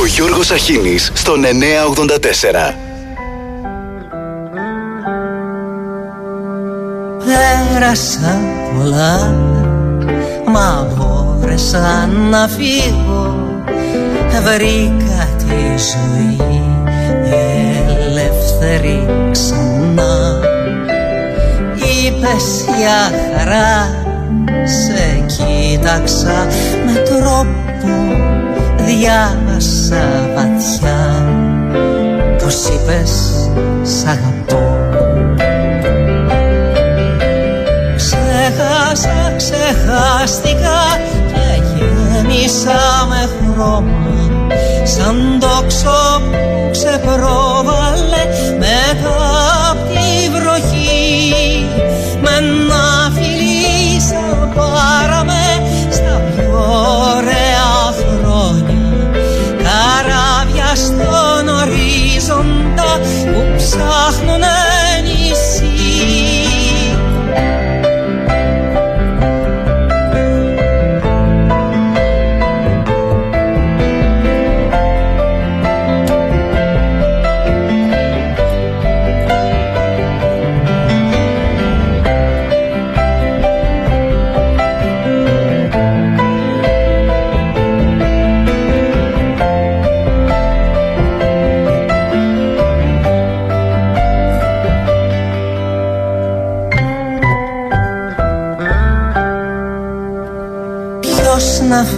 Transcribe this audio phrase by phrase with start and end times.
[0.00, 2.74] Ο Γιώργος Αχίνης στον 984.
[7.24, 8.40] Πέρασα
[8.74, 9.34] πολλά
[10.52, 13.36] Μα μπόρεσα να φύγω.
[14.42, 16.62] Βρήκα τη ζωή
[18.06, 20.40] ελεύθερη ξανά.
[21.74, 24.04] Είπες για χαρά
[24.64, 26.46] Σε κοίταξα
[26.86, 28.41] με τρόπο
[28.84, 30.04] Διάβασα
[30.34, 31.00] βαθιά.
[32.38, 33.10] Πως είπες
[33.82, 34.42] σ' αγαπώ
[37.96, 40.80] Ξέχασα, ξεχάστηκα
[41.32, 44.00] και γέμισα με χρώμα.
[44.84, 48.22] Σαν τόξο που ξεπρόβαλε
[48.58, 49.31] μετά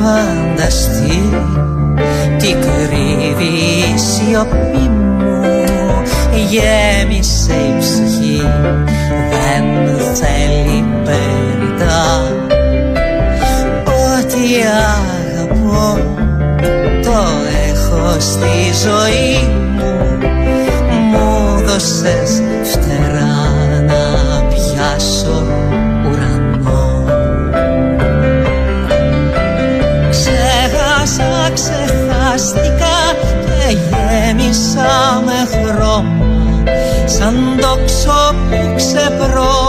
[0.04, 1.30] φανταστεί.
[2.38, 3.54] Τι κρύβει
[3.94, 5.42] η σιωπή μου
[6.50, 8.42] Γέμισε η ψυχή.
[9.30, 9.64] Δεν
[10.14, 12.22] θέλει περιτά
[13.84, 14.62] Ό,τι
[14.94, 15.98] αγαπώ
[17.02, 17.24] το
[17.68, 20.18] έχω στη ζωή μου.
[21.10, 23.34] Μου δώσες φτερά
[23.86, 25.43] να πιάσω
[37.18, 39.63] σαν τόξο που ξεπρόβαλε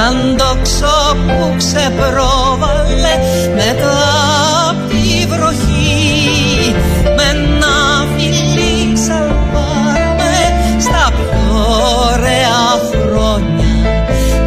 [0.00, 3.14] σαν τόξο που ξεπρόβαλε
[3.54, 3.98] μετά
[4.68, 6.74] απ' τη βροχή.
[7.16, 7.76] Με ένα
[8.16, 10.34] φιλί σαλπάραμε
[10.80, 11.42] στα πιο
[12.12, 13.72] ωραία χρόνια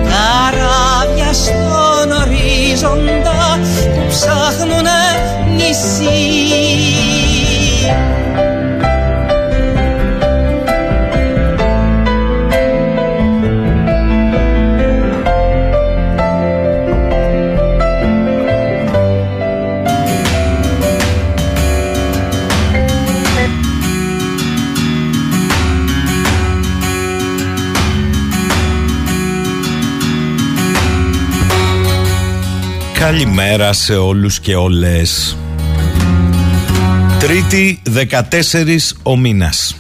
[0.09, 3.59] καράβια στον ορίζοντα
[3.94, 4.92] που ψάχνουνε
[33.23, 35.38] Καλημέρα σε όλους και όλες.
[37.19, 39.75] Τρίτη 14 ο μήνας.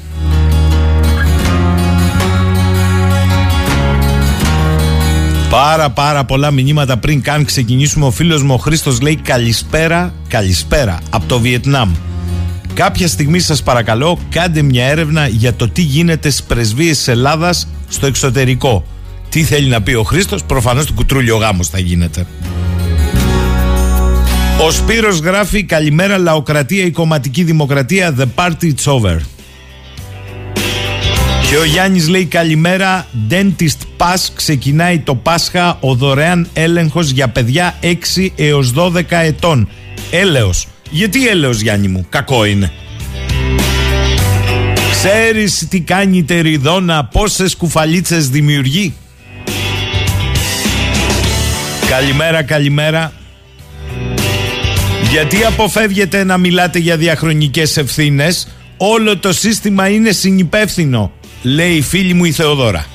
[5.49, 8.05] Πάρα πάρα πολλά μηνύματα πριν καν ξεκινήσουμε.
[8.05, 11.91] Ο φίλος μου ο Χρήστος λέει καλησπέρα, καλησπέρα από το Βιετνάμ
[12.73, 17.67] Κάποια στιγμή σας παρακαλώ κάντε μια έρευνα για το τι γίνεται στις πρεσβείες της Ελλάδας
[17.89, 18.85] στο εξωτερικό.
[19.29, 22.25] Τι θέλει να πει ο Χρήστος, προφανώς του κουτρούλιο γάμος θα γίνεται
[24.61, 29.17] ο Σπύρος γράφει Καλημέρα λαοκρατία η κομματική δημοκρατία The party it's over
[31.49, 37.75] Και ο Γιάννης λέει Καλημέρα Dentist Pass ξεκινάει το Πάσχα Ο δωρεάν έλεγχος για παιδιά
[37.81, 39.69] 6 έως 12 ετών
[40.11, 40.67] Έλεος.
[40.89, 42.71] Γιατί έλεος Γιάννη μου Κακό είναι.
[44.91, 48.93] Ξέρεις τι κάνει η τεριδόνα Πόσες κουφαλίτσες δημιουργεί;
[51.89, 53.13] Καλημέρα καλημέρα
[55.11, 58.47] γιατί αποφεύγετε να μιλάτε για διαχρονικές ευθύνες.
[58.77, 61.11] Όλο το σύστημα είναι συνυπεύθυνο
[61.41, 62.85] Λέει η φίλη μου η Θεοδόρα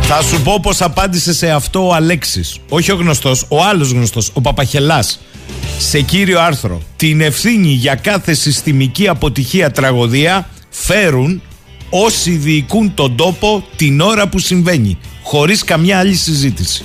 [0.00, 2.58] Θα σου πω πως απάντησε σε αυτό ο Αλέξης.
[2.68, 5.20] Όχι ο γνωστός, ο άλλος γνωστός, ο Παπαχελάς.
[5.78, 11.42] Σε κύριο άρθρο Την ευθύνη για κάθε συστημική αποτυχία τραγωδία Φέρουν
[11.90, 16.84] όσοι διοικούν τον τόπο την ώρα που συμβαίνει, χωρίς καμιά άλλη συζήτηση.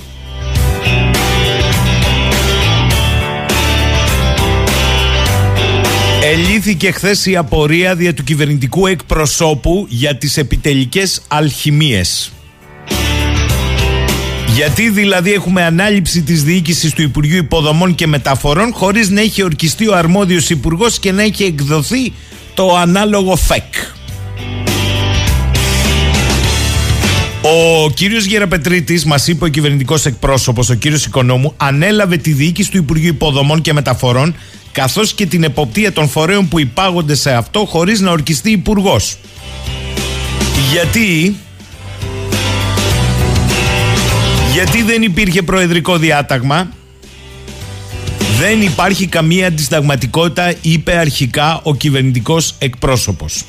[6.28, 12.32] Ελήθηκε χθες η απορία δια του κυβερνητικού εκπροσώπου για τις επιτελικές αλχημίες.
[14.54, 19.88] Γιατί δηλαδή έχουμε ανάληψη της διοίκησης του Υπουργείου Υποδομών και Μεταφορών χωρίς να έχει ορκιστεί
[19.88, 22.12] ο αρμόδιος υπουργός και να έχει εκδοθεί
[22.54, 23.74] το ανάλογο ΦΕΚ.
[27.48, 32.76] Ο κύριος Γεραπετρίτης, μας είπε ο κυβερνητικός εκπρόσωπος, ο κύριος Οικονόμου, ανέλαβε τη διοίκηση του
[32.76, 34.34] Υπουργείου Υποδομών και Μεταφορών
[34.72, 39.16] καθώς και την εποπτεία των φορέων που υπάγονται σε αυτό χωρίς να ορκιστεί υπουργός.
[40.72, 41.36] Γιατί;
[44.52, 46.68] Γιατί δεν υπήρχε προεδρικό διάταγμα;
[48.38, 53.44] Δεν υπάρχει καμία αντισταγματικότητα είπε αρχικά ο κυβερνητικός εκπρόσωπος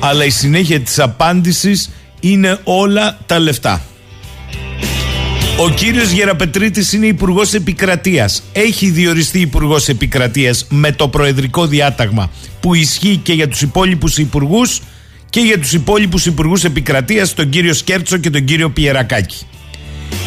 [0.00, 3.82] αλλά η συνέχεια της απάντησης είναι όλα τα λεφτά
[5.62, 8.42] ο κύριος Γεραπετρίτης είναι υπουργός επικρατείας.
[8.52, 12.30] Έχει διοριστεί υπουργός επικρατείας με το προεδρικό διάταγμα
[12.60, 14.80] που ισχύει και για τους υπόλοιπους υπουργούς
[15.30, 19.46] και για τους υπόλοιπους υπουργούς επικρατείας, τον κύριο Σκέρτσο και τον κύριο Πιερακάκη.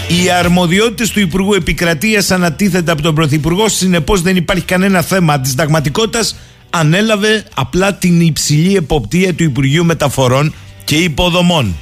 [0.08, 6.36] Οι αρμοδιότητες του Υπουργού Επικρατείας ανατίθεται από τον Πρωθυπουργό, συνεπώς δεν υπάρχει κανένα θέμα αντισταγματικότητας.
[6.70, 10.54] Ανέλαβε απλά την υψηλή εποπτεία του Υπουργείου Μεταφορών
[10.94, 11.76] και Υποδομών.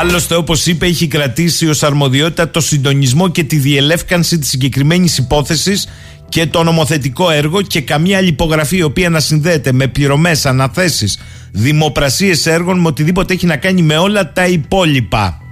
[0.00, 5.88] Άλλωστε, όπως είπε, έχει κρατήσει ως αρμοδιότητα το συντονισμό και τη διελεύκανση της συγκεκριμένης υπόθεσης
[6.28, 11.18] και το νομοθετικό έργο και καμία άλλη υπογραφή η οποία να συνδέεται με πληρωμές, αναθέσεις,
[11.52, 15.47] δημοπρασίες έργων, με οτιδήποτε έχει να κάνει με όλα τα υπόλοιπα.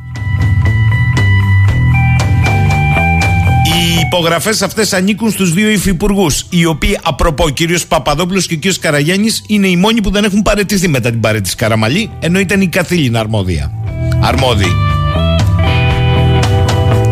[4.06, 8.78] Υπογραφές αυτές ανήκουν στους δύο υφυπουργούς, οι οποίοι, απροπό, ο κύριος Παπαδόπουλος και ο κύριος
[8.78, 12.68] Καραγιάννης είναι οι μόνοι που δεν έχουν παρετηθεί μετά την παρέτηση Καραμαλή, ενώ ήταν η
[12.68, 13.72] καθήλυνα αρμόδια
[14.20, 14.72] αρμόδιοι.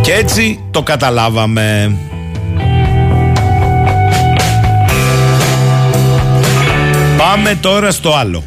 [0.03, 1.97] Και έτσι το καταλάβαμε.
[7.19, 8.43] Πάμε τώρα στο άλλο.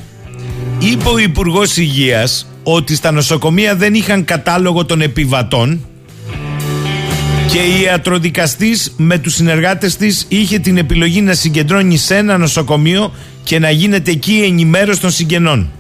[0.80, 5.86] Είπε ο Υπουργός Υγείας ότι στα νοσοκομεία δεν είχαν κατάλογο των επιβατών
[7.48, 13.14] και η ιατροδικαστής με τους συνεργάτες της είχε την επιλογή να συγκεντρώνει σε ένα νοσοκομείο
[13.44, 15.72] και να γίνεται εκεί ενημέρωση των συγγενών.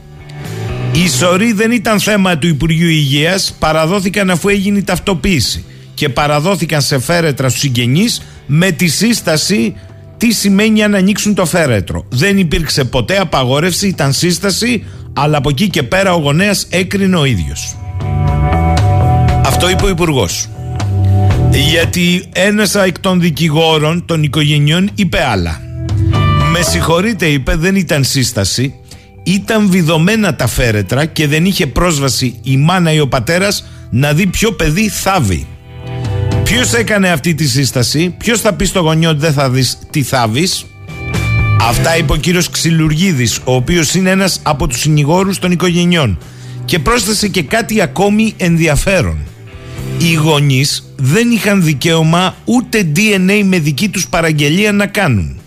[0.93, 6.81] Οι σωροί δεν ήταν θέμα του Υπουργείου Υγείας, παραδόθηκαν αφού έγινε η ταυτοποίηση και παραδόθηκαν
[6.81, 9.75] σε φέρετρα στους συγγενείς με τη σύσταση
[10.17, 12.05] τι σημαίνει αν ανοίξουν το φέρετρο.
[12.09, 17.25] Δεν υπήρξε ποτέ απαγόρευση, ήταν σύσταση, αλλά από εκεί και πέρα ο γονέας έκρινε ο
[17.25, 17.77] ίδιος.
[19.45, 20.49] Αυτό είπε ο υπουργός.
[21.59, 25.61] Γιατί ένας εκ των δικηγόρων των οικογενειών είπε άλλα.
[26.51, 28.73] Με συγχωρείτε είπε δεν ήταν σύσταση
[29.27, 34.27] ήταν βιδωμένα τα φέρετρα και δεν είχε πρόσβαση η μάνα ή ο πατέρας να δει
[34.27, 35.47] ποιο παιδί θάβει.
[36.43, 40.03] Ποιος έκανε αυτή τη σύσταση, ποιος θα πει στο γονιό ότι δεν θα δεις τι
[40.03, 40.47] θάβει.
[41.61, 46.17] Αυτά είπε ο κύριος Ξυλουργίδης, ο οποίος είναι ένας από τους συνηγόρους των οικογενειών.
[46.65, 49.17] Και πρόσθεσε και κάτι ακόμη ενδιαφέρον.
[49.97, 55.37] Οι γονείς δεν είχαν δικαίωμα ούτε DNA με δική τους παραγγελία να κάνουν.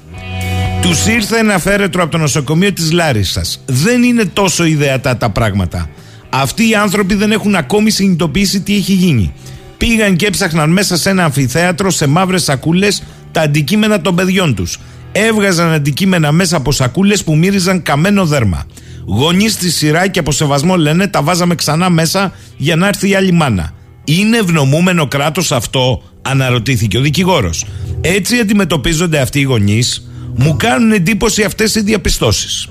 [0.82, 3.62] Τους ήρθε ένα φέρετρο από το νοσοκομείο της Λάρισας.
[3.66, 5.88] Δεν είναι τόσο ιδεατά τα πράγματα.
[6.30, 9.32] Αυτοί οι άνθρωποι δεν έχουν ακόμη συνειδητοποιήσει τι έχει γίνει.
[9.76, 14.78] Πήγαν και έψαχναν μέσα σε ένα αμφιθέατρο σε μαύρες σακούλες τα αντικείμενα των παιδιών τους.
[15.12, 18.66] Έβγαζαν αντικείμενα μέσα από σακούλες που μύριζαν καμένο δέρμα.
[19.06, 23.14] Γονείς στη σειρά και από σεβασμό λένε τα βάζαμε ξανά μέσα για να έρθει η
[23.14, 23.72] άλλη μάνα.
[24.04, 27.64] Είναι ευνομούμενο κράτος αυτό, αναρωτήθηκε ο δικηγόρος.
[28.00, 32.68] Έτσι αντιμετωπίζονται αυτοί οι γονείς μου κάνουν εντύπωση αυτές οι διαπιστώσεις.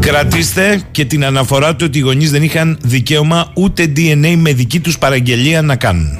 [0.00, 4.80] Κρατήστε και την αναφορά του ότι οι γονείς δεν είχαν δικαίωμα ούτε DNA με δική
[4.80, 6.18] τους παραγγελία να κάνουν.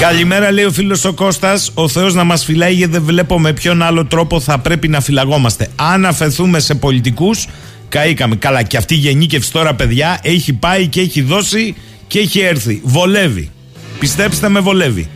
[0.00, 3.52] Καλημέρα λέει ο φίλος ο Κώστας Ο Θεός να μας φυλάει γιατί δεν βλέπω με
[3.52, 7.46] ποιον άλλο τρόπο θα πρέπει να φυλαγόμαστε Αν αφαιθούμε σε πολιτικούς
[7.88, 8.36] Καήκαμε.
[8.36, 11.74] Καλά, και αυτή η γενίκευση τώρα, παιδιά, έχει πάει και έχει δώσει
[12.06, 12.80] και έχει έρθει.
[12.84, 13.50] Βολεύει.
[13.98, 15.08] Πιστέψτε με, βολεύει.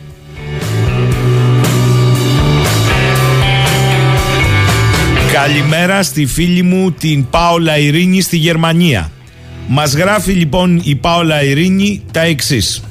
[5.31, 9.11] Καλημέρα στη φίλη μου την Πάολα Ειρήνη στη Γερμανία.
[9.67, 12.83] Μας γράφει λοιπόν η Πάολα Ειρήνη τα εξής.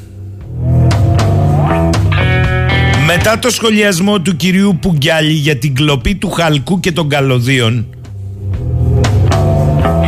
[3.17, 7.87] Μετά το σχολιασμό του κυρίου Πουγκιάλη για την κλοπή του χαλκού και των καλωδίων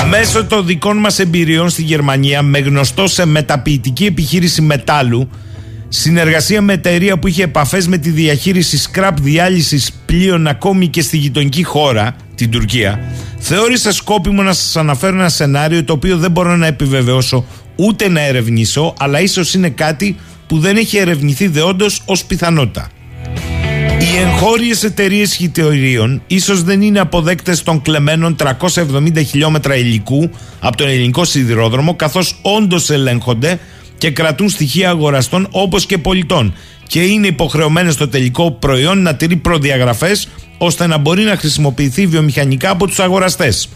[0.08, 5.28] Μέσω των δικών μας εμπειριών στη Γερμανία με γνωστό σε μεταποιητική επιχείρηση μετάλλου
[5.88, 11.16] συνεργασία με εταιρεία που είχε επαφές με τη διαχείριση σκραπ διάλυσης πλοίων ακόμη και στη
[11.16, 13.00] γειτονική χώρα, την Τουρκία
[13.38, 17.44] θεώρησα σκόπιμο να σας αναφέρω ένα σενάριο το οποίο δεν μπορώ να επιβεβαιώσω
[17.76, 20.16] ούτε να ερευνήσω αλλά ίσως είναι κάτι
[20.52, 22.88] που δεν έχει ερευνηθεί δεόντως ως πιθανότητα.
[23.98, 30.30] Οι εγχώριες εταιρείες χιτεωρίων ίσως δεν είναι αποδέκτες των κλεμμένων 370 χιλιόμετρα υλικού
[30.60, 33.58] από τον ελληνικό σιδηρόδρομο καθώς όντως ελέγχονται
[33.98, 36.54] και κρατούν στοιχεία αγοραστών όπως και πολιτών
[36.86, 40.28] και είναι υποχρεωμένες στο τελικό προϊόν να τηρεί προδιαγραφές
[40.58, 43.68] ώστε να μπορεί να χρησιμοποιηθεί βιομηχανικά από τους αγοραστές.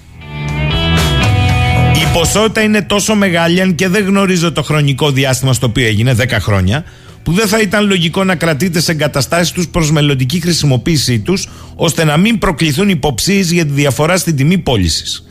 [1.97, 6.15] Η ποσότητα είναι τόσο μεγάλη αν και δεν γνωρίζω το χρονικό διάστημα στο οποίο έγινε,
[6.19, 6.85] 10 χρόνια,
[7.23, 12.05] που δεν θα ήταν λογικό να κρατείτε σε εγκαταστάσεις τους προς μελλοντική χρησιμοποίησή τους, ώστε
[12.05, 15.26] να μην προκληθούν υποψίες για τη διαφορά στην τιμή πώλησης.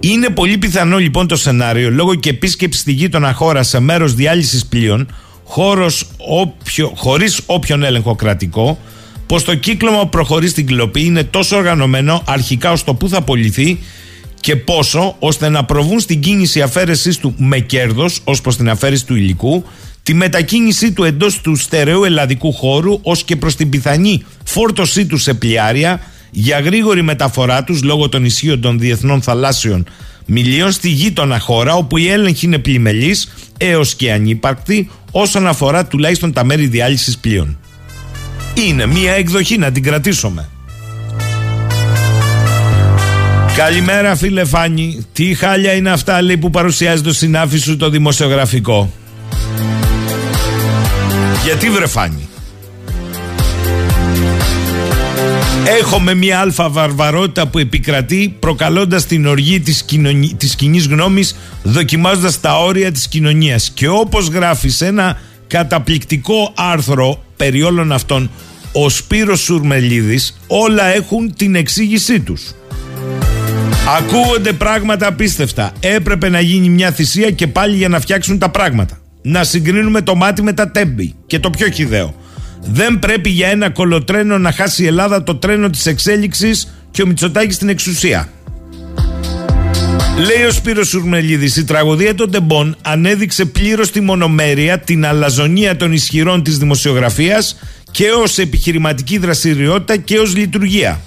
[0.00, 4.66] Είναι πολύ πιθανό λοιπόν το σενάριο, λόγω και επίσκεψης στη γείτονα χώρα σε μέρος διάλυσης
[4.66, 6.06] πλοίων, χώρος
[6.94, 8.78] χωρίς όποιον έλεγχο κρατικό,
[9.26, 13.22] πως το κύκλωμα που προχωρεί στην κλοπή είναι τόσο οργανωμένο αρχικά ως το που θα
[13.22, 13.78] πωληθεί
[14.44, 19.06] και πόσο ώστε να προβούν στην κίνηση αφαίρεσής του με κέρδος ως προς την αφαίρεση
[19.06, 19.64] του υλικού,
[20.02, 25.16] τη μετακίνησή του εντός του στερεού ελλαδικού χώρου ως και προς την πιθανή φόρτωσή του
[25.16, 29.86] σε πλοιάρια για γρήγορη μεταφορά τους λόγω των ισχύων των διεθνών θαλάσσιων
[30.26, 33.16] μιλίων στη γείτονα χώρα όπου η έλεγχη είναι πλημελή
[33.58, 37.58] έως και ανύπαρκτη όσον αφορά τουλάχιστον τα μέρη διάλυσης πλοίων.
[38.66, 40.48] Είναι μία εκδοχή να την κρατήσουμε.
[43.56, 45.06] Καλημέρα φίλε Φάνη.
[45.12, 48.92] Τι χάλια είναι αυτά λέει που παρουσιάζει το συνάφι σου το δημοσιογραφικό;
[51.44, 52.28] Γιατί βρε Φάνη;
[55.80, 60.34] Έχουμε μια αλφα βαρβαρότητα που επικρατεί προκαλώντας την οργή της, κοινωνι...
[60.36, 67.24] της κοινής γνώμης δοκιμάζοντας τα όρια της κοινωνίας και όπως γράφει σε ένα καταπληκτικό άρθρο
[67.36, 68.30] περί όλων αυτών
[68.72, 72.42] ο Σπύρος Σουρμελίδης όλα έχουν την εξήγησή τους.
[73.88, 75.72] Ακούγονται πράγματα απίστευτα.
[75.80, 78.98] Έπρεπε να γίνει μια θυσία και πάλι για να φτιάξουν τα πράγματα.
[79.22, 81.14] Να συγκρίνουμε το μάτι με τα τέμπη.
[81.26, 82.14] Και το πιο χιδαίο.
[82.60, 87.06] Δεν πρέπει για ένα κολοτρένο να χάσει η Ελλάδα το τρένο της εξέλιξης και ο
[87.06, 88.28] Μητσοτάκης στην εξουσία.
[90.18, 95.92] Λέει ο Σπύρος Σουρμελίδης, η τραγωδία των τεμπών ανέδειξε πλήρως τη μονομέρεια, την αλαζονία των
[95.92, 97.58] ισχυρών της δημοσιογραφίας
[97.90, 101.00] και ως επιχειρηματική δραστηριότητα και ως λειτουργία.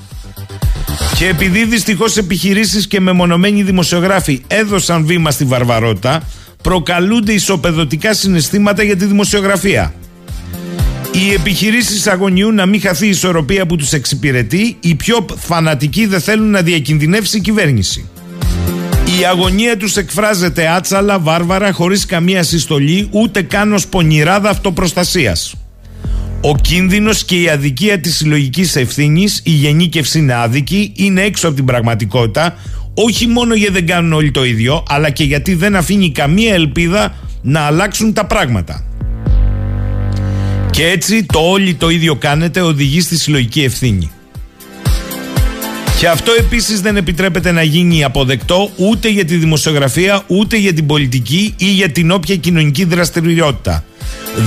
[1.17, 6.23] Και επειδή δυστυχώς επιχειρήσεις και μεμονωμένοι δημοσιογράφοι έδωσαν βήμα στη βαρβαρότητα,
[6.61, 9.93] προκαλούνται ισοπεδωτικά συναισθήματα για τη δημοσιογραφία.
[11.11, 16.21] Οι επιχειρήσεις αγωνιούν να μην χαθεί η ισορροπία που τους εξυπηρετεί, οι πιο φανατικοί δεν
[16.21, 18.09] θέλουν να διακινδυνεύσει η κυβέρνηση.
[19.19, 25.55] Η αγωνία τους εκφράζεται άτσαλα, βάρβαρα, χωρίς καμία συστολή, ούτε καν ως πονηράδα αυτοπροστασίας.
[26.41, 31.55] Ο κίνδυνος και η αδικία της συλλογικής ευθύνης, η γενίκευση είναι άδικη, είναι έξω από
[31.55, 32.55] την πραγματικότητα,
[32.93, 37.15] όχι μόνο γιατί δεν κάνουν όλοι το ίδιο, αλλά και γιατί δεν αφήνει καμία ελπίδα
[37.41, 38.85] να αλλάξουν τα πράγματα.
[40.71, 44.09] Και έτσι το όλοι το ίδιο κάνετε οδηγεί στη συλλογική ευθύνη.
[45.99, 50.85] Και αυτό επίσης δεν επιτρέπεται να γίνει αποδεκτό ούτε για τη δημοσιογραφία, ούτε για την
[50.85, 53.83] πολιτική ή για την όποια κοινωνική δραστηριότητα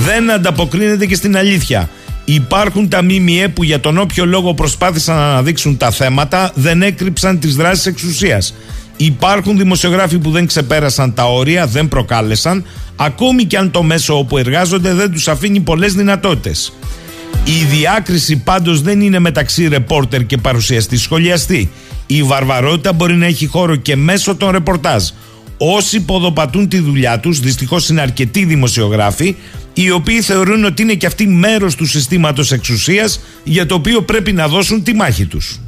[0.04, 1.88] δεν ανταποκρίνεται και στην αλήθεια.
[2.24, 7.38] Υπάρχουν τα ΜΜΕ που για τον όποιο λόγο προσπάθησαν να αναδείξουν τα θέματα, δεν έκρυψαν
[7.38, 8.54] τις δράσεις εξουσίας.
[8.96, 12.64] Υπάρχουν δημοσιογράφοι που δεν ξεπέρασαν τα όρια, δεν προκάλεσαν,
[12.96, 16.72] ακόμη και αν το μέσο όπου εργάζονται δεν τους αφήνει πολλές δυνατότητες.
[17.44, 21.70] Η διάκριση πάντως δεν είναι μεταξύ ρεπόρτερ και παρουσιαστή σχολιαστή.
[22.06, 25.02] Η βαρβαρότητα μπορεί να έχει χώρο και μέσω των ρεπορτάζ.
[25.62, 29.36] Όσοι ποδοπατούν τη δουλειά τους, δυστυχώς είναι αρκετοί δημοσιογράφοι,
[29.72, 34.32] οι οποίοι θεωρούν ότι είναι και αυτοί μέρος του συστήματος εξουσίας για το οποίο πρέπει
[34.32, 35.60] να δώσουν τη μάχη τους.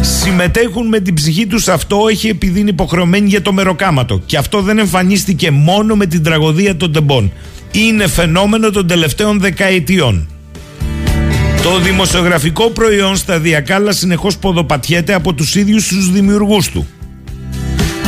[0.00, 4.62] Συμμετέχουν με την ψυχή τους αυτό έχει επειδή είναι υποχρεωμένοι για το μεροκάματο και αυτό
[4.62, 7.32] δεν εμφανίστηκε μόνο με την τραγωδία των τεμπών.
[7.72, 10.28] Είναι φαινόμενο των τελευταίων δεκαετιών.
[11.62, 16.86] Το δημοσιογραφικό προϊόν σταδιακά αλλά συνεχώς ποδοπατιέται από τους ίδιους τους δημιουργούς του.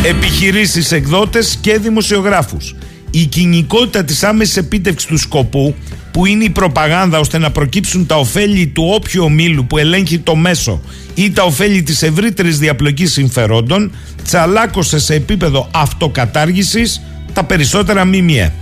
[0.04, 2.74] Επιχειρήσεις, εκδότες και δημοσιογράφους
[3.10, 5.74] η κοινικότητα της άμεσης επίτευξης του σκοπού
[6.12, 10.36] που είναι η προπαγάνδα ώστε να προκύψουν τα ωφέλη του όποιου ομίλου που ελέγχει το
[10.36, 10.80] μέσο
[11.14, 13.92] ή τα ωφέλη της ευρύτερης διαπλοκής συμφερόντων
[14.24, 17.02] τσαλάκωσε σε επίπεδο αυτοκατάργησης
[17.32, 18.52] τα περισσότερα ΜΜΕ.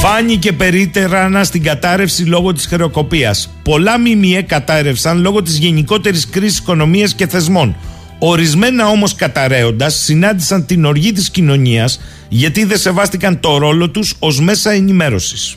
[0.00, 3.50] Φάνηκε περίτερα στην κατάρρευση λόγω της χρεοκοπίας.
[3.62, 7.76] Πολλά ΜΜΕ κατάρρευσαν λόγω της γενικότερης κρίσης οικονομίας και θεσμών
[8.18, 14.40] Ορισμένα όμως καταραίοντας συνάντησαν την οργή της κοινωνίας γιατί δεν σεβάστηκαν το ρόλο τους ως
[14.40, 15.56] μέσα ενημέρωσης.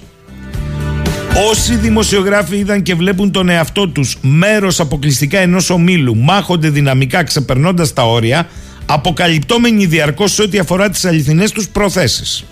[1.50, 7.94] Όσοι δημοσιογράφοι είδαν και βλέπουν τον εαυτό τους μέρος αποκλειστικά ενός ομίλου μάχονται δυναμικά ξεπερνώντας
[7.94, 8.48] τα όρια
[8.86, 12.44] αποκαλυπτόμενοι διαρκώς σε ό,τι αφορά τις αληθινές τους προθέσεις.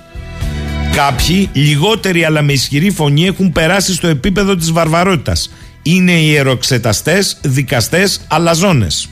[0.96, 5.52] Κάποιοι, λιγότεροι αλλά με ισχυρή φωνή, έχουν περάσει στο επίπεδο της βαρβαρότητας.
[5.82, 9.10] Είναι ιεροξεταστές, δικαστές, αλαζόνες.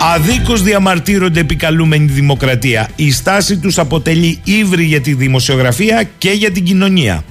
[0.00, 2.88] Αδίκως διαμαρτύρονται επικαλούμενη δημοκρατία.
[2.96, 7.24] Η στάση τους αποτελεί ύβρι για τη δημοσιογραφία και για την κοινωνία.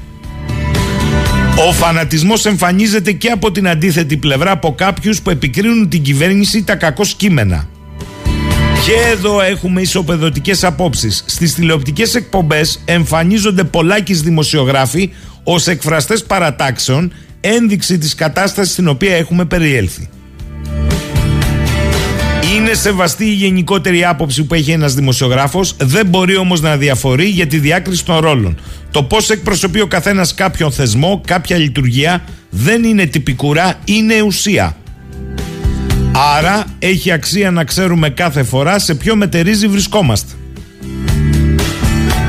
[1.67, 6.75] Ο φανατισμός εμφανίζεται και από την αντίθετη πλευρά από κάποιους που επικρίνουν την κυβέρνηση τα
[6.75, 7.67] κακό κείμενα.
[8.85, 11.23] Και εδώ έχουμε ισοπεδωτικές απόψεις.
[11.27, 15.09] Στις τηλεοπτικές εκπομπές εμφανίζονται πολλάκις δημοσιογράφοι
[15.43, 20.09] ως εκφραστές παρατάξεων ένδειξη της κατάστασης στην οποία έχουμε περιέλθει.
[22.55, 27.47] Είναι σεβαστή η γενικότερη άποψη που έχει ένας δημοσιογράφος, δεν μπορεί όμως να διαφορεί για
[27.47, 28.57] τη διάκριση των ρόλων.
[28.91, 34.77] Το πώς εκπροσωπεί ο καθένας κάποιον θεσμό, κάποια λειτουργία, δεν είναι τυπικουρά, είναι ουσία.
[36.37, 40.33] Άρα έχει αξία να ξέρουμε κάθε φορά σε ποιο μετερίζει βρισκόμαστε.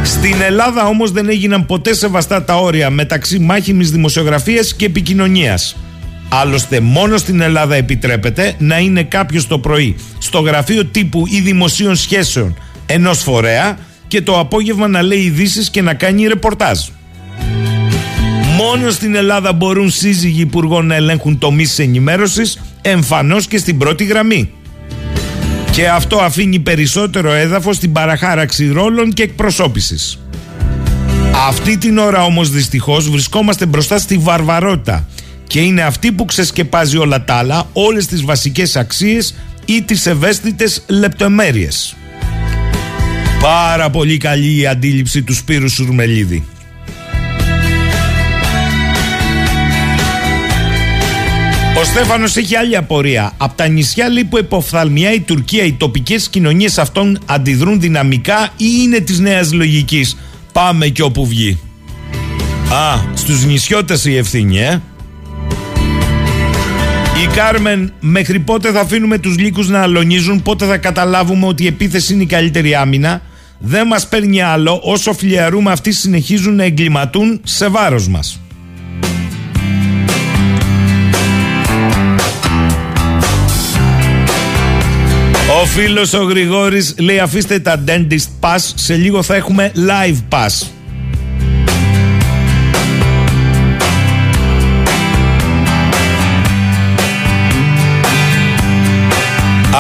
[0.03, 5.77] Στην Ελλάδα όμως δεν έγιναν ποτέ σεβαστά τα όρια μεταξύ μάχημης δημοσιογραφίας και επικοινωνίας.
[6.29, 11.97] Άλλωστε μόνο στην Ελλάδα επιτρέπεται να είναι κάποιος το πρωί στο γραφείο τύπου ή δημοσίων
[11.97, 16.79] σχέσεων ενός φορέα και το απόγευμα να λέει ειδήσει και να κάνει ρεπορτάζ.
[18.57, 24.51] Μόνο στην Ελλάδα μπορούν σύζυγοι υπουργών να ελέγχουν τομείς ενημέρωσης, εμφανώς και στην πρώτη γραμμή.
[25.71, 30.19] Και αυτό αφήνει περισσότερο έδαφος στην παραχάραξη ρόλων και εκπροσώπησης.
[31.49, 35.07] Αυτή την ώρα όμως δυστυχώς βρισκόμαστε μπροστά στη βαρβαρότητα
[35.49, 40.83] και είναι αυτή που ξεσκεπάζει όλα τα άλλα, όλες τις βασικές αξίες ή τις ευαίσθητες
[40.87, 41.97] λεπτομέρειες.
[43.41, 46.45] Πάρα πολύ καλή η αντίληψη του Σπύρου Σουρμελίδη.
[51.81, 53.33] Ο Στέφανος έχει άλλη απορία.
[53.37, 58.67] Από τα νησιά λέει που εποφθαλμιά η Τουρκία, οι τοπικές κοινωνίες αυτών αντιδρούν δυναμικά ή
[58.83, 60.17] είναι της νέας λογικής.
[60.53, 61.59] Πάμε και όπου βγει.
[62.73, 64.81] Α, στους νησιώτες η ευθύνη, ε.
[67.23, 71.67] Η Κάρμεν, μέχρι πότε θα αφήνουμε τους λύκους να αλωνίζουν, πότε θα καταλάβουμε ότι η
[71.67, 73.23] επίθεση είναι η καλύτερη άμυνα.
[73.59, 78.41] Δεν μας παίρνει άλλο όσο φιλιαρούμε αυτοί συνεχίζουν να εγκληματούν σε βάρος μας.
[85.63, 90.78] Ο φίλος ο Γρηγόρης λέει αφήστε τα dentist pass, σε λίγο θα έχουμε live pass.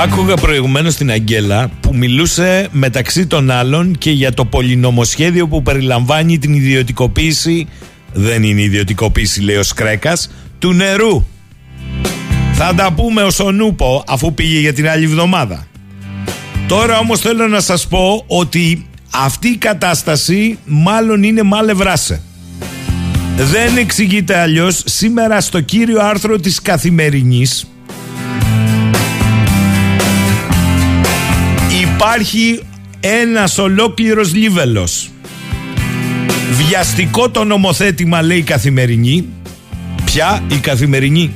[0.02, 6.38] Άκουγα προηγουμένως την Αγγέλα που μιλούσε μεταξύ των άλλων και για το πολυνομοσχέδιο που περιλαμβάνει
[6.38, 7.66] την ιδιωτικοποίηση
[8.12, 11.24] δεν είναι ιδιωτικοποίηση λέει ο Σκρέκας του νερού.
[12.52, 15.66] Θα τα πούμε ως ο Νούπο αφού πήγε για την άλλη εβδομάδα.
[16.68, 22.22] Τώρα όμως θέλω να σας πω ότι αυτή η κατάσταση μάλλον είναι μάλε βράσε.
[23.36, 24.82] Δεν εξηγείται αλλιώς.
[24.84, 27.66] Σήμερα στο κύριο άρθρο της Καθημερινής
[32.00, 32.60] υπάρχει
[33.00, 35.10] ένας ολόκληρος λίβελος.
[36.50, 39.28] Βιαστικό το νομοθέτημα λέει η καθημερινή.
[40.04, 41.32] Πια η καθημερινή;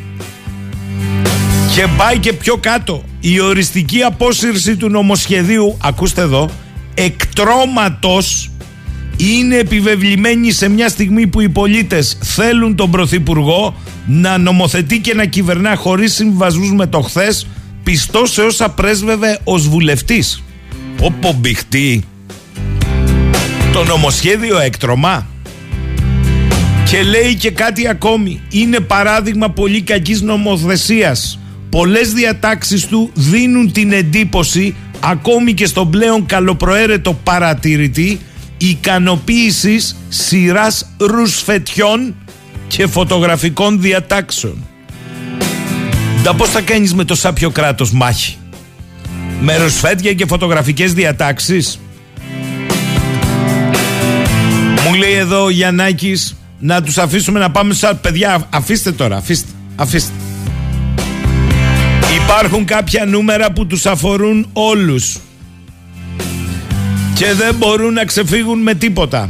[1.75, 3.05] Και πάει και πιο κάτω.
[3.20, 6.51] Η οριστική απόσυρση του νομοσχεδίου, ακούστε εδώ,
[6.94, 8.51] εκτρώματος
[9.16, 13.75] είναι επιβεβλημένη σε μια στιγμή που οι πολίτες θέλουν τον Πρωθυπουργό
[14.07, 17.46] να νομοθετεί και να κυβερνά χωρίς συμβασμούς με το χθες
[17.83, 20.42] πιστός σε όσα πρέσβευε ως βουλευτής.
[21.00, 22.02] Όπο μπηχτή.
[23.72, 25.26] Το νομοσχέδιο έκτρωμα.
[26.90, 28.40] Και λέει και κάτι ακόμη.
[28.50, 31.38] Είναι παράδειγμα πολύ κακής νομοθεσίας.
[31.70, 38.20] Πολλές διατάξεις του δίνουν την εντύπωση ακόμη και στον πλέον καλοπροαίρετο παρατηρητή
[38.59, 42.14] ικανοποίησης σειράς ρουσφετιών
[42.68, 44.66] και φωτογραφικών διατάξεων.
[46.22, 48.37] Τα πώς θα κάνεις με το σάπιο κράτος μάχη;
[49.44, 51.81] Με ρουσφέτια και φωτογραφικές διατάξεις.
[54.87, 58.46] Μου λέει εδώ ο Γιαννάκης να τους αφήσουμε να πάμε σαν παιδιά.
[58.50, 60.12] Αφήστε τώρα, αφήστε, αφήστε.
[62.24, 65.18] Υπάρχουν κάποια νούμερα που τους αφορούν όλους
[67.14, 69.28] και δεν μπορούν να ξεφύγουν με τίποτα.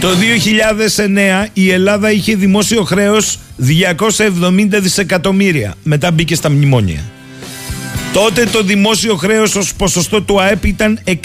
[0.00, 5.74] Το 2009 η Ελλάδα είχε δημόσιο χρέος 270 δισεκατομμύρια.
[5.82, 7.13] Μετά μπήκε στα μνημόνια.
[8.14, 11.20] Τότε το δημόσιο χρέος ως ποσοστό του ΑΕΠ ήταν 126,8.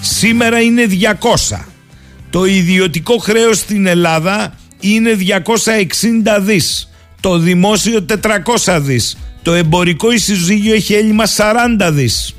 [0.00, 0.86] Σήμερα είναι
[1.50, 1.64] 200.
[2.30, 6.90] Το ιδιωτικό χρέος στην Ελλάδα είναι 260 δις.
[7.20, 8.06] Το δημόσιο
[8.64, 9.16] 400 δις.
[9.42, 12.34] Το εμπορικό ισοζύγιο έχει έλλειμμα 40 δις.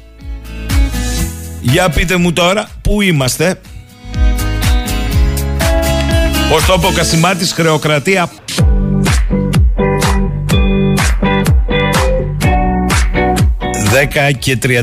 [1.61, 3.61] Για πείτε μου τώρα, πού είμαστε;
[6.49, 8.29] Πώς το πω Κασιμάτης, χρεοκρατία.
[13.97, 14.77] 10 και 36.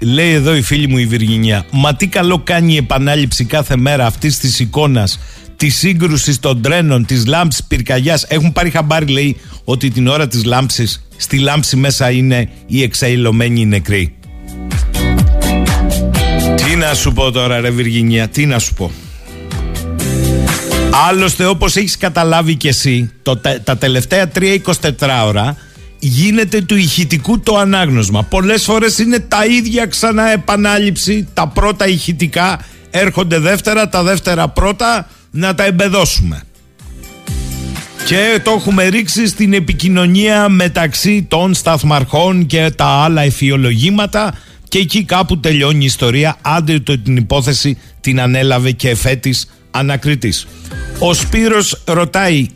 [0.00, 1.64] Λέει εδώ η φίλη μου η Βυργινιά.
[1.70, 5.18] Μα τι καλό κάνει η επανάληψη κάθε μέρα αυτής της εικόνας
[5.56, 8.24] της σύγκρουσης των τρένων, της λάμψης πυρκαγιάς.
[8.28, 13.66] Έχουν πάρει χαμπάρι, λέει, ότι την ώρα της λάμψης, στη λάμψη μέσα είναι οι εξαϊλωμένοι
[13.66, 14.14] νεκροί.
[16.54, 18.90] Τι να σου πω τώρα, ρε Βυργινία, τι να σου πω.
[21.08, 24.56] Άλλωστε, όπως έχεις καταλάβει κι εσύ, το, τα τελευταία 3-24
[25.26, 25.56] ώρα
[26.00, 28.22] γίνεται του ηχητικού το ανάγνωσμα.
[28.22, 32.60] Πολλές φορές είναι τα ίδια ξανά επανάληψη, τα πρώτα ηχητικά
[32.90, 36.42] έρχονται δεύτερα, τα δεύτερα πρώτα να τα εμπεδώσουμε.
[38.04, 44.34] Και το έχουμε ρίξει στην επικοινωνία μεταξύ των σταθμαρχών και τα άλλα εφιολογήματα
[44.68, 50.46] και εκεί κάπου τελειώνει η ιστορία, άντε το την υπόθεση την ανέλαβε και εφέτης ανακριτής.
[50.98, 52.46] Ο Σπύρος ρωτάει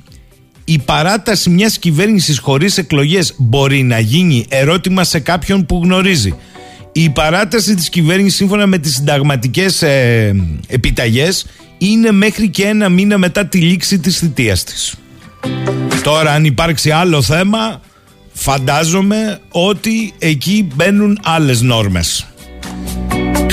[0.65, 6.35] η παράταση μιας κυβέρνησης χωρίς εκλογές μπορεί να γίνει ερώτημα σε κάποιον που γνωρίζει.
[6.93, 10.35] Η παράταση της κυβέρνησης σύμφωνα με τις συνταγματικές ε,
[10.67, 11.47] επιταγές
[11.79, 14.95] είναι μέχρι και ένα μήνα μετά τη λήξη της θητείας της.
[16.03, 17.81] Τώρα αν υπάρξει άλλο θέμα
[18.33, 22.27] φαντάζομαι ότι εκεί μπαίνουν άλλες νόρμες.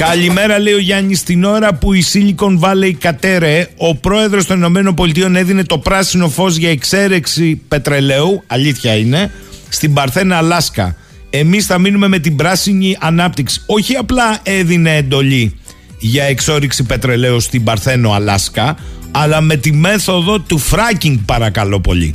[0.08, 1.24] Καλημέρα, λέει ο Γιάννης.
[1.24, 6.56] Την ώρα που η Silicon Valley κατέρε, ο πρόεδρος των ΗΠΑ έδινε το πράσινο φως
[6.56, 9.32] για εξέρεξη πετρελαίου, αλήθεια είναι,
[9.70, 10.96] στην Παρθένα Αλάσκα.
[11.30, 13.62] Εμείς θα μείνουμε με την πράσινη ανάπτυξη.
[13.66, 15.60] Όχι απλά έδινε εντολή
[16.00, 18.78] για εξόριξη πετρελαίου στην Παρθένο Αλάσκα,
[19.12, 22.14] αλλά με τη μέθοδο του fracking, παρακαλώ πολύ.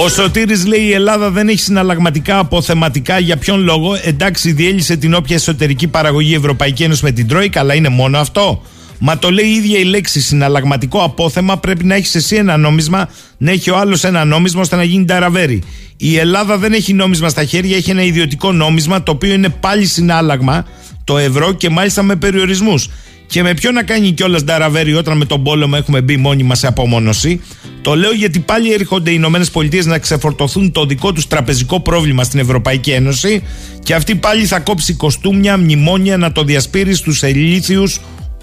[0.00, 5.14] Ο Σωτήρης λέει η Ελλάδα δεν έχει συναλλαγματικά αποθεματικά για ποιον λόγο; Εντάξει, διέλυσε την
[5.14, 8.62] όποια εσωτερική παραγωγή Ευρωπαϊκή Ένωση με την Τρόικα, αλλά είναι μόνο αυτό.
[8.98, 11.58] Μα το λέει η ίδια η λέξη συναλλαγματικό απόθεμα.
[11.58, 13.08] Πρέπει να έχεις εσύ ένα νόμισμα,
[13.38, 15.62] να έχει ο άλλος ένα νόμισμα ώστε να γίνει ταραβέρι.
[15.96, 19.86] Η Ελλάδα δεν έχει νόμισμα στα χέρια, έχει ένα ιδιωτικό νόμισμα το οποίο είναι πάλι
[19.86, 20.66] συνάλλαγμα,
[21.04, 22.88] το ευρώ και μάλιστα με περιορισμούς.
[23.28, 26.58] Και με ποιο να κάνει κιόλας Νταραβέρι όταν με τον πόλεμο έχουμε μπει μόνοι μας
[26.58, 27.40] σε απομόνωση;
[27.82, 32.24] Το λέω γιατί πάλι έρχονται οι Ηνωμένες Πολιτείες να ξεφορτωθούν το δικό τους τραπεζικό πρόβλημα
[32.24, 33.42] στην Ευρωπαϊκή Ένωση
[33.82, 38.00] και αυτή πάλι θα κόψει κοστούμια, μνημόνια να το διασπείρει στους ελίθιους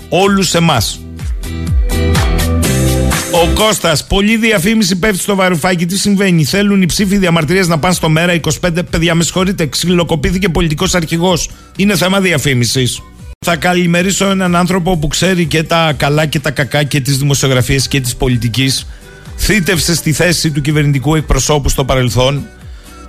[0.10, 1.00] όλους εμάς.
[3.44, 5.86] Ο Κώστας, πολλή διαφήμιση πέφτει στο βαρουφάκι.
[5.86, 8.84] Τι συμβαίνει, θέλουν οι ψήφοι διαμαρτυρίες να πάνε στο μέρα 25.
[8.90, 11.50] Παιδιά, με συγχωρείτε, ξυλοκοπήθηκε πολιτικός αρχηγός.
[11.76, 13.02] Είναι θέμα διαφήμισης.
[13.40, 17.88] Θα καλημερίσω έναν άνθρωπο που ξέρει και τα καλά και τα κακά και τις δημοσιογραφίες
[17.88, 18.88] και της πολιτικής.
[19.38, 22.48] Θήτευσε στη θέση του κυβερνητικού εκπροσώπου στο παρελθόν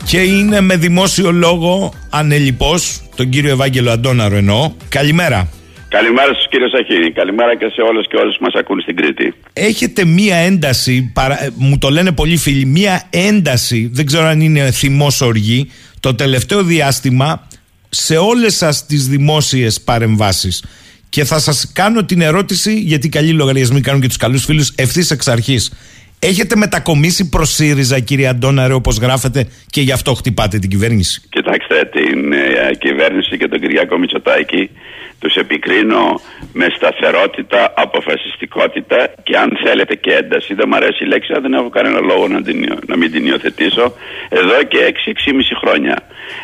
[0.05, 4.73] και είναι με δημόσιο λόγο ανελιπώς, τον κύριο Ευάγγελο Αντώναρο εννοώ.
[4.89, 5.49] Καλημέρα.
[5.89, 7.13] Καλημέρα στους κύριε Σαχίνη.
[7.13, 9.35] Καλημέρα και σε όλους και όλους που μας ακούν στην Κρήτη.
[9.53, 11.45] Έχετε μία ένταση, παρα...
[11.45, 16.15] Ε, μου το λένε πολλοί φίλοι, μία ένταση, δεν ξέρω αν είναι θυμός οργή, το
[16.15, 17.47] τελευταίο διάστημα
[17.97, 20.65] σε όλες σας τις δημόσιες παρεμβάσεις.
[21.09, 25.11] Και θα σας κάνω την ερώτηση γιατί καλοί λογαριασμοί κάνουν και τους καλούς φίλους ευθύς
[25.11, 25.71] εξ αρχής
[26.19, 31.91] Έχετε μετακομίσει προς ΣΥΡΙΖΑ, κύριε Αντώναρε, όπως γράφετε, και γι' αυτό χτυπάτε την κυβέρνηση; Κοιτάξτε,
[31.93, 34.71] την ε, κυβέρνηση και τον Κυριακό Μητσοτάκη
[35.19, 36.21] τους επικρίνω
[36.53, 40.55] με σταθερότητα, αποφασιστικότητα και αν θέλετε και ένταση.
[40.55, 43.27] Δεν μου αρέσει η λέξη, αλλά δεν έχω κανένα λόγο να, την, να μην την
[43.27, 43.95] υιοθετήσω.
[44.29, 45.97] Εδώ και 6-6,5 χρόνια.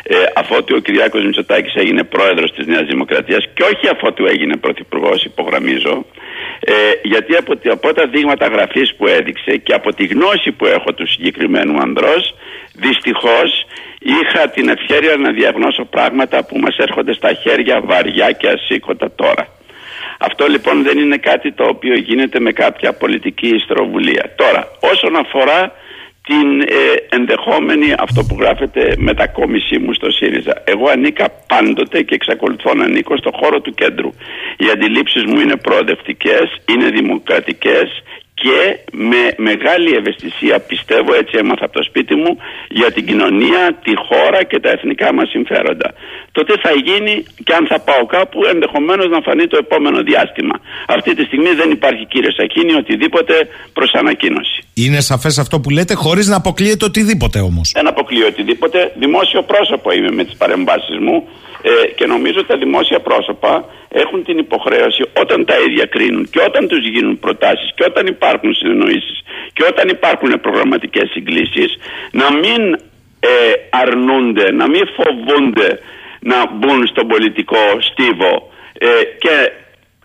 [0.03, 5.23] Ε, αφότου ο Κυριάκος Μητσοτάκης έγινε πρόεδρος της Νέας Δημοκρατίας και όχι αφότου έγινε πρωθυπουργός,
[5.23, 6.05] υπογραμμίζω,
[6.65, 6.73] ε,
[7.03, 11.07] γιατί από, από τα δείγματα γραφής που έδειξε και από τη γνώση που έχω του
[11.07, 12.35] συγκεκριμένου ανδρός
[12.73, 13.65] δυστυχώς
[13.99, 19.47] είχα την ευχαίρεια να διαγνώσω πράγματα που μας έρχονται στα χέρια βαριά και ασήκωτα τώρα.
[20.17, 24.33] Αυτό λοιπόν δεν είναι κάτι το οποίο γίνεται με κάποια πολιτική ιστροβουλία.
[24.35, 25.71] Τώρα, όσον αφορά
[26.27, 26.65] την ε,
[27.09, 30.63] ενδεχόμενη αυτό που γράφεται μετακόμισή μου στο ΣΥΡΙΖΑ.
[30.65, 34.09] Εγώ ανήκα πάντοτε και εξακολουθώ να ανήκω στο χώρο του κέντρου.
[34.57, 38.03] Οι αντιλήψεις μου είναι προοδευτικές, είναι δημοκρατικές
[38.33, 38.57] και
[38.91, 42.37] με μεγάλη ευαισθησία πιστεύω έτσι έμαθα από το σπίτι μου
[42.69, 45.93] για την κοινωνία, τη χώρα και τα εθνικά μας συμφέροντα.
[46.31, 50.55] Το τι θα γίνει και αν θα πάω κάπου ενδεχομένως να φανεί το επόμενο διάστημα.
[50.87, 53.33] Αυτή τη στιγμή δεν υπάρχει κύριε Σαχίνη οτιδήποτε
[53.73, 54.63] προς ανακοίνωση.
[54.73, 57.71] Είναι σαφές αυτό που λέτε χωρίς να αποκλείεται οτιδήποτε όμως.
[57.73, 58.91] Δεν αποκλείω οτιδήποτε.
[58.95, 61.27] Δημόσιο πρόσωπο είμαι με τις παρεμβάσεις μου
[61.65, 66.41] ε, και νομίζω ότι τα δημόσια πρόσωπα έχουν την υποχρέωση όταν τα ίδια κρίνουν και
[66.47, 69.21] όταν τους γίνουν προτάσεις και όταν υπάρχουν συνεννοήσεις
[69.53, 71.77] και όταν υπάρχουν προγραμματικές συγκλήσεις
[72.11, 72.61] να μην
[73.19, 75.79] ε, αρνούνται, να μην φοβούνται
[76.19, 78.87] να μπουν στον πολιτικό στίβο ε,
[79.19, 79.51] και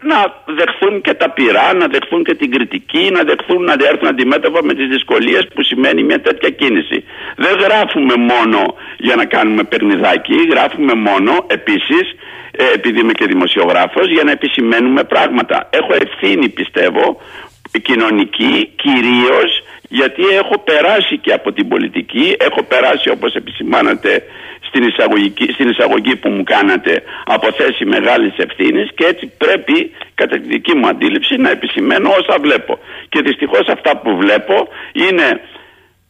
[0.01, 0.19] να
[0.59, 4.75] δεχθούν και τα πειρά, να δεχθούν και την κριτική, να δεχθούν να έρθουν αντιμέτωπα με
[4.75, 7.05] τις δυσκολίες που σημαίνει μια τέτοια κίνηση.
[7.37, 12.07] Δεν γράφουμε μόνο για να κάνουμε περνιδάκι, γράφουμε μόνο επίσης,
[12.51, 15.69] ε, επειδή είμαι και δημοσιογράφος, για να επισημαίνουμε πράγματα.
[15.71, 17.21] Έχω ευθύνη πιστεύω,
[17.83, 24.23] κοινωνική κυρίως γιατί έχω περάσει και από την πολιτική, έχω περάσει όπως επισημάνατε
[24.69, 24.83] στην,
[25.53, 30.75] στην εισαγωγή που μου κάνατε από θέση μεγάλης ευθύνης και έτσι πρέπει κατά τη δική
[30.77, 32.79] μου αντίληψη να επισημαίνω όσα βλέπω.
[33.09, 35.41] Και δυστυχώς αυτά που βλέπω είναι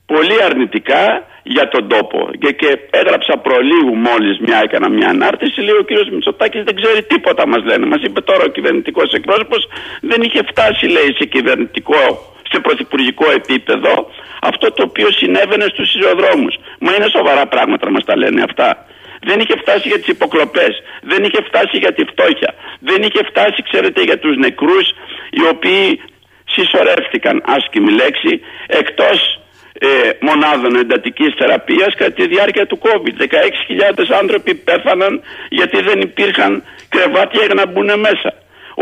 [0.07, 1.05] πολύ αρνητικά
[1.43, 2.19] για τον τόπο.
[2.39, 5.61] Και, και έγραψα προλίγου μόλις μια έκανα μια ανάρτηση.
[5.61, 7.87] Λέει ο κύριος Μητσοτάκης δεν ξέρει τίποτα, μας λένε.
[7.87, 9.63] Μας είπε τώρα ο κυβερνητικός εκπρόσωπος
[10.01, 12.03] δεν είχε φτάσει, λέει, σε κυβερνητικό
[12.51, 13.93] σε πρωθυπουργικό επίπεδο
[14.41, 16.55] αυτό το οποίο συνέβαινε στους σιδηροδρόμους.
[16.79, 18.87] Μα είναι σοβαρά πράγματα να μας τα λένε αυτά.
[19.29, 23.63] Δεν είχε φτάσει για τις υποκλοπές, δεν είχε φτάσει για τη φτώχεια, δεν είχε φτάσει
[23.69, 24.87] ξέρετε για τους νεκρούς
[25.31, 26.01] οι οποίοι
[26.45, 29.41] συσσωρεύτηκαν, άσχημη λέξη, εκτός
[29.81, 29.89] ε,
[30.21, 33.17] μονάδων εντατικής θεραπείας κατά τη διάρκεια του COVID.
[33.23, 38.31] 16.000 άνθρωποι πέθαναν γιατί δεν υπήρχαν κρεβάτια για να μπουν μέσα.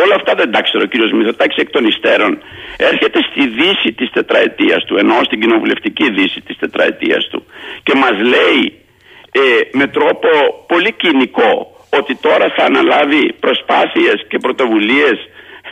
[0.03, 2.33] Όλα αυτά δεν τα ξέρω ο κύριο Μητσοτάκη εκ των υστέρων.
[2.77, 7.41] Έρχεται στη δύση της τετραετίας του, ενώ στην κοινοβουλευτική δύση της τετραετίας του
[7.83, 8.63] και μας λέει
[9.33, 9.41] ε,
[9.73, 10.29] με τρόπο
[10.67, 11.51] πολύ κοινικό
[11.99, 15.17] ότι τώρα θα αναλάβει προσπάθειες και πρωτοβουλίες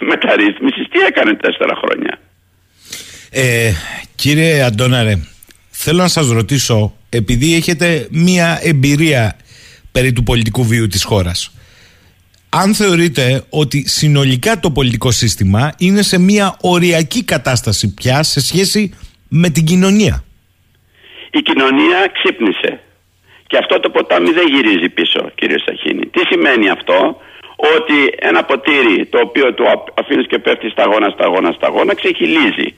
[0.00, 0.88] μεταρρύθμισης.
[0.92, 2.18] Τι έκανε τέσσερα χρόνια;
[3.30, 3.72] Ε,
[4.14, 5.14] κύριε Αντώναρε,
[5.70, 9.36] θέλω να σας ρωτήσω, επειδή έχετε μία εμπειρία
[9.92, 11.53] περί του πολιτικού βίου της χώρας,
[12.62, 18.94] αν θεωρείτε ότι συνολικά το πολιτικό σύστημα είναι σε μια οριακή κατάσταση πια σε σχέση
[19.28, 20.24] με την κοινωνία;
[21.30, 22.80] Η κοινωνία ξύπνησε.
[23.46, 26.06] Και αυτό το ποτάμι δεν γυρίζει πίσω, κύριε Σαχίνη.
[26.06, 27.20] Τι σημαίνει αυτό,
[27.76, 27.96] ότι
[28.30, 29.64] ένα ποτήρι το οποίο το
[30.00, 32.68] αφήνεις και πέφτει σταγόνα, σταγόνα, σταγόνα, ξεχυλίζει.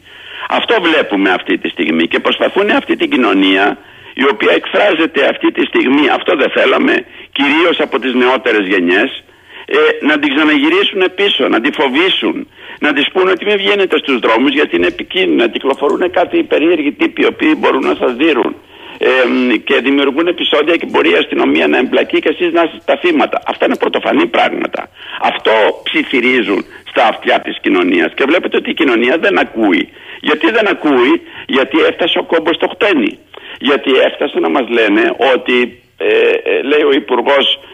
[0.48, 3.78] Αυτό βλέπουμε αυτή τη στιγμή και προσπαθούν αυτή την κοινωνία
[4.14, 6.94] η οποία εκφράζεται αυτή τη στιγμή, αυτό δεν θέλαμε,
[7.32, 9.24] κυρίως από τις νεότερες γενιές,
[9.66, 12.48] ε, να την ξαναγυρίσουν πίσω, να τη φοβήσουν,
[12.79, 16.92] να της πούνε ότι μην βγαίνετε στους δρόμους γιατί είναι επικίνδυνο, να κυκλοφορούν κάτι περίεργοι
[16.92, 18.57] τύποι οι οποίοι μπορούν να σας δίνουν
[18.98, 22.96] ε, και δημιουργούν επεισόδια και μπορεί η αστυνομία να εμπλακεί και εσείς να είστε τα
[22.96, 23.42] θύματα.
[23.46, 24.90] Αυτά είναι πρωτοφανή πράγματα.
[25.20, 25.52] Αυτό
[25.83, 29.88] ψιθυρίζουν στα αυτιά της κοινωνίας και βλέπετε ότι η κοινωνία δεν ακούει.
[30.20, 33.18] Γιατί δεν ακούει, γιατί έφτασε ο κόμπος στο χτένι.
[33.59, 36.09] Γιατί έφτασε να μας λένε ότι, ε,
[36.50, 37.65] ε λέει ο Υπουργός ε,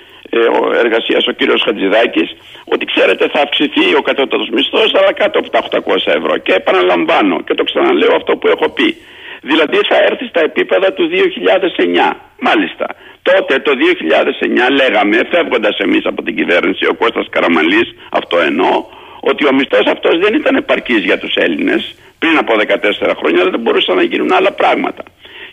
[0.85, 2.29] εργασίας ο κύριος Χατζηδάκης
[2.65, 6.37] ότι ξέρετε θα αυξηθεί ο κατώτατος μισθός αλλά κάτω από τα 800 ευρώ.
[6.37, 8.97] Και επαναλαμβάνω και το ξαναλέω αυτό που έχω πει.
[9.41, 12.17] Δηλαδή θα έρθει στα επίπεδα του 2009.
[12.39, 12.87] Μάλιστα.
[13.23, 18.85] Τότε το 2009 λέγαμε, φεύγοντας εμείς από την κυβέρνηση, ο Κώστας Καραμαλής, αυτό εννοώ,
[19.21, 23.61] ότι ο μισθός αυτός δεν ήταν επαρκής για τους Έλληνες πριν από 14 χρόνια, δεν
[23.61, 25.03] μπορούσαν να γίνουν άλλα πράγματα.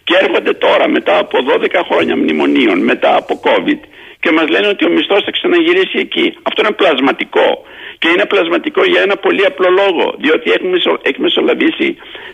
[0.03, 3.79] Και έρχονται τώρα μετά από 12 χρόνια μνημονίων, μετά από COVID
[4.19, 6.27] και μας λένε ότι ο μισθός θα ξαναγυρίσει εκεί.
[6.47, 7.47] Αυτό είναι πλασματικό.
[8.01, 10.05] Και είναι πλασματικό για ένα πολύ απλό λόγο.
[10.23, 10.51] Διότι
[11.01, 11.87] έχει μεσολαβήσει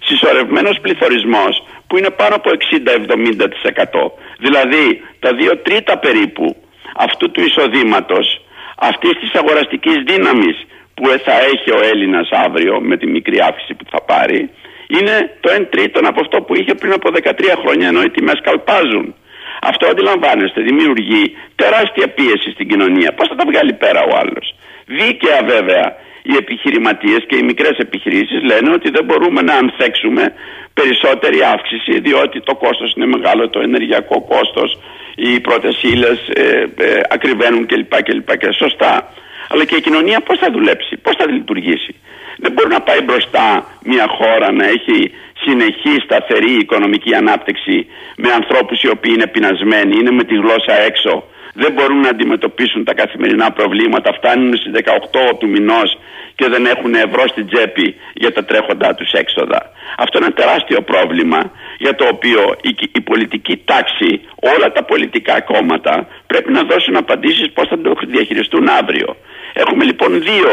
[0.07, 1.53] συσσωρευμένος πληθωρισμός
[1.87, 4.11] που είναι πάνω από 60-70%.
[4.39, 6.55] Δηλαδή τα δύο τρίτα περίπου
[6.95, 8.41] αυτού του εισοδήματος,
[8.77, 10.57] αυτής της αγοραστικής δύναμης
[10.93, 14.49] που θα έχει ο Έλληνας αύριο με τη μικρή αύξηση που θα πάρει,
[14.87, 18.39] είναι το 1 τρίτο από αυτό που είχε πριν από 13 χρόνια ενώ οι τιμές
[18.43, 19.15] καλπάζουν.
[19.61, 23.13] Αυτό αντιλαμβάνεστε, δημιουργεί τεράστια πίεση στην κοινωνία.
[23.13, 25.95] Πώς θα τα βγάλει πέρα ο άλλος; Δίκαια βέβαια
[26.29, 30.33] οι επιχειρηματίες και οι μικρές επιχειρήσεις λένε ότι δεν μπορούμε να ανθέξουμε
[30.73, 34.79] περισσότερη αύξηση διότι το κόστος είναι μεγάλο, το ενεργειακό κόστος,
[35.15, 38.03] οι πρώτες ύλες ε, ε, ακριβένουν κλπ.
[38.03, 38.37] κλπ.
[38.37, 39.13] Και σωστά.
[39.49, 41.95] Αλλά και η κοινωνία πώς θα δουλέψει, πώς θα λειτουργήσει;
[42.37, 43.45] Δεν μπορεί να πάει μπροστά
[43.83, 45.11] μια χώρα να έχει
[45.45, 51.23] συνεχή σταθερή οικονομική ανάπτυξη με ανθρώπους οι οποίοι είναι πεινασμένοι, είναι με τη γλώσσα έξω,
[51.53, 55.97] δεν μπορούν να αντιμετωπίσουν τα καθημερινά προβλήματα, φτάνουν στις 18 του μηνός
[56.35, 59.71] και δεν έχουν ευρώ στην τσέπη για τα τρέχοντά τους έξοδα.
[59.97, 64.21] Αυτό είναι ένα τεράστιο πρόβλημα για το οποίο η, η πολιτική τάξη,
[64.53, 69.15] όλα τα πολιτικά κόμματα πρέπει να δώσουν απαντήσεις πώς θα το διαχειριστούν αύριο.
[69.53, 70.51] Έχουμε λοιπόν δύο,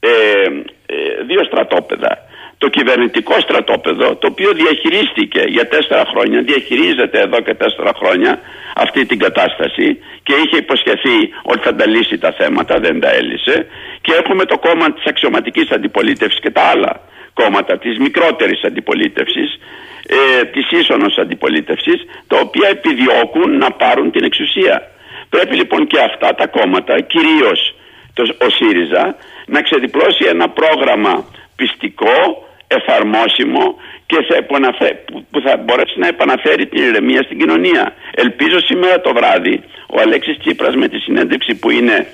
[0.00, 0.10] ε,
[0.86, 2.29] ε, δύο στρατόπεδα
[2.62, 8.32] το κυβερνητικό στρατόπεδο το οποίο διαχειρίστηκε για τέσσερα χρόνια, διαχειρίζεται εδώ και τέσσερα χρόνια
[8.74, 9.88] αυτή την κατάσταση
[10.22, 13.66] και είχε υποσχεθεί ότι θα τα λύσει τα θέματα, δεν τα έλυσε
[14.00, 16.92] και έχουμε το κόμμα της αξιωματικής αντιπολίτευσης και τα άλλα
[17.32, 19.48] κόμματα της μικρότερης αντιπολίτευσης
[20.06, 24.90] ε, της ίσονος αντιπολίτευσης τα οποία επιδιώκουν να πάρουν την εξουσία.
[25.28, 27.74] Πρέπει λοιπόν και αυτά τα κόμματα, κυρίως
[28.14, 31.24] το, ο ΣΥΡΙΖΑ, να ξεδιπλώσει ένα πρόγραμμα
[31.56, 33.64] πιστικό εφαρμόσιμο
[34.06, 34.36] και θα
[35.30, 37.94] που θα μπορέσει να επαναφέρει την ηρεμία στην κοινωνία.
[38.14, 39.62] Ελπίζω σήμερα το βράδυ
[39.94, 42.06] ο Αλέξης Τσίπρας με τη συνέντευξη που είναι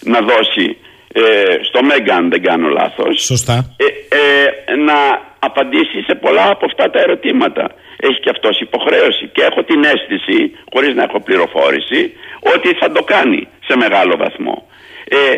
[0.00, 0.76] να δώσει
[1.12, 1.20] ε,
[1.68, 3.74] στο Μέγκα αν δεν κάνω λάθος Σωστά.
[3.76, 3.86] Ε,
[4.18, 4.98] ε, να
[5.38, 7.64] απαντήσει σε πολλά από αυτά τα ερωτήματα.
[7.96, 10.38] Έχει και αυτός υποχρέωση και έχω την αίσθηση
[10.72, 12.12] χωρίς να έχω πληροφόρηση
[12.54, 14.56] ότι θα το κάνει σε μεγάλο βαθμό.
[15.08, 15.36] Ε,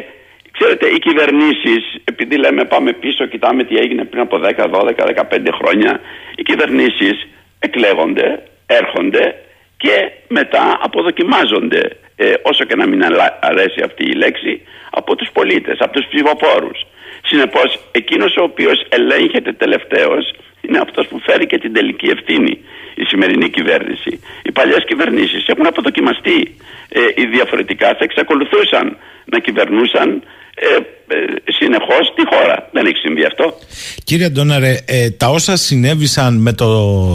[0.58, 5.52] Ξέρετε, οι κυβερνήσεις, επειδή λέμε πάμε πίσω, κοιτάμε τι έγινε πριν από 10, 12, 15
[5.52, 6.00] χρόνια,
[6.36, 7.26] οι κυβερνήσεις
[7.58, 9.34] εκλέγονται, έρχονται
[9.76, 11.82] και μετά αποδοκιμάζονται,
[12.16, 13.02] ε, όσο και να μην
[13.40, 16.86] αρέσει αυτή η λέξη, από τους πολίτες, από τους ψηφοφόρους.
[17.22, 22.64] Συνεπώς, εκείνος ο οποίος ελέγχεται τελευταίος είναι αυτός που φέρει και την τελική ευθύνη.
[23.02, 24.20] Η σημερινή κυβέρνηση.
[24.42, 26.56] Οι παλιές κυβερνήσεις έχουν αποδοκιμαστεί.
[26.88, 30.22] Ε, οι διαφορετικά θα εξακολουθούσαν να κυβερνούσαν
[30.54, 30.66] ε,
[31.14, 32.68] ε, συνεχώς τη χώρα.
[32.72, 33.58] Δεν έχει συμβεί αυτό.
[34.04, 36.70] Κύριε Αντώναρε, ε, τα όσα συνέβησαν με το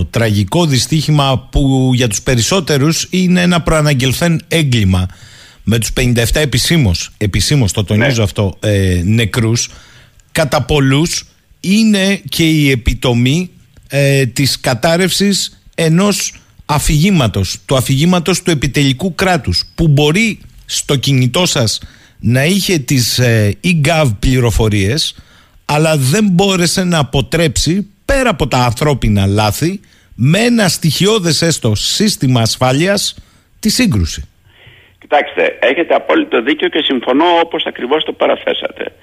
[0.06, 5.08] τραγικό δυστύχημα που για τους περισσότερους είναι ένα προαναγγελθέν έγκλημα
[5.64, 8.24] με τους 57 επισήμως, επισήμως το τονίζω ναι.
[8.24, 9.70] αυτό, ε, νεκρούς,
[10.32, 11.26] κατά πολλούς
[11.60, 13.50] είναι και η επιτομή
[13.90, 16.34] ε, της κατάρρευσης ενός
[16.66, 21.82] αφηγήματος, του αφηγήματος του επιτελικού κράτους που μπορεί στο κινητό σας
[22.20, 25.16] να είχε τις ε, e-gov πληροφορίες
[25.66, 29.80] αλλά δεν μπόρεσε να αποτρέψει πέρα από τα ανθρώπινα λάθη
[30.16, 33.16] με ένα στοιχειώδες έστω σύστημα ασφάλειας
[33.60, 34.30] τη σύγκρουση.
[35.00, 38.94] Κοιτάξτε, έχετε απόλυτο δίκιο και συμφωνώ όπως ακριβώς το παραθέσατε.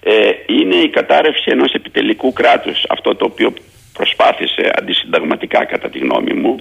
[0.00, 0.12] Ε,
[0.46, 3.54] είναι η κατάρρευση ενός επιτελικού κράτους αυτό το οποίο
[3.94, 6.56] προσπάθησε αντισυνταγματικά κατά τη γνώμη μου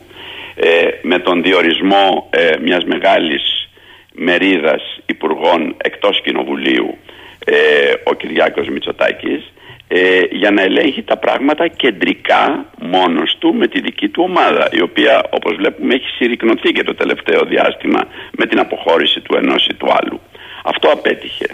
[0.55, 3.69] ε, με τον διορισμό ε, μιας μεγάλης
[4.13, 6.97] μερίδας υπουργών εκτός κοινοβουλίου
[7.45, 9.53] ε, ο Κυριάκος Μητσοτάκης
[9.87, 14.81] ε, για να ελέγχει τα πράγματα κεντρικά μόνος του με τη δική του ομάδα η
[14.81, 19.73] οποία όπως βλέπουμε έχει συρρυκνωθεί και το τελευταίο διάστημα με την αποχώρηση του ενός ή
[19.73, 20.19] του άλλου.
[20.63, 21.45] Αυτό απέτυχε.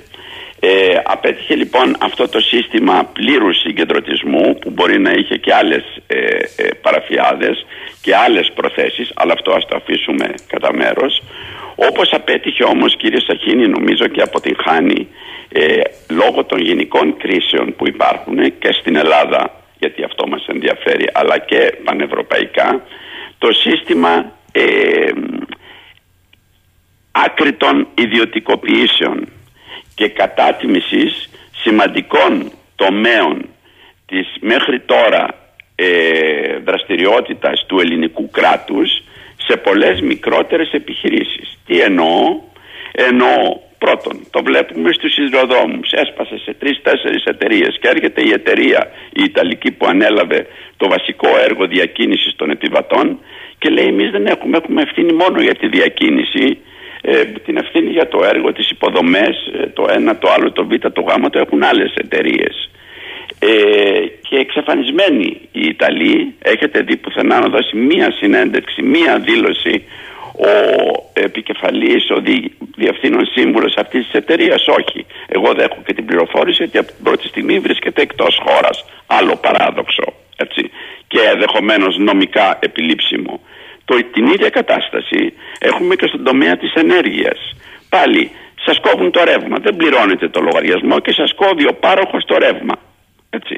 [0.62, 6.18] Ε, απέτυχε λοιπόν αυτό το σύστημα πλήρους συγκεντρωτισμού που μπορεί να είχε και άλλες ε,
[6.56, 7.66] ε παραφιάδες
[8.02, 11.24] και άλλες προθέσεις αλλά αυτό ας το αφήσουμε κατά μέρος.
[11.76, 15.08] Όπως απέτυχε όμως κύριε Σαχίνη νομίζω και αποτυγχάνει
[15.50, 21.38] ε, λόγω των γενικών κρίσεων που υπάρχουν και στην Ελλάδα γιατί αυτό μας ενδιαφέρει αλλά
[21.38, 22.84] και πανευρωπαϊκά
[23.38, 25.12] το σύστημα ε,
[27.12, 29.28] άκρητων ιδιωτικοποιήσεων
[30.00, 31.30] και κατάτιμησης
[31.64, 33.46] σημαντικών τομέων
[34.06, 35.24] της μέχρι τώρα
[35.76, 35.88] ε,
[36.58, 38.90] δραστηριότητας του ελληνικού κράτους
[39.48, 41.58] σε πολλές μικρότερες επιχειρήσεις.
[41.66, 42.42] Τι εννοώ,
[42.92, 49.24] εννοώ πρώτον, το βλέπουμε στους σιδηροδρόμους, έσπασε σε τρεις-τέσσερις εταιρείες και έρχεται η εταιρεία η
[49.24, 53.20] Ιταλική που ανέλαβε το βασικό έργο διακίνησης των επιβατών
[53.58, 56.58] και λέει εμείς δεν έχουμε, έχουμε ευθύνη μόνο για τη διακίνηση,
[57.02, 60.70] ε, την ευθύνη για το έργο, τις υποδομές, ε, το ένα, το άλλο, το β,
[60.94, 62.70] το γ, το έχουν άλλες εταιρείες.
[63.40, 63.50] Ε,
[64.30, 69.84] και εξαφανισμένοι οι Ιταλοί έχετε δει πουθενά να δώσει μία συνέντευξη, μία δήλωση
[70.40, 70.52] ο
[71.14, 74.68] επικεφαλής, ο δι, διευθύνων σύμβουλος αυτής της εταιρείας.
[74.68, 78.86] Όχι εγώ δεν έχω και την πληροφόρηση ότι από την πρώτη στιγμή βρίσκεται εκτός χώρας.
[79.08, 80.04] Άλλο παράδοξο
[80.36, 80.70] έτσι,
[81.08, 83.40] και ενδεχομένως νομικά επιλήψιμο
[83.90, 85.22] το, την ίδια κατάσταση
[85.60, 87.40] έχουμε και στον τομέα της ενέργειας
[87.90, 88.24] πάλι
[88.66, 92.76] σας κόβουν το ρεύμα δεν πληρώνετε το λογαριασμό και σας κόβει ο πάροχος το ρεύμα
[93.30, 93.56] έτσι.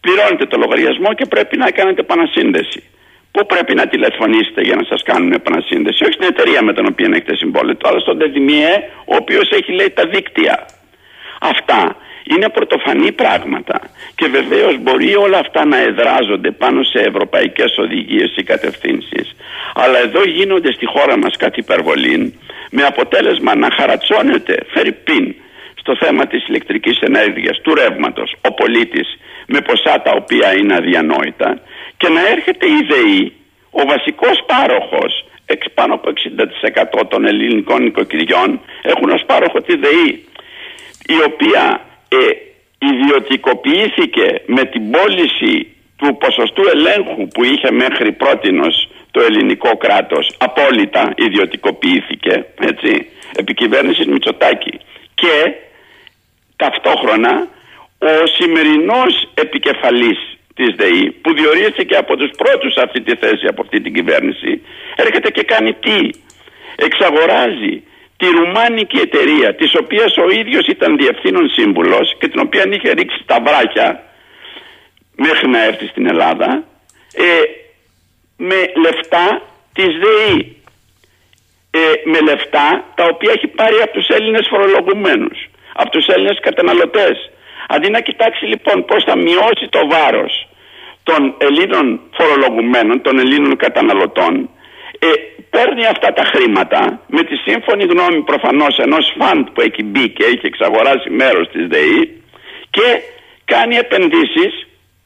[0.00, 2.82] Πληρώνετε το λογαριασμό και πρέπει να κάνετε επανασύνδεση.
[3.30, 7.08] Πού πρέπει να τηλεφωνήσετε για να σας κάνουν επανασύνδεση, όχι στην εταιρεία με την οποία
[7.10, 8.74] έχετε συμβόλαιο, αλλά στον ΔΕΔΙΜΙΕ,
[9.04, 10.66] ο οποίος έχει λέει τα δίκτυα.
[11.40, 11.96] Αυτά
[12.30, 13.80] είναι πρωτοφανή πράγματα.
[14.14, 19.36] Και βεβαίως μπορεί όλα αυτά να εδράζονται πάνω σε ευρωπαϊκές οδηγίες ή κατευθύνσεις.
[19.74, 22.38] Αλλά εδώ γίνονται στη χώρα μας κάτι υπερβολή
[22.70, 25.34] με αποτέλεσμα να χαρατσώνεται φέρει πίν
[25.74, 31.60] στο θέμα της ηλεκτρικής ενέργειας, του ρεύματος, ο πολίτης με ποσά τα οποία είναι αδιανόητα
[31.96, 33.32] και να έρχεται η ΔΕΗ,
[33.70, 35.24] ο βασικός πάροχος
[35.74, 36.10] πάνω από
[37.00, 40.24] 60% των ελληνικών οικοκυριών έχουν ως πάροχο τη ΔΕΗ
[41.06, 41.80] η οποία
[42.14, 42.36] ε,
[42.90, 50.34] ιδιωτικοποιήθηκε με την πώληση του ποσοστού ελέγχου που είχε μέχρι πρότινος το ελληνικό κράτος.
[50.38, 53.06] Απόλυτα ιδιωτικοποιήθηκε έτσι,
[53.36, 54.80] επί κυβέρνησης Μητσοτάκη.
[55.14, 55.52] Και
[56.56, 57.48] ταυτόχρονα
[57.98, 60.18] ο σημερινός επικεφαλής
[60.54, 64.62] της ΔΕΗ που διορίστηκε από τους πρώτους αυτή τη θέση από αυτή την κυβέρνηση
[64.96, 66.10] έρχεται και κάνει τι;
[66.76, 67.82] Εξαγοράζει
[68.16, 73.22] τη ρουμάνικη εταιρεία της οποίας ο ίδιος ήταν διευθύνων σύμβουλος και την οποία είχε ρίξει
[73.26, 74.02] τα βράχια
[75.16, 76.64] μέχρι να έρθει στην Ελλάδα
[77.14, 77.24] ε,
[78.36, 79.42] με λεφτά
[79.72, 80.56] της ΔΕΗ.
[81.70, 87.30] Ε, με λεφτά τα οποία έχει πάρει από τους Έλληνες φορολογουμένους από τους Έλληνες καταναλωτές.
[87.68, 90.48] Αντί να κοιτάξει λοιπόν πώς θα μειώσει το βάρος
[91.02, 94.50] των Ελλήνων φορολογουμένων, των Ελλήνων καταναλωτών
[94.98, 95.08] ε,
[95.54, 96.80] παίρνει αυτά τα χρήματα
[97.16, 101.64] με τη σύμφωνη γνώμη προφανώς ενός φαντ που έχει μπει και έχει εξαγοράσει μέρος της
[101.72, 102.02] ΔΕΗ
[102.70, 102.88] και
[103.44, 104.52] κάνει επενδύσεις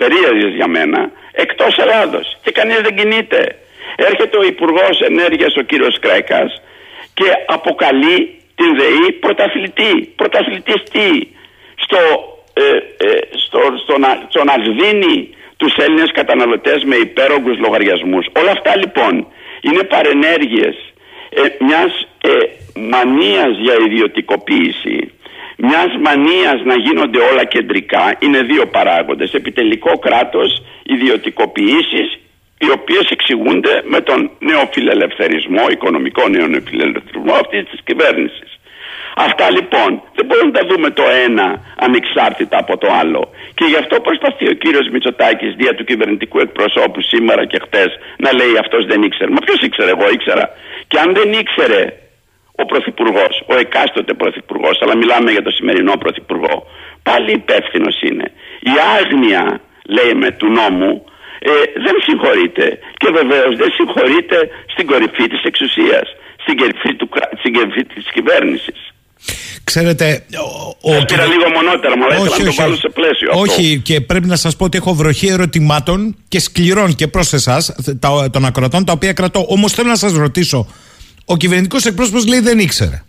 [0.00, 1.00] περίεργες για μένα
[1.44, 3.40] εκτός Ελλάδος και κανείς δεν κινείται.
[3.96, 6.50] Έρχεται ο Υπουργός Ενέργειας ο κύριος Κρέκας
[7.14, 8.18] και αποκαλεί
[8.58, 9.94] την ΔΕΗ πρωταθλητή.
[10.20, 11.10] Πρωταθλητής τι;
[11.84, 12.00] Στο,
[12.62, 12.68] ε,
[13.06, 15.16] ε, στο, στο, να, στο να δίνει
[15.56, 18.26] τους Έλληνες καταναλωτές με υπέρογκους λογαριασμούς.
[18.40, 19.26] Όλα αυτά λοιπόν
[19.60, 20.76] είναι παρενέργειες
[21.30, 22.30] ε, μιας ε,
[22.74, 25.12] μανίας για ιδιωτικοποίηση
[25.58, 29.34] μιας μανίας να γίνονται όλα κεντρικά είναι δύο παράγοντες.
[29.34, 32.18] Επιτελικό κράτος ιδιωτικοποιήσεις
[32.58, 38.57] οι οποίες εξηγούνται με τον νεοφιλελευθερισμό οικονομικό νεοφιλελευθερισμό αυτής της κυβέρνησης
[39.26, 41.46] Αυτά λοιπόν δεν μπορούμε να τα δούμε το ένα
[41.86, 43.22] ανεξάρτητα από το άλλο.
[43.58, 47.84] Και γι' αυτό προσπαθεί ο κύριος Μητσοτάκης δια του κυβερνητικού εκπροσώπου σήμερα και χτε
[48.24, 49.30] να λέει αυτός δεν ήξερε.
[49.30, 50.44] Μα ποιος ήξερε, εγώ ήξερα.
[50.90, 51.82] Και αν δεν ήξερε
[52.62, 56.66] ο πρωθυπουργός, ο εκάστοτε πρωθυπουργός, αλλά μιλάμε για το σημερινό πρωθυπουργό,
[57.02, 58.26] πάλι υπεύθυνος είναι.
[58.70, 59.60] Η άγνοια,
[59.96, 61.04] λέει με του νόμου,
[61.38, 61.52] ε,
[61.84, 62.78] δεν συγχωρείται.
[63.00, 64.38] Και βεβαίως δεν συγχωρείται
[64.72, 66.06] στην κορυφή της εξουσίας,
[66.42, 67.08] στην κορυφή, του,
[67.40, 68.92] στην κορυφή της κυβέρνησης.
[69.64, 70.24] Ξέρετε.
[70.82, 73.30] Ο, ο, πήρα λίγο μονότερα, αλλά όχι, ήθελα να το βάλω σε πλαίσιο.
[73.32, 73.82] Όχι, αυτό.
[73.82, 77.74] και πρέπει να σας πω ότι έχω βροχή ερωτημάτων και σκληρών και προς εσάς,
[78.30, 79.46] των ακροτών, τα οποία κρατώ.
[79.48, 80.66] Όμως θέλω να σας ρωτήσω.
[81.24, 83.02] Ο κυβερνητικός εκπρόσωπος λέει δεν ήξερε.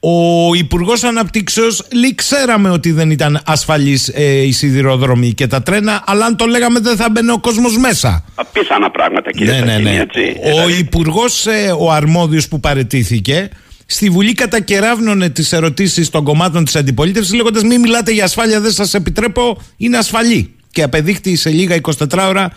[0.00, 6.02] Ο Υπουργός Αναπτύξεως λέει: Ξέραμε ότι δεν ήταν ασφαλεί ε, οι σιδηροδρομοί και τα τρένα,
[6.06, 8.24] αλλά αν το λέγαμε δεν θα μπαίνει ο κόσμος μέσα.
[8.34, 9.96] Απίθανα πράγματα, κύριε ναι, ναι, ναι.
[9.96, 10.20] Έτσι.
[10.64, 13.48] Ο Υπουργός, ε, ο αρμόδιος που παρετήθηκε,
[13.86, 18.70] στη Βουλή κατακεράβνωνε τις ερωτήσεις των κομμάτων της αντιπολίτευσης, λέγοντας: Μην μιλάτε για ασφάλεια, δεν
[18.70, 20.54] σας επιτρέπω, είναι ασφαλή.
[20.72, 22.52] Και απεδείχθη σε λίγα 24 ώρα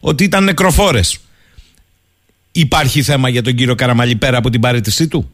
[0.00, 1.20] ότι ήταν νεκροφόρες.
[2.52, 5.30] Υπάρχει θέμα για τον κύριο Καραμαλή πέρα από την παρέτησή του;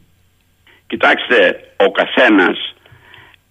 [0.87, 2.75] Κοιτάξτε, ο καθένας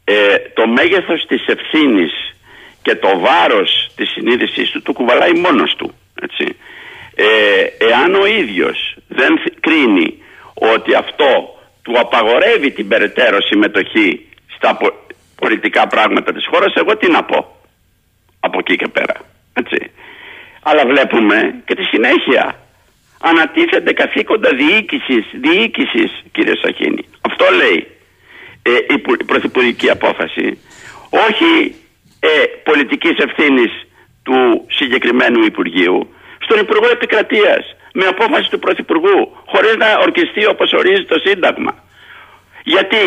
[0.05, 0.14] ε,
[0.55, 2.12] το μέγεθος της ευθύνης
[2.82, 5.94] και το βάρος της συνείδησής του το κουβαλάει μόνος του.
[6.22, 6.57] Έτσι.
[7.14, 10.14] Ε, εάν ο ίδιος δεν κρίνει
[10.55, 11.57] ότι αυτό
[11.89, 14.26] του απαγορεύει την περαιτέρω συμμετοχή
[14.57, 14.78] στα
[15.34, 17.39] πολιτικά πράγματα της χώρας, εγώ τι να πω
[18.41, 19.16] από εκεί και πέρα.
[19.53, 19.91] Έτσι.
[20.62, 22.45] Αλλά βλέπουμε και τη συνέχεια.
[23.20, 27.05] Ανατίθενται καθήκοντα διοίκησης, διοίκησης κύριε Σαχίνη.
[27.20, 27.86] Αυτό λέει
[28.62, 30.59] ε, η πρωθυπουργική απόφαση.
[31.11, 31.74] Όχι
[32.20, 32.28] ε,
[32.64, 33.72] πολιτικής ευθύνης
[34.22, 36.14] του συγκεκριμένου Υπουργείου.
[36.39, 41.72] Στον Υπουργό Επικρατείας με απόφαση του Πρωθυπουργού, χωρίς να ορκιστεί όπως ορίζει το Σύνταγμα.
[42.74, 43.03] Γιατί,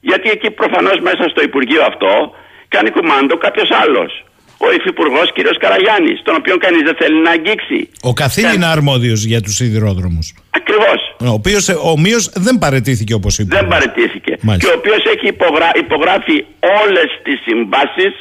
[0.00, 2.34] γιατί εκεί προφανώς μέσα στο Υπουργείο αυτό
[2.68, 4.24] κάνει κουμάντο κάποιος άλλος.
[4.58, 5.38] Ο Υφυπουργός κ.
[5.58, 7.88] Καραγιάννης, τον οποίο κανείς δεν θέλει να αγγίξει.
[8.02, 10.34] Ο Καθήλ είναι αρμόδιος για τους σιδηρόδρομους.
[10.50, 11.00] Ακριβώς.
[11.20, 13.56] Ο οποίος ομοίως δεν παρετήθηκε όπως είπε.
[13.56, 14.32] Δεν παρετήθηκε.
[14.58, 15.70] Και ο οποίος έχει υπογρα...
[15.74, 16.44] υπογράφει
[16.82, 18.12] όλες τις συμβάσεις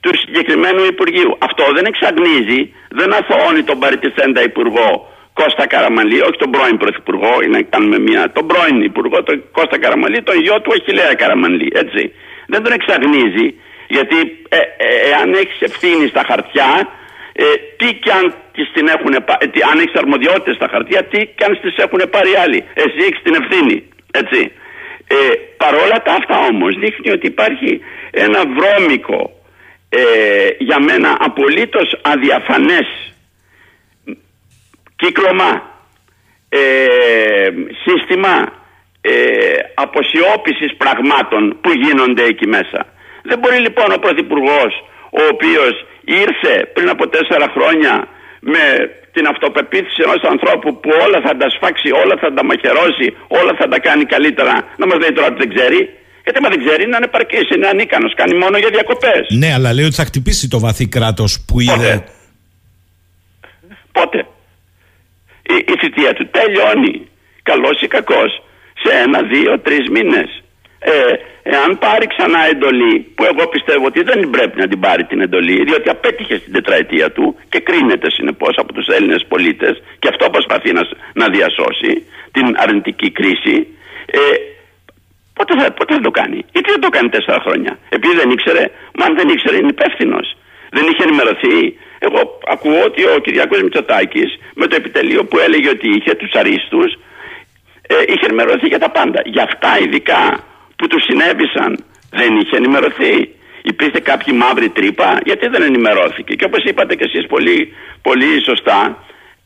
[0.00, 1.32] του συγκεκριμένου Υπουργείου.
[1.38, 2.60] Αυτό δεν εξαγνίζει,
[2.98, 4.88] δεν αθωώνει τον παρετηθέντα Υπουργό
[5.32, 8.22] Κώστα Καραμαλή, όχι τον πρώην Πρωθυπουργό, ή να κάνουμε μια.
[8.36, 11.68] τον πρώην Υπουργό, τον Κώστα Καραμαλή, τον γιο του Αχηλέα Καραμαλή.
[11.82, 12.02] Έτσι.
[12.52, 13.46] Δεν τον εξαγνίζει,
[13.88, 16.70] γιατί ε, ε, εάν έχεις ευθύνη στα χαρτιά,
[17.32, 17.44] ε,
[17.78, 21.52] τι κι αν τις την έχουν πάρει, αν έχεις αρμοδιότητες στα χαρτιά, τι κι αν
[21.60, 22.64] τι έχουν πάρει άλλοι.
[22.74, 23.76] Εσύ έχεις την ευθύνη.
[24.20, 24.40] Έτσι.
[25.12, 25.16] Ε,
[25.56, 27.80] παρόλα τα αυτά όμως δείχνει ότι υπάρχει
[28.10, 29.39] ένα βρώμικο
[29.92, 32.88] ε, για μένα απολύτως αδιαφανές
[34.96, 35.70] κύκλωμα
[36.48, 36.58] ε,
[37.84, 38.52] σύστημα
[39.00, 39.12] ε,
[39.74, 42.86] αποσιώπησης πραγμάτων που γίνονται εκεί μέσα.
[43.22, 44.72] Δεν μπορεί λοιπόν ο Πρωθυπουργός,
[45.10, 48.08] ο οποίος ήρθε πριν από τέσσερα χρόνια
[48.40, 48.64] με
[49.12, 53.68] την αυτοπεποίθηση ενός ανθρώπου που όλα θα τα σφάξει, όλα θα τα μαχαιρώσει, όλα θα
[53.68, 55.99] τα κάνει καλύτερα, να μας λέει τώρα ότι δεν ξέρει.
[56.24, 59.26] Γιατί μα δεν ξέρει, είναι ανεπαρκή, είναι ανίκανος, κάνει μόνο για διακοπές.
[59.28, 62.04] Ναι, αλλά λέει ότι θα χτυπήσει το βαθύ κράτος που είδε.
[63.92, 64.18] Πότε;
[65.42, 67.08] Η, η θητεία του τελειώνει.
[67.42, 68.42] Καλός ή κακός.
[68.82, 70.42] Σε ένα, δύο, τρεις μήνες.
[70.78, 70.92] Ε,
[71.42, 75.64] εάν πάρει ξανά εντολή, που εγώ πιστεύω ότι δεν πρέπει να την πάρει την εντολή,
[75.64, 80.72] διότι απέτυχε στην τετραετία του και κρίνεται συνεπώς από τους Έλληνες πολίτες και αυτό προσπαθεί
[80.72, 81.92] να, να διασώσει
[82.32, 83.66] την αρνητική κρίση.
[84.06, 84.18] Ε,
[85.40, 88.64] πότε, θα, πότε θα το κάνει, γιατί δεν το κάνει τέσσερα χρόνια, επειδή δεν ήξερε,
[88.98, 90.26] μα αν δεν ήξερε είναι υπεύθυνος.
[90.76, 91.56] Δεν είχε ενημερωθεί.
[92.06, 92.20] Εγώ
[92.54, 96.90] ακούω ότι ο Κυριακός Μητσοτάκης με το επιτελείο που έλεγε ότι είχε τους αρίστους,
[97.92, 99.20] ε, είχε ενημερωθεί για τα πάντα.
[99.24, 100.22] Για αυτά ειδικά
[100.76, 101.70] που τους συνέβησαν
[102.10, 103.14] δεν είχε ενημερωθεί.
[103.62, 106.34] Υπήρχε κάποια μαύρη τρύπα γιατί δεν ενημερώθηκε.
[106.34, 108.78] Και όπως είπατε και εσείς πολύ, πολύ σωστά,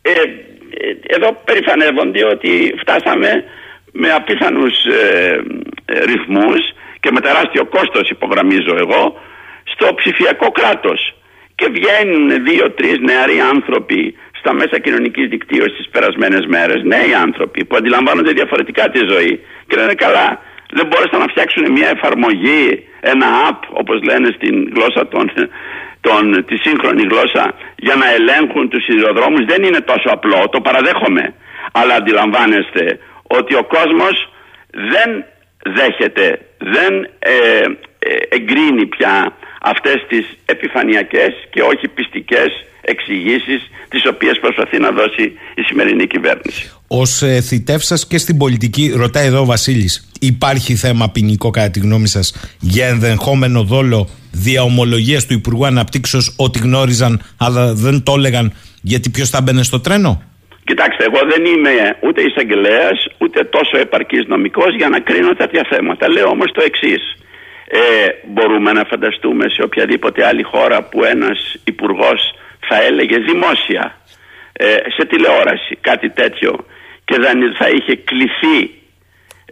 [0.02, 3.44] ε, ε, εδώ περηφανεύονται ότι φτάσαμε
[4.00, 5.42] με απίθανους ε,
[5.84, 6.62] ε, ρυθμούς
[7.00, 9.02] και με τεράστιο κόστος υπογραμμίζω εγώ
[9.72, 11.00] στο ψηφιακό κράτος.
[11.54, 14.02] Και βγαίνουν δύο-τρεις νεαροί άνθρωποι
[14.38, 19.76] στα μέσα κοινωνικής δικτύωσης τις περασμένες μέρες, νέοι άνθρωποι που αντιλαμβάνονται διαφορετικά τη ζωή και
[19.76, 20.28] λένε καλά
[20.76, 22.66] δεν μπόρεσαν να φτιάξουν μια εφαρμογή,
[23.00, 25.24] ένα app όπως λένε στην γλώσσα των,
[26.06, 27.44] των, τη σύγχρονη γλώσσα
[27.86, 31.34] για να ελέγχουν τους σιδηροδρόμους δεν είναι τόσο απλό, το παραδέχομαι.
[31.72, 34.28] Αλλά αντιλαμβάνεστε ότι ο κόσμος
[34.70, 35.24] δεν
[35.76, 37.32] δέχεται, δεν ε,
[37.98, 45.22] ε, εγκρίνει πια αυτές τις επιφανειακές και όχι πιστικές εξηγήσεις τις οποίες προσπαθεί να δώσει
[45.54, 46.70] η σημερινή κυβέρνηση.
[46.86, 47.42] Ως ε,
[48.08, 52.86] και στην πολιτική, ρωτάει εδώ ο Βασίλης, υπάρχει θέμα ποινικό κατά τη γνώμη σας για
[52.86, 58.52] ενδεχόμενο δόλο διαομολογία του Υπουργού Αναπτύξεως ότι γνώριζαν αλλά δεν το έλεγαν
[58.82, 60.22] γιατί ποιος θα μπαινε στο τρένο;
[60.64, 66.08] Κοιτάξτε, εγώ δεν είμαι ούτε εισαγγελέας ούτε τόσο επαρκής νομικός για να κρίνω τέτοια θέματα.
[66.08, 67.02] Λέω όμως το εξής.
[67.68, 67.80] Ε,
[68.26, 72.34] μπορούμε να φανταστούμε σε οποιαδήποτε άλλη χώρα που ένας υπουργός
[72.68, 73.98] θα έλεγε δημόσια
[74.52, 76.66] ε, σε τηλεόραση κάτι τέτοιο
[77.04, 78.58] και δεν θα είχε κληθεί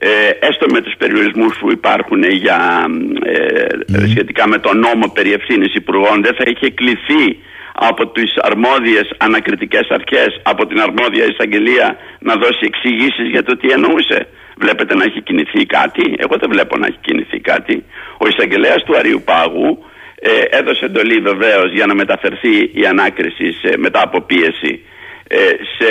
[0.05, 2.87] ε, έστω με τους περιορισμούς που υπάρχουν για,
[3.25, 7.39] ε, σχετικά με τον νόμο περί ευθύνης υπουργών δεν θα είχε κληθεί
[7.75, 13.69] από τις αρμόδιες ανακριτικές αρχές από την αρμόδια εισαγγελία να δώσει εξηγήσεις για το τι
[13.71, 14.27] εννοούσε.
[14.57, 17.85] Βλέπετε να έχει κινηθεί κάτι; Εγώ δεν βλέπω να έχει κινηθεί κάτι.
[18.19, 19.85] Ο εισαγγελέας του Αρίου Πάγου
[20.21, 24.85] ε, έδωσε εντολή βεβαίως για να μεταφερθεί η ανάκριση σε, μετά από πίεση
[25.29, 25.37] ε,
[25.77, 25.91] σε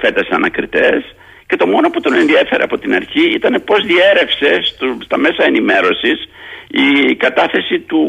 [0.00, 1.14] φέτες ανακριτές
[1.52, 4.52] και το μόνο που τον ενδιέφερε από την αρχή ήταν πώς διέρευσε
[5.06, 6.18] στα μέσα ενημέρωσης
[6.84, 8.02] η κατάθεση του,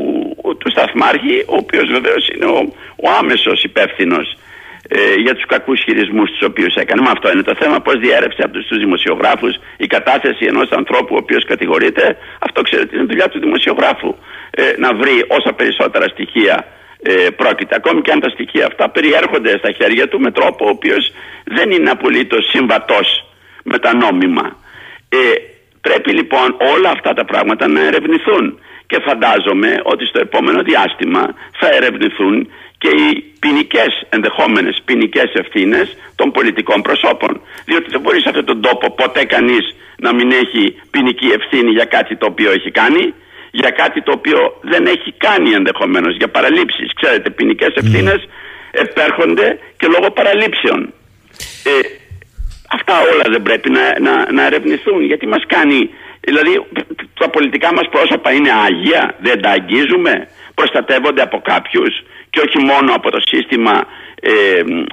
[0.60, 2.60] του σταθμάρχη ο οποίος βεβαίως είναι ο,
[3.06, 4.38] ο άμεσος υπεύθυνος
[4.88, 7.02] ε, για τους κακούς χειρισμούς τους οποίους έκανε.
[7.02, 11.14] Μα αυτό είναι το θέμα πώς διέρευσε από τους, τους δημοσιογράφους η κατάθεση ενός ανθρώπου
[11.16, 12.18] ο οποίος κατηγορείται.
[12.40, 14.16] Αυτό ξέρετε είναι δουλειά του δημοσιογράφου
[14.52, 16.56] ε, να βρει όσα περισσότερα στοιχεία
[17.02, 17.76] ε, πρόκειται.
[17.76, 21.12] Ακόμη και αν τα στοιχεία αυτά περιέρχονται στα χέρια του με τρόπο ο οποίος
[21.44, 23.23] δεν είναι απολύτως συμβατός
[23.64, 24.46] με τα νόμιμα.
[25.10, 25.18] Ε,
[25.82, 31.24] πρέπει λοιπόν όλα αυτά τα πράγματα να ερευνηθούν και φαντάζομαι ότι στο επόμενο διάστημα
[31.60, 33.10] θα ερευνηθούν και οι
[33.40, 37.42] ποινικές ενδεχόμενες ποινικές ευθύνες των πολιτικών προσώπων.
[37.66, 41.86] Διότι δεν μπορείς σε αυτόν τον τόπο ποτέ κανείς να μην έχει ποινική ευθύνη για
[41.86, 43.14] κάτι το οποίο έχει κάνει
[43.52, 46.94] για κάτι το οποίο δεν έχει κάνει ενδεχομένως, για παραλήψεις.
[47.00, 48.22] Ξέρετε, ποινικές ευθύνες
[48.72, 50.94] επέρχονται και λόγω παραλήψεων.
[51.64, 51.72] Ε,
[52.78, 56.54] αυτά όλα δεν πρέπει να, να, να ερευνηθούν γιατί μας κάνει, δηλαδή
[57.20, 61.94] τα πολιτικά μας πρόσωπα είναι άγια, δεν τα αγγίζουμε, προστατεύονται από κάποιους
[62.30, 63.76] και όχι μόνο από το σύστημα
[64.22, 64.32] ε,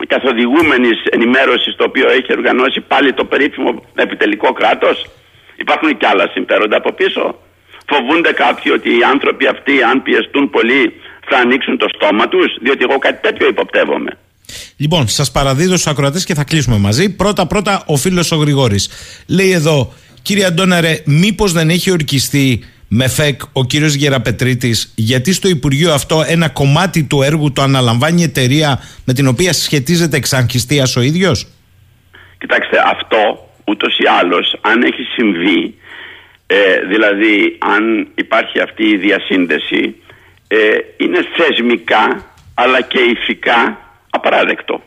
[0.07, 5.07] καθοδηγούμενης ενημέρωσης το οποίο έχει οργανώσει πάλι το περίφημο επιτελικό κράτος.
[5.57, 7.39] Υπάρχουν και άλλα συμφέροντα από πίσω.
[7.91, 10.83] Φοβούνται κάποιοι ότι οι άνθρωποι αυτοί, αν πιεστούν πολύ,
[11.29, 14.11] θα ανοίξουν το στόμα τους, διότι εγώ κάτι τέτοιο υποπτεύομαι.
[14.77, 17.09] Λοιπόν, σας παραδίδω στους ακροατές και θα κλείσουμε μαζί.
[17.11, 18.89] Πρώτα-πρώτα, ο φίλος ο Γρηγόρης.
[19.27, 19.93] Λέει εδώ,
[20.23, 26.25] κύριε Αντώναρε, μήπως δεν έχει ορκιστεί με ΦΕΚ ο κύριος Γεραπετρίτης, γιατί στο Υπουργείο αυτό
[26.27, 31.47] ένα κομμάτι του έργου το αναλαμβάνει η εταιρεία με την οποία σχετίζεται εξαγχιστία ο ίδιος.
[32.39, 35.75] Κοιτάξτε, αυτό ούτως ή άλλως, αν έχει συμβεί,
[36.53, 39.95] Ε, δηλαδή αν υπάρχει αυτή η διασύνδεση
[40.49, 40.57] ε,
[40.97, 43.79] είναι θεσμικά αλλά και ηθικά
[44.11, 44.83] απαράδεκτο.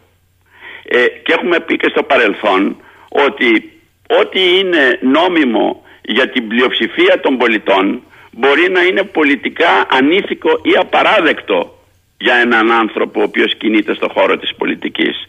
[0.83, 2.77] Ε, και έχουμε πει και στο παρελθόν
[3.09, 3.71] ότι
[4.19, 11.77] ό,τι είναι νόμιμο για την πλειοψηφία των πολιτών μπορεί να είναι πολιτικά ανήθικο ή απαράδεκτο
[12.17, 15.27] για έναν άνθρωπο ο οποίος κινείται στον χώρο της πολιτικής.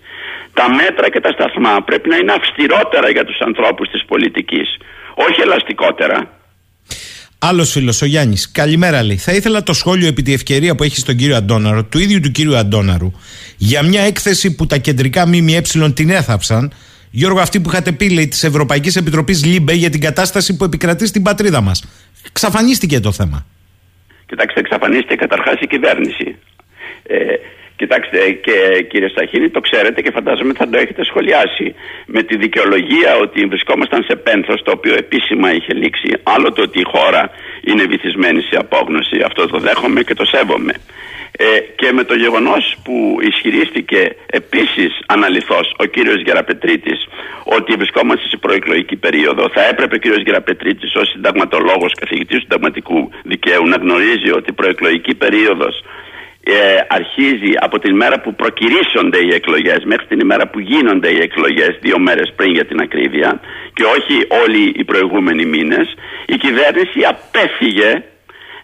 [0.53, 4.77] Τα μέτρα και τα σταθμά πρέπει να είναι αυστηρότερα για τους ανθρώπους της πολιτικής,
[5.15, 6.31] όχι ελαστικότερα.
[7.47, 8.51] Άλλος φίλος, ο Γιάννης.
[8.51, 9.17] Καλημέρα, λέει.
[9.17, 12.31] Θα ήθελα το σχόλιο επί τη ευκαιρία που έχεις στον κύριο Αντώναρο, του ίδιου του
[12.31, 13.13] κύριου Αντώναρου,
[13.57, 15.61] για μια έκθεση που τα κεντρικά ΜΜΕ
[15.95, 16.73] την έθαψαν.
[17.11, 21.07] Γιώργο, αυτή που είχατε πει, λέει, της Ευρωπαϊκής Επιτροπής LIBE για την κατάσταση που επικρατεί
[21.07, 21.85] στην πατρίδα μας.
[22.33, 23.47] Εξαφανίστηκε το θέμα.
[24.27, 26.37] Κοιτάξτε, εξαφανίστηκε καταρχάς η κυβέρνηση.
[27.03, 27.17] Ε,
[27.77, 31.75] Κοιτάξτε, και κύριε Σαχίνη, το ξέρετε και φαντάζομαι θα το έχετε σχολιάσει.
[32.07, 36.11] Με τη δικαιολογία ότι βρισκόμασταν σε πένθος το οποίο επίσημα είχε λήξει.
[36.23, 37.31] Άλλο το ότι η χώρα
[37.65, 39.17] είναι βυθισμένη σε απόγνωση.
[39.27, 40.75] Αυτό το δέχομαι και το σέβομαι.
[41.37, 46.99] Ε, και με το γεγονός που ισχυρίστηκε επίσης αναλυθώς ο κύριος Γεραπετρίτης
[47.45, 53.11] ότι βρισκόμαστε σε προεκλογική περίοδο θα έπρεπε ο κύριος Γεραπετρίτης ως συνταγματολόγος καθηγητής του συνταγματικού
[53.25, 55.75] δικαίου να γνωρίζει ότι η προεκλογική περίοδος
[56.47, 61.21] ε, αρχίζει από την μέρα που προκυρήσονται οι εκλογές μέχρι την ημέρα που γίνονται οι
[61.21, 63.41] εκλογές δύο μέρες πριν για την ακρίβεια
[63.73, 65.95] και όχι όλοι οι προηγούμενοι μήνες
[66.27, 67.91] η κυβέρνηση απέφυγε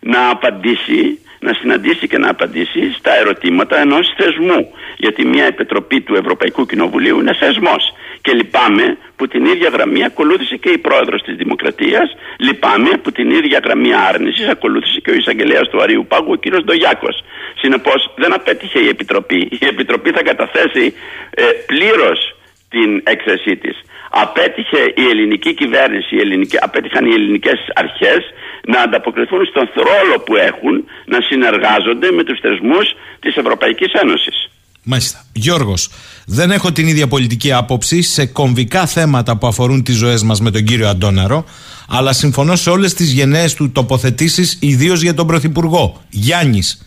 [0.01, 6.14] να απαντήσει να συναντήσει και να απαντήσει στα ερωτήματα ενός θεσμού γιατί μια επιτροπή του
[6.14, 7.82] Ευρωπαϊκού Κοινοβουλίου είναι θεσμός
[8.22, 12.16] και λυπάμαι που την ίδια γραμμή ακολούθησε και η πρόεδρος της Δημοκρατίας.
[12.38, 16.62] Λυπάμαι που την ίδια γραμμή άρνησης ακολούθησε και ο εισαγγελέας του Αρίου Πάγου, ο κ.
[16.64, 17.24] Ντογιάκος.
[17.61, 19.49] Συνεπώς δεν απέτυχε η Επιτροπή.
[19.51, 20.95] Η Επιτροπή θα καταθέσει
[21.30, 22.36] ε, πλήρως
[22.68, 23.76] την έκθεσή της.
[24.11, 28.21] Απέτυχε η ελληνική κυβέρνηση, η ελληνική, απέτυχαν οι ελληνικές αρχές
[28.67, 32.87] να ανταποκριθούν στον ρόλο που έχουν να συνεργάζονται με τους θεσμούς
[33.21, 34.51] της Ευρωπαϊκής Ένωσης.
[34.83, 35.25] Μάλιστα.
[35.33, 35.91] Γιώργος,
[36.27, 40.51] δεν έχω την ίδια πολιτική άποψη σε κομβικά θέματα που αφορούν τις ζωές μας με
[40.51, 41.45] τον κύριο Αντώναρο,
[41.89, 46.03] αλλά συμφωνώ σε όλες τις γενναίες του τοποθετήσεις, ιδίως για τον Πρωθυπουργό.
[46.09, 46.87] Γιάννης,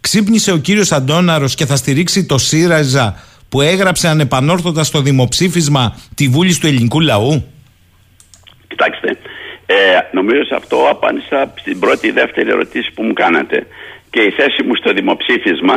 [0.00, 3.22] ξύπνησε ο κύριος Αντώναρος και θα στηρίξει το ΣΥΡΑΖΑ
[3.54, 5.84] που έγραψε ανεπανόρθωτα στο δημοψήφισμα
[6.14, 7.44] τη βούληση του ελληνικού λαού;
[8.68, 9.08] Κοιτάξτε,
[9.66, 9.76] ε,
[10.12, 13.66] νομίζω σε αυτό απάντησα στην πρώτη ή δεύτερη ερωτήση που μου κάνατε.
[14.10, 15.76] Και η θέση μου στο δημοψήφισμα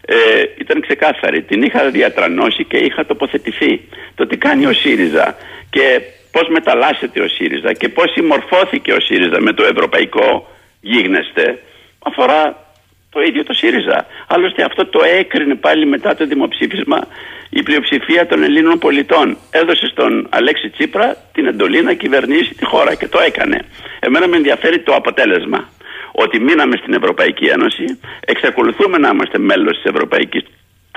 [0.00, 0.16] ε,
[0.58, 1.42] ήταν ξεκάθαρη.
[1.42, 3.80] Την είχα διατρανώσει και είχα τοποθετηθεί.
[4.14, 5.36] Το τι κάνει ο ΣΥΡΙΖΑ
[5.70, 6.00] και
[6.30, 10.48] πώς μεταλλάσσεται ο ΣΥΡΙΖΑ και πώς συμμορφώθηκε ο ΣΥΡΙΖΑ με το ευρωπαϊκό
[10.80, 11.58] γίγνεσθε
[11.98, 12.40] αφορά
[13.14, 14.06] το ίδιο το ΣΥΡΙΖΑ.
[14.26, 16.98] Άλλωστε αυτό το έκρινε πάλι μετά το δημοψήφισμα
[17.50, 19.36] η πλειοψηφία των Ελλήνων πολιτών.
[19.50, 23.58] Έδωσε στον Αλέξη Τσίπρα την εντολή να κυβερνήσει τη χώρα και το έκανε.
[24.00, 25.68] Εμένα με ενδιαφέρει το αποτέλεσμα
[26.12, 27.84] ότι μείναμε στην Ευρωπαϊκή Ένωση,
[28.24, 30.44] εξακολουθούμε να είμαστε μέλος της Ευρωπαϊκής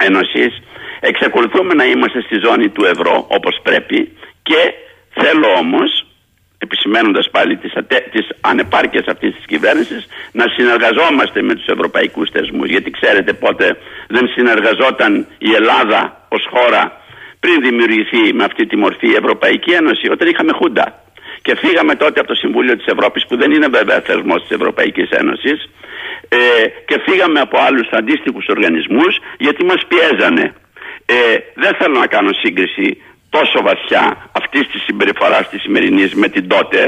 [0.02, 0.62] Ένωσης,
[1.00, 4.74] εξακολουθούμε να είμαστε στη ζώνη του ευρώ όπως πρέπει και
[5.14, 6.05] θέλω όμως,
[6.68, 10.02] επισημένοντας πάλι τις, ατε, τις ανεπάρκειες αυτής της κυβέρνησης,
[10.32, 12.70] να συνεργαζόμαστε με τους ευρωπαϊκούς θεσμούς.
[12.70, 13.66] Γιατί ξέρετε πότε
[14.08, 16.02] δεν συνεργαζόταν η Ελλάδα
[16.36, 16.84] ως χώρα
[17.40, 20.86] πριν δημιουργηθεί με αυτή τη μορφή η Ευρωπαϊκή Ένωση, όταν είχαμε χούντα
[21.46, 25.10] και φύγαμε τότε από το Συμβούλιο της Ευρώπης που δεν είναι βέβαια θεσμός της Ευρωπαϊκής
[25.10, 25.70] Ένωσης
[26.30, 26.38] ε,
[26.86, 30.54] και φύγαμε από άλλους αντίστοιχους οργανισμούς γιατί μας πιέζανε.
[31.06, 31.16] Ε,
[31.56, 33.02] δεν θέλω να κάνω σύγκριση
[33.38, 34.04] τόσο βαθιά
[34.42, 36.80] αυτής της συμπεριφοράς της σημερινής με την τότε,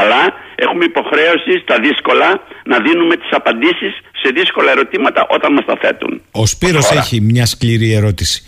[0.00, 0.20] αλλά
[0.54, 2.28] έχουμε υποχρέωση στα δύσκολα
[2.72, 3.92] να δίνουμε τις απαντήσεις
[4.22, 6.12] σε δύσκολα ερωτήματα όταν μας τα θέτουν.
[6.30, 8.38] Ο Σπύρος έχει μια σκληρή ερώτηση.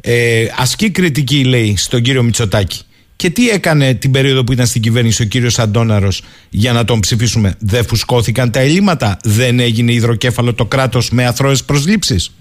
[0.00, 2.80] Ε, ασκεί κριτική, λέει, στον κύριο Μητσοτάκη.
[3.16, 7.00] Και τι έκανε την περίοδο που ήταν στην κυβέρνηση ο κύριος Αντώναρος για να τον
[7.00, 12.34] ψηφίσουμε; Δεν φουσκώθηκαν τα ελλείμματα, δεν έγινε υδροκέφαλο το κράτος με αθρώες προσλήψεις;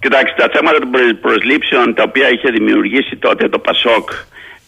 [0.00, 0.90] Κοιτάξτε, τα θέματα των
[1.20, 4.10] προσλήψεων τα οποία είχε δημιουργήσει τότε το ΠΑΣΟΚ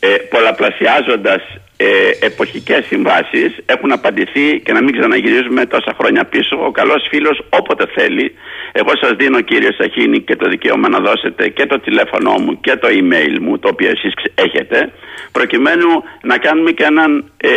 [0.01, 1.43] ε, πολλαπλασιάζοντας
[1.77, 1.87] ε,
[2.21, 6.57] εποχικές συμβάσεις έχουν απαντηθεί και να μην ξαναγυρίζουμε τόσα χρόνια πίσω.
[6.67, 8.35] Ο καλός φίλος όποτε θέλει
[8.73, 12.77] εγώ σας δίνω κύριε Σαχίνη και το δικαίωμα να δώσετε και το τηλέφωνο μου και
[12.77, 14.93] το email μου το οποίο εσείς έχετε
[15.33, 15.89] προκειμένου
[16.23, 17.51] να κάνουμε και έναν ε,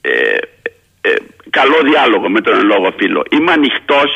[0.00, 0.10] ε,
[1.00, 1.10] ε,
[1.50, 3.22] καλό διάλογο με τον λόγο φίλο.
[3.30, 4.10] Είμαι ανοιχτός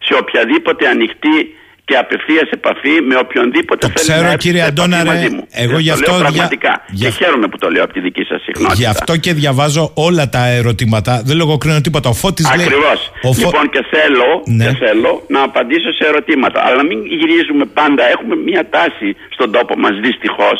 [0.00, 1.54] σε οποιαδήποτε ανοιχτή
[1.90, 5.42] και απευθείας επαφή με οποιονδήποτε το θέλει ξέρω, να κύριε Αντώναρε, μαζί μου.
[5.64, 6.12] Εγώ γι' αυτό.
[6.24, 6.72] πραγματικά.
[6.88, 7.08] Για...
[7.08, 8.80] Και χαίρομαι που το λέω από τη δική σας συχνότητα.
[8.82, 11.12] Γι' αυτό και διαβάζω όλα τα ερωτήματα.
[11.28, 12.08] Δεν λογοκρίνω τίποτα.
[12.08, 13.00] Ο Φώτης Ακριβώς.
[13.22, 13.30] Φω...
[13.38, 14.28] Λοιπόν, και θέλω,
[14.58, 14.64] ναι.
[14.64, 16.58] και θέλω να απαντήσω σε ερωτήματα.
[16.66, 18.02] Αλλά μην γυρίζουμε πάντα.
[18.14, 20.58] Έχουμε μια τάση στον τόπο μας δυστυχώς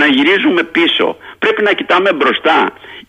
[0.00, 1.16] να γυρίζουμε πίσω.
[1.38, 2.58] Πρέπει να κοιτάμε μπροστά.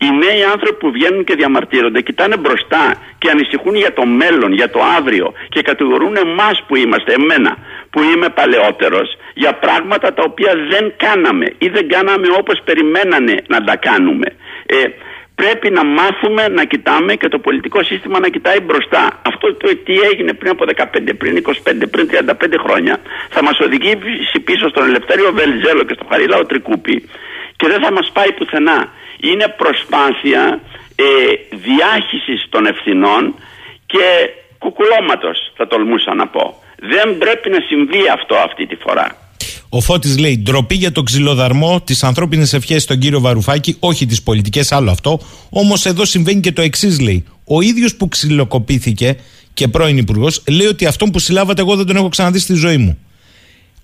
[0.03, 2.83] Οι νέοι άνθρωποι που βγαίνουν και διαμαρτύρονται κοιτάνε μπροστά
[3.17, 7.51] και ανησυχούν για το μέλλον, για το αύριο και κατηγορούν εμάς που είμαστε, εμένα
[7.89, 13.63] που είμαι παλαιότερος για πράγματα τα οποία δεν κάναμε ή δεν κάναμε όπως περιμένανε να
[13.63, 14.27] τα κάνουμε.
[14.65, 14.77] Ε,
[15.41, 19.21] πρέπει να μάθουμε να κοιτάμε και το πολιτικό σύστημα να κοιτάει μπροστά.
[19.21, 22.95] Αυτό το τι έγινε πριν από 15, πριν 25, πριν 35 χρόνια
[23.29, 27.09] θα μας οδηγήσει πίσω στον Ελευθέριο Βελζέλο και στον Χαρίλαο Τρικούπη
[27.55, 28.79] και δεν θα μας πάει πουθενά.
[29.19, 30.61] Είναι προσπάθεια
[30.95, 31.05] ε,
[31.65, 33.35] διάχυσης των ευθυνών
[33.85, 34.05] και
[34.57, 36.63] κουκουλώματος θα τολμούσα να πω.
[36.93, 39.26] Δεν πρέπει να συμβεί αυτό αυτή τη φορά.
[39.69, 44.23] Ο Φώτης λέει ντροπή για τον ξυλοδαρμό, τι ανθρώπινε ευχέ στον κύριο Βαρουφάκη, όχι τις
[44.23, 45.19] πολιτικές, άλλο αυτό.
[45.49, 47.25] Όμως εδώ συμβαίνει και το εξής, λέει.
[47.43, 49.17] Ο ίδιος που ξυλοκοπήθηκε
[49.53, 52.77] και πρώην υπουργός, λέει ότι αυτόν που συλλάβατε εγώ δεν τον έχω ξαναδεί στη ζωή
[52.77, 52.97] μου.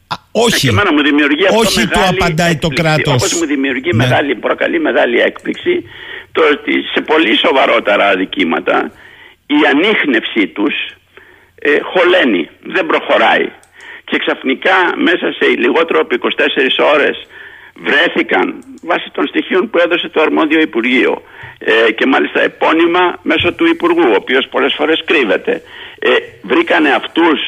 [0.07, 3.13] Α, όχι, μου δημιουργεί όχι του απαντάει το κράτος.
[3.13, 4.03] Όπως μου δημιουργεί ναι.
[4.03, 5.83] μεγάλη, προκαλεί μεγάλη έκπληξη
[6.31, 8.91] το ότι σε πολύ σοβαρότερα αδικήματα
[9.45, 10.75] η ανείχνευσή τους
[11.59, 13.47] ε, χωλαίνει, δεν προχωράει
[14.13, 17.15] και ξαφνικά μέσα σε λιγότερο από 24 ώρες
[17.87, 21.21] βρέθηκαν βάσει των στοιχείων που έδωσε το αρμόδιο Υπουργείο
[21.57, 25.61] ε, και μάλιστα επώνυμα μέσω του Υπουργού, ο οποίος πολλές φορές κρύβεται.
[25.99, 26.09] Ε,
[26.41, 27.39] βρήκανε αυτούς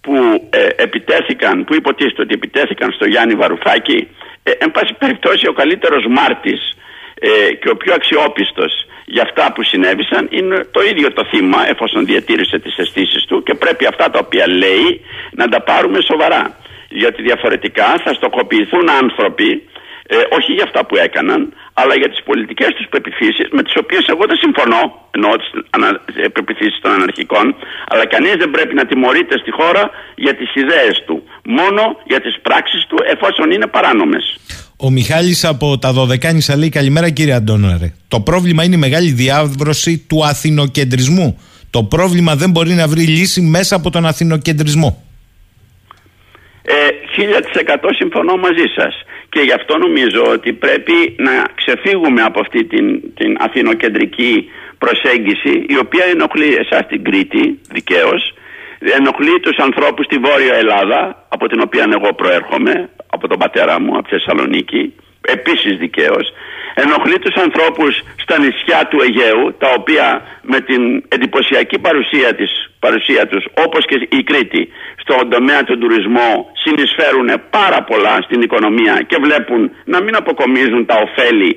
[0.00, 0.14] που
[0.50, 4.08] ε, επιτέθηκαν, που υποτίθεται ότι επιτέθηκαν στο Γιάννη Βαρουφάκη,
[4.42, 6.60] ε, εν πάση περιπτώσει ο καλύτερος μάρτης
[7.14, 8.72] ε, και ο πιο αξιόπιστος
[9.04, 13.54] για αυτά που συνέβησαν είναι το ίδιο το θύμα εφόσον διατήρησε τις αισθήσεις του και
[13.54, 15.00] πρέπει αυτά τα οποία λέει
[15.32, 16.58] να τα πάρουμε σοβαρά.
[16.88, 19.62] Γιατί διαφορετικά θα στοχοποιηθούν άνθρωποι
[20.06, 24.04] ε, όχι για αυτά που έκαναν αλλά για τις πολιτικές τους πεπιθήσεις με τις οποίες
[24.08, 27.56] εγώ δεν συμφωνώ εννοώ τις ανα, ε, πεπιθήσεις των αναρχικών
[27.88, 32.40] αλλά κανείς δεν πρέπει να τιμωρείται στη χώρα για τις ιδέες του μόνο για τις
[32.42, 34.24] πράξεις του εφόσον είναι παράνομες
[34.86, 37.92] ο Μιχάλης από τα Δωδεκάνησα λέει καλημέρα κύριε Αντώναρε.
[38.08, 41.40] Το πρόβλημα είναι η μεγάλη διάβρωση του αθηνοκεντρισμού.
[41.70, 45.04] Το πρόβλημα δεν μπορεί να βρει λύση μέσα από τον αθηνοκεντρισμό.
[46.62, 46.74] Ε,
[47.86, 48.94] 1000% συμφωνώ μαζί σας
[49.28, 54.32] και γι' αυτό νομίζω ότι πρέπει να ξεφύγουμε από αυτή την, την αθηνοκεντρική
[54.78, 58.34] προσέγγιση η οποία ενοχλεί εσάς την Κρήτη δικαίως
[58.92, 63.92] ενοχλεί τους ανθρώπους στη Βόρεια Ελλάδα από την οποία εγώ προέρχομαι από τον πατέρα μου
[63.98, 64.82] από τη Θεσσαλονίκη
[65.20, 66.26] επίσης δικαίως
[66.74, 70.06] ενοχλεί τους ανθρώπους στα νησιά του Αιγαίου τα οποία
[70.42, 74.62] με την εντυπωσιακή παρουσία, της, παρουσία τους όπως και η Κρήτη
[75.02, 76.30] στον τομέα του τουρισμού
[76.62, 81.52] συνεισφέρουν πάρα πολλά στην οικονομία και βλέπουν να μην αποκομίζουν τα ωφέλη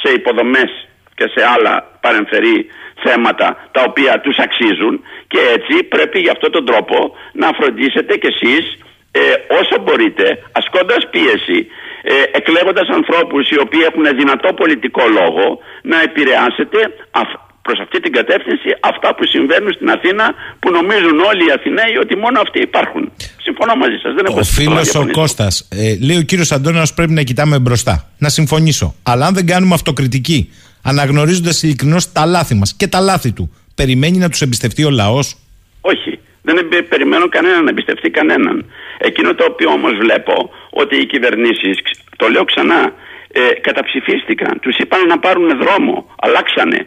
[0.00, 0.70] σε υποδομές
[1.14, 2.66] και σε άλλα παρεμφερή
[3.04, 5.04] θέματα τα οποία τους αξίζουν.
[5.28, 6.96] Και έτσι πρέπει για αυτόν τον τρόπο
[7.32, 8.64] να φροντίσετε κι εσείς
[9.12, 9.20] ε,
[9.60, 11.58] όσο μπορείτε, ασκώντας πίεση,
[12.02, 15.46] ε, εκλέγοντας ανθρώπους οι οποίοι έχουν δυνατό πολιτικό λόγο,
[15.82, 16.78] να επηρεάσετε
[17.62, 22.16] προς αυτή την κατεύθυνση αυτά που συμβαίνουν στην Αθήνα που νομίζουν όλοι οι Αθηναίοι ότι
[22.16, 23.12] μόνο αυτοί υπάρχουν.
[23.46, 24.14] Συμφωνώ μαζί σας.
[24.14, 28.10] Δεν ο φίλος ο Κώστας ε, λέει ο κύριος Αντώναος πρέπει να κοιτάμε μπροστά.
[28.18, 28.94] Να συμφωνήσω.
[29.02, 30.50] Αλλά αν δεν κάνουμε αυτοκριτική,
[30.82, 35.36] αναγνωρίζοντας ειλικρινώς τα λάθη μας και τα λάθη του, περιμένει να τους εμπιστευτεί ο λαός;
[35.80, 36.18] Όχι.
[36.42, 38.64] Δεν περιμένω κανέναν να εμπιστευτεί κανέναν.
[39.08, 40.34] Εκείνο το οποίο όμως βλέπω
[40.70, 41.76] ότι οι κυβερνήσεις,
[42.16, 42.80] το λέω ξανά,
[43.32, 44.60] ε, καταψηφίστηκαν.
[44.60, 45.94] Τους είπαν να πάρουν δρόμο,
[46.26, 46.80] αλλάξανε.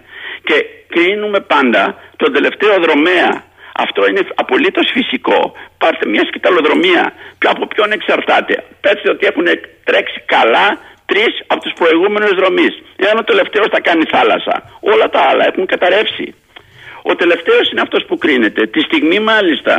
[0.47, 0.55] Και
[0.93, 1.83] κρίνουμε πάντα
[2.15, 3.31] τον τελευταίο δρομέα.
[3.75, 5.39] Αυτό είναι απολύτως φυσικό.
[5.77, 7.13] Πάρτε μια σκηταλοδρομία.
[7.53, 8.55] Από ποιον εξαρτάται.
[8.81, 9.47] Πέστε ότι έχουν
[9.83, 10.67] τρέξει καλά
[11.05, 12.73] τρεις από τους προηγούμενους δρομείς.
[12.95, 14.55] Εάν ο τελευταίος θα κάνει θάλασσα.
[14.79, 16.35] Όλα τα άλλα έχουν καταρρεύσει.
[17.01, 18.61] Ο τελευταίος είναι αυτός που κρίνεται.
[18.67, 19.73] Τη στιγμή μάλιστα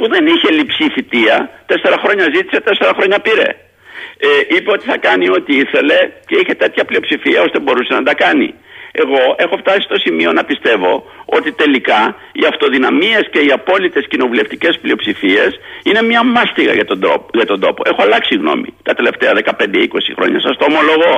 [0.00, 1.36] που δεν είχε λειψή θητεία,
[1.70, 3.48] τέσσερα χρόνια ζήτησε, τέσσερα χρόνια πήρε.
[4.28, 5.98] Ε, είπε ότι θα κάνει ό,τι ήθελε
[6.28, 8.48] και είχε τέτοια πλειοψηφία ώστε μπορούσε να τα κάνει.
[9.02, 10.92] Εγώ έχω φτάσει στο σημείο να πιστεύω
[11.36, 12.00] ότι τελικά
[12.32, 15.50] οι αυτοδυναμίες και οι απόλυτες κοινοβουλευτικές πλειοψηφίες
[15.82, 17.82] είναι μια μάστιγα για τον, τρόπο, για τον τόπο.
[17.90, 19.86] Έχω αλλάξει γνώμη τα τελευταία 15-20
[20.16, 21.14] χρόνια, σας το ομολογώ.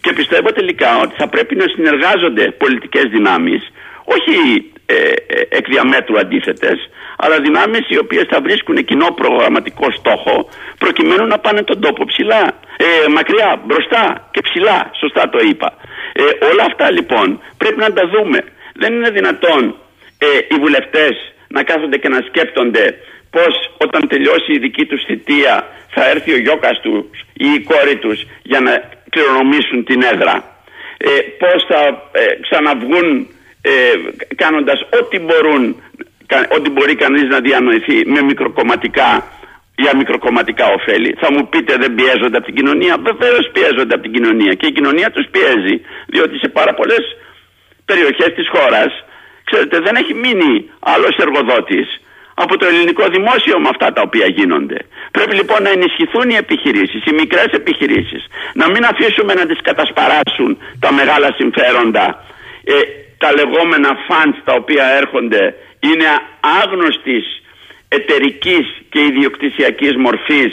[0.00, 3.62] Και πιστεύω τελικά ότι θα πρέπει να συνεργάζονται πολιτικές δυνάμεις,
[4.16, 4.34] όχι
[4.90, 6.78] ε, ε, εκ διαμέτρου αντίθετες,
[7.22, 12.42] αλλά δυνάμεις οι οποίες θα βρίσκουν κοινό προγραμματικό στόχο προκειμένου να πάνε τον τόπο ψηλά,
[12.76, 15.68] ε, μακριά, μπροστά και ψηλά, σωστά το είπα.
[16.12, 18.38] Ε, όλα αυτά λοιπόν πρέπει να τα δούμε.
[18.74, 19.62] Δεν είναι δυνατόν
[20.18, 21.14] ε, οι βουλευτές
[21.48, 22.84] να κάθονται και να σκέπτονται
[23.30, 25.54] πως όταν τελειώσει η δική τους θητεία
[25.94, 28.72] θα έρθει ο γιώκας τους ή η κόρη τους για να
[29.10, 30.34] κληρονομήσουν την έδρα.
[30.96, 31.10] Ε,
[31.42, 31.80] πώς θα
[32.12, 33.28] ε, ξαναβγούν
[33.62, 33.72] ε,
[34.34, 35.76] κάνοντας ό,τι μπορούν
[36.56, 39.10] ό,τι μπορεί κανείς να διανοηθεί με μικροκομματικά
[39.82, 41.16] για μικροκομματικά ωφέλη.
[41.20, 42.94] Θα μου πείτε δεν πιέζονται από την κοινωνία.
[43.10, 45.76] Βεβαίως πιέζονται από την κοινωνία και η κοινωνία τους πιέζει.
[46.06, 47.02] Διότι σε πάρα πολλές
[47.84, 48.90] περιοχές της χώρας,
[49.48, 51.88] ξέρετε, δεν έχει μείνει άλλος εργοδότης
[52.34, 54.78] από το ελληνικό δημόσιο με αυτά τα οποία γίνονται.
[55.10, 58.22] Πρέπει λοιπόν να ενισχυθούν οι επιχειρήσεις, οι μικρές επιχειρήσεις.
[58.60, 60.50] Να μην αφήσουμε να τις κατασπαράσουν
[60.80, 62.06] τα μεγάλα συμφέροντα.
[62.64, 62.74] Ε,
[63.22, 65.54] τα λεγόμενα funds τα οποία έρχονται
[65.88, 66.08] είναι
[66.60, 67.26] άγνωστης
[67.88, 70.52] εταιρικής και ιδιοκτησιακής μορφής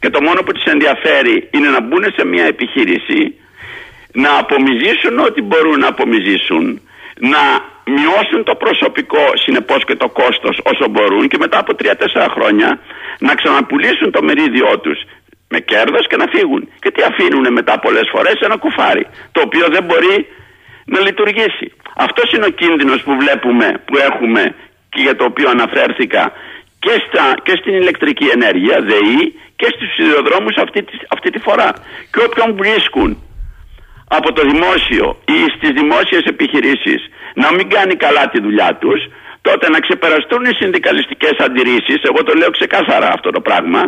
[0.00, 3.20] και το μόνο που τις ενδιαφέρει είναι να μπουν σε μια επιχείρηση
[4.12, 6.64] να απομυζήσουν ό,τι μπορούν να απομυζήσουν
[7.32, 7.42] να
[7.96, 12.80] μειώσουν το προσωπικό συνεπώς και το κόστος όσο μπορούν και μετά από 3-4 χρόνια
[13.18, 14.98] να ξαναπουλήσουν το μερίδιό τους
[15.48, 16.68] με κέρδος και να φύγουν.
[16.80, 20.26] Και τι αφήνουν μετά πολλές φορές ένα κουφάρι το οποίο δεν μπορεί
[20.92, 21.66] να λειτουργήσει.
[21.96, 24.42] Αυτός είναι ο κίνδυνος που βλέπουμε, που έχουμε
[24.88, 26.32] και για το οποίο αναφέρθηκα
[26.78, 29.22] και, στα, και στην ηλεκτρική ενέργεια, ΔΕΗ
[29.56, 30.84] και στους σιδηροδρόμους αυτή,
[31.14, 31.70] αυτή τη φορά.
[32.12, 33.10] Και όποιον βρίσκουν
[34.08, 35.06] από το δημόσιο
[35.36, 37.00] ή στις δημόσιες επιχειρήσεις
[37.34, 39.00] να μην κάνει καλά τη δουλειά τους,
[39.40, 43.80] τότε να ξεπεραστούν οι συνδικαλιστικές αντιρρήσεις, εγώ το λέω ξεκάθαρα αυτό το πράγμα,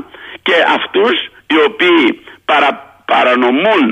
[0.42, 1.16] και αυτούς
[1.52, 2.70] οι οποίοι παρα,
[3.12, 3.86] παρανομούν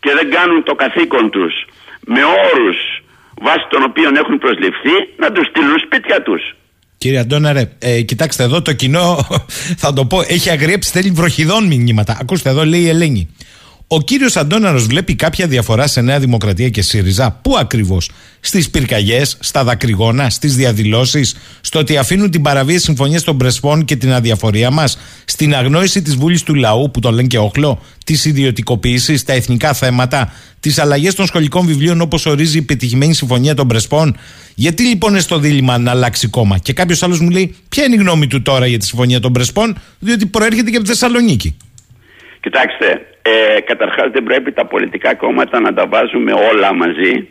[0.00, 1.54] και δεν κάνουν το καθήκον τους
[2.14, 2.78] με όρους
[3.46, 6.42] βάσει των οποίων έχουν προσληφθεί, να τους στείλουν σπίτια τους.
[6.98, 9.26] Κύριε Αντώναρε, ε, κοιτάξτε εδώ το κοινό,
[9.82, 12.18] θα το πω, έχει αγριέψει, θέλει βροχιδών μηνύματα.
[12.20, 13.34] Ακούστε εδώ, λέει η Ελένη.
[13.88, 18.10] Ο κύριος Αντώναρος βλέπει κάποια διαφορά σε Νέα Δημοκρατία και ΣΥΡΙΖΑ; Πού ακριβώς,
[18.40, 23.96] στις πυρκαγιές, στα δακρυγόνα, στις διαδηλώσεις, στο ότι αφήνουν την παραβίαση συμφωνίας των Πρεσπών και
[23.96, 28.24] την αδιαφορία μας, στην αγνόηση της βούλης του λαού, που τον λένε και όχλο, της
[28.24, 33.68] ιδιωτικοποίησης, τα εθνικά θέματα, τις αλλαγές των σχολικών βιβλίων όπως ορίζει η πετυχημένη συμφωνία των
[33.68, 34.16] Πρεσπών;
[34.54, 37.94] Γιατί λοιπόν είναι στο δίλημα να αλλάξει κόμμα; Και κάποιος άλλος μου λέει, Ποια είναι
[37.94, 41.56] η γνώμη του τώρα για τη συμφωνία των Πρεσπών, διότι προέρχεται και από τη Θεσσαλονίκη.
[42.40, 47.28] Κοιτάξτε, ε, καταρχάς δεν πρέπει τα πολιτικά κόμματα να τα βάζουμε όλα μαζί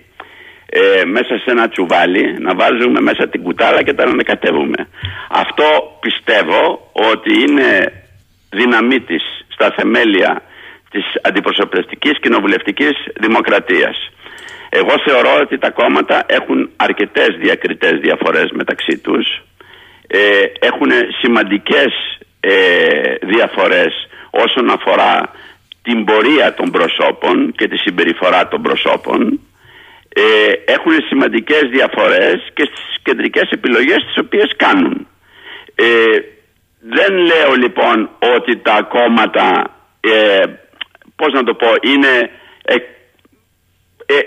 [0.70, 4.88] ε, μέσα σε ένα τσουβάλι, να βάζουμε μέσα την κουτάλα και τα ανακατεύουμε.
[5.30, 7.94] Αυτό πιστεύω ότι είναι
[8.50, 10.42] δύναμή της στα θεμέλια
[10.92, 13.96] της αντιπροσωπευτικής κοινοβουλευτικής δημοκρατίας.
[14.70, 19.44] Εγώ θεωρώ ότι τα κόμματα έχουν αρκετές διακριτές διαφορές μεταξύ τους,
[20.08, 20.20] ε,
[20.60, 20.92] έχουν
[21.22, 21.92] σημαντικές
[22.40, 22.52] ε,
[23.22, 25.32] διαφορές όσον αφορά
[25.86, 29.40] την πορεία των προσώπων και τη συμπεριφορά των προσώπων
[30.10, 30.22] ε,
[30.74, 35.08] έχουν σημαντικές διαφορές και στις κεντρικές επιλογές τις οποίες κάνουν.
[35.76, 36.18] Ε,
[36.80, 39.46] δεν λέω λοιπόν ότι τα κόμματα,
[40.00, 40.44] ε,
[41.16, 42.30] πώς να το πω, είναι
[42.66, 42.76] ε,
[44.06, 44.20] ε,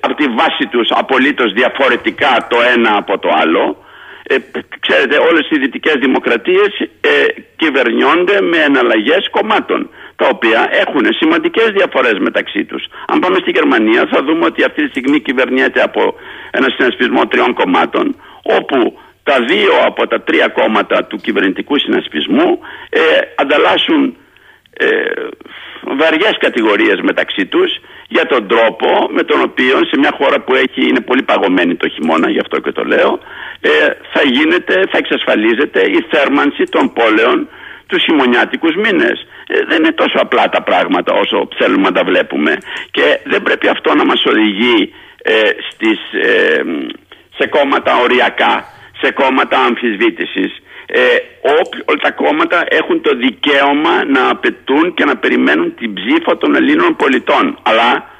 [0.00, 3.84] από τη βάση τους απολύτως διαφορετικά το ένα από το άλλο
[4.28, 4.36] ε,
[4.80, 6.70] ξέρετε όλες οι δυτικές δημοκρατίες
[7.00, 7.10] ε,
[7.56, 12.84] κυβερνιόνται με εναλλαγές κομμάτων τα οποία έχουν σημαντικές διαφορές μεταξύ τους.
[13.06, 16.14] Αν πάμε στη Γερμανία θα δούμε ότι αυτή τη στιγμή κυβερνιέται από
[16.50, 22.58] ένα συνασπισμό τριών κομμάτων όπου τα δύο από τα τρία κόμματα του κυβερνητικού συνασπισμού
[22.88, 23.00] ε,
[23.36, 24.16] ανταλλάσσουν
[24.78, 24.86] ε,
[26.00, 27.70] βαριές κατηγορίες μεταξύ τους
[28.08, 31.88] για τον τρόπο με τον οποίο σε μια χώρα που έχει, είναι πολύ παγωμένη το
[31.88, 33.18] χειμώνα, γι' αυτό και το λέω,
[33.60, 33.70] ε,
[34.12, 37.48] θα γίνεται, θα εξασφαλίζεται η θέρμανση των πόλεων
[37.86, 39.26] τους χειμωνιάτικους μήνες.
[39.46, 42.56] Ε, δεν είναι τόσο απλά τα πράγματα όσο θέλουμε να τα βλέπουμε
[42.90, 45.32] και δεν πρέπει αυτό να μας οδηγεί ε,
[45.70, 46.62] στις, ε,
[47.38, 48.64] σε κόμματα οριακά,
[49.00, 50.52] σε κόμματα αμφισβήτησης
[50.86, 51.00] ε,
[51.86, 56.96] όλα τα κόμματα έχουν το δικαίωμα να απαιτούν και να περιμένουν την ψήφο των Ελλήνων
[56.96, 57.58] πολιτών.
[57.62, 58.10] Αλλά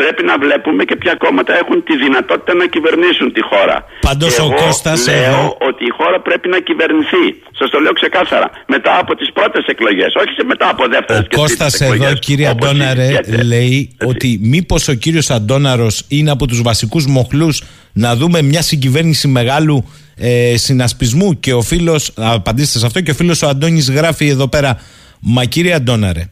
[0.00, 3.76] πρέπει να βλέπουμε και ποια κόμματα έχουν τη δυνατότητα να κυβερνήσουν τη χώρα.
[4.08, 5.06] Πάντω ο Κώστας.
[5.06, 5.56] Λέω εδώ...
[5.68, 7.24] ότι η χώρα πρέπει να κυβερνηθεί.
[7.58, 8.50] Σας το λέω ξεκάθαρα.
[8.74, 13.08] Μετά από τις πρώτες εκλογές, όχι σε μετά από δεύτερες Ο Κώστας εδώ, κύριε Αντώναρε,
[13.52, 19.28] λέει ότι μήπως ο κύριος Αντώναρος είναι από τους βασικούς μοχλούς να δούμε μια συγκυβέρνηση
[19.28, 24.28] μεγάλου ε, συνασπισμού και ο φίλος, απαντήστε σε αυτό, και ο φίλος ο Αντώνης γράφει
[24.28, 24.80] εδώ πέρα.
[25.20, 26.28] Μα κύριε Αντώναρε,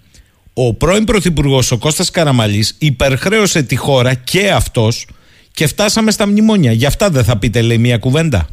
[0.55, 5.07] ο πρώην Πρωθυπουργός ο Κώστας Καραμαλής υπερχρέωσε τη χώρα και αυτός
[5.53, 6.73] και φτάσαμε στα μνημόνια.
[6.73, 8.49] Γι' αυτά δεν θα πείτε λέει μια κουβέντα.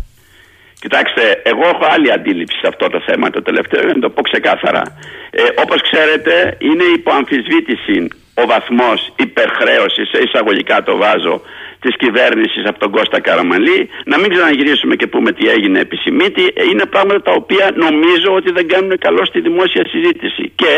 [0.79, 4.81] Κοιτάξτε, εγώ έχω άλλη αντίληψη σε αυτό το θέμα το τελευταίο, να το πω ξεκάθαρα.
[5.29, 8.07] Ε, Όπως ξέρετε, είναι υπό αμφισβήτηση
[8.41, 11.41] ο βαθμός υπερχρέωσης, σε εισαγωγικά το βάζω,
[11.83, 13.89] της κυβέρνησης από τον Κώστα Καραμαλή.
[14.05, 16.43] Να μην ξαναγυρίσουμε και πούμε τι έγινε επισημήτη.
[16.53, 20.51] Ε, είναι πράγματα τα οποία νομίζω ότι δεν κάνουν καλό στη δημόσια συζήτηση.
[20.55, 20.73] Και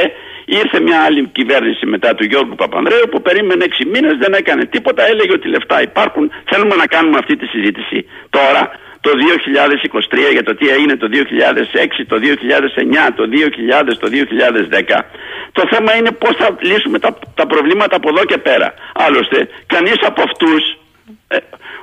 [0.45, 5.07] ήρθε μια άλλη κυβέρνηση μετά του Γιώργου Παπανδρέου που περίμενε 6 μήνες, δεν έκανε τίποτα.
[5.07, 6.31] Έλεγε ότι λεφτά υπάρχουν.
[6.49, 8.05] Θέλουμε να κάνουμε αυτή τη συζήτηση.
[8.29, 8.71] Τώρα
[9.05, 11.17] το 2023 για το τι έγινε το 2006,
[12.07, 13.23] το 2009, το
[13.89, 14.99] 2000, το 2010.
[15.51, 18.73] Το θέμα είναι πώς θα λύσουμε τα, τα προβλήματα από εδώ και πέρα.
[18.93, 20.61] Άλλωστε, κανείς από αυτούς
[21.27, 21.37] ε,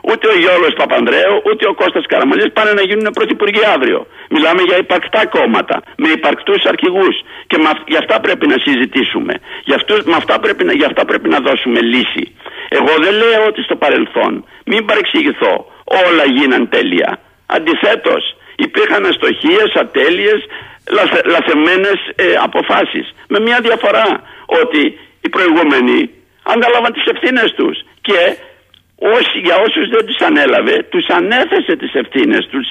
[0.09, 4.07] ούτε ο Γιώργος Παπανδρέου ούτε ο Κώστας Καραμαλής πάνε να γίνουν πρωθυπουργοί αύριο.
[4.31, 7.15] Μιλάμε για υπαρκτά κόμματα, με υπαρκτούς αρχηγούς
[7.47, 9.35] και με, για αυτά πρέπει να συζητήσουμε.
[9.65, 12.25] Για, αυτούς, με αυτά πρέπει να, για αυτά πρέπει να δώσουμε λύση.
[12.69, 15.55] Εγώ δεν λέω ότι στο παρελθόν, μην παρεξηγηθώ,
[16.09, 17.19] όλα γίναν τέλεια.
[17.47, 18.23] Αντιθέτως,
[18.57, 20.41] υπήρχαν αστοχίες, ατέλειες,
[20.97, 23.15] λαθε, λαθεμένες ε, αποφάσεις.
[23.29, 26.11] Με μια διαφορά ότι οι προηγούμενοι
[26.43, 28.19] ανάλαβαν τις ευθύνες τους και
[29.01, 32.67] όσοι, για όσους δεν τους ανέλαβε, τους ανέθεσε τις ευθύνες, τους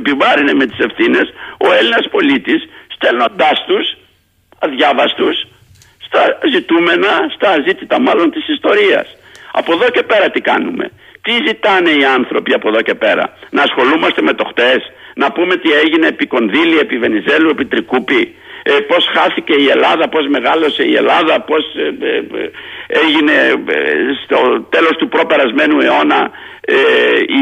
[0.00, 1.26] επιβάρυνε με τις ευθύνες
[1.66, 2.60] ο Έλληνας πολίτης,
[2.94, 3.86] στέλνοντάς τους
[4.58, 5.36] αδιάβαστους
[6.06, 6.22] στα
[6.52, 9.06] ζητούμενα, στα ζήτητα μάλλον της ιστορίας.
[9.52, 10.90] Από εδώ και πέρα τι κάνουμε.
[11.22, 14.80] Τι ζητάνε οι άνθρωποι από εδώ και πέρα; Να ασχολούμαστε με το χτες,
[15.14, 18.34] να πούμε τι έγινε επί Κονδύλη, επί Βενιζέλου, επί Τρικούπη,
[18.66, 22.50] ε, πώς χάθηκε η Ελλάδα, πώς μεγάλωσε η Ελλάδα, πώς ε, ε, ε
[23.04, 23.32] έγινε
[23.68, 23.82] ε,
[24.24, 24.38] στο
[24.74, 26.30] τέλος του προπερασμένου αιώνα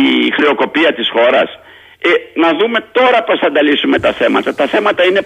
[0.01, 1.51] η χρεοκοπία της χώρας.
[2.35, 4.55] να δούμε τώρα πώς θα ανταλύσουμε τα θέματα.
[4.55, 5.23] Τα θέματα είναι,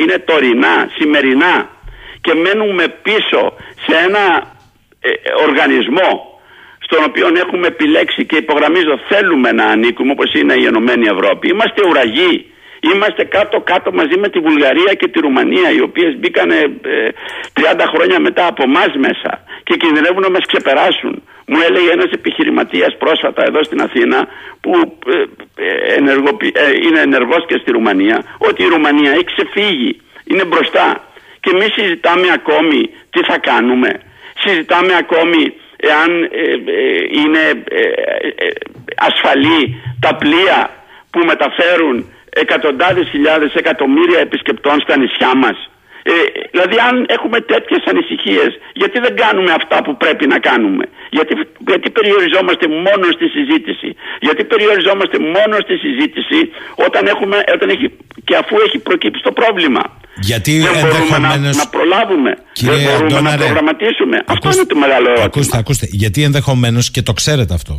[0.00, 1.68] είναι τωρινά, σημερινά
[2.20, 3.56] και μένουμε πίσω
[3.86, 4.24] σε ένα
[5.46, 6.40] οργανισμό
[6.78, 11.48] στον οποίο έχουμε επιλέξει και υπογραμμίζω θέλουμε να ανήκουμε όπως είναι η Ενωμένη Ευρώπη.
[11.48, 16.56] Είμαστε ουραγοί Είμαστε κάτω-κάτω μαζί με τη Βουλγαρία και τη Ρουμανία, οι οποίες μπήκανε
[17.54, 21.22] 30 ε, χρόνια μετά από εμά μέσα και κινδυνεύουν να μας ξεπεράσουν.
[21.46, 24.28] Μου έλεγε ένας επιχειρηματίας πρόσφατα εδώ στην Αθήνα
[24.60, 25.18] που ε,
[25.92, 31.04] ε, είναι ενεργός και στη Ρουμανία ότι η Ρουμανία έχει ξεφύγει, είναι μπροστά
[31.40, 34.00] και εμείς συζητάμε ακόμη τι θα κάνουμε.
[34.38, 36.10] Συζητάμε ακόμη εάν
[37.22, 37.64] είναι
[38.96, 40.70] ασφαλή τα πλοία
[41.10, 42.06] που μεταφέρουν
[42.44, 45.58] εκατοντάδες χιλιάδες εκατομμύρια επισκεπτών στα νησιά μας.
[46.02, 46.12] Ε,
[46.54, 50.84] δηλαδή αν έχουμε τέτοιες ανησυχίες γιατί δεν κάνουμε αυτά που πρέπει να κάνουμε;
[51.16, 51.32] Γιατί,
[51.70, 53.88] γιατί περιοριζόμαστε μόνο στη συζήτηση;
[54.26, 56.38] Γιατί περιοριζόμαστε μόνο στη συζήτηση
[56.86, 57.86] όταν, έχουμε, όταν έχει,
[58.26, 59.82] και αφού έχει προκύψει το πρόβλημα;
[60.30, 62.30] Γιατί δεν μπορούμε να, να προλάβουμε.
[62.68, 64.16] Δεν μπορούμε να προγραμματίσουμε.
[64.34, 65.30] Αυτό είναι το μεγάλο ερώτημα.
[65.30, 67.74] ακούστε, ακούστε, γιατί ενδεχομένως και το ξέρετε αυτό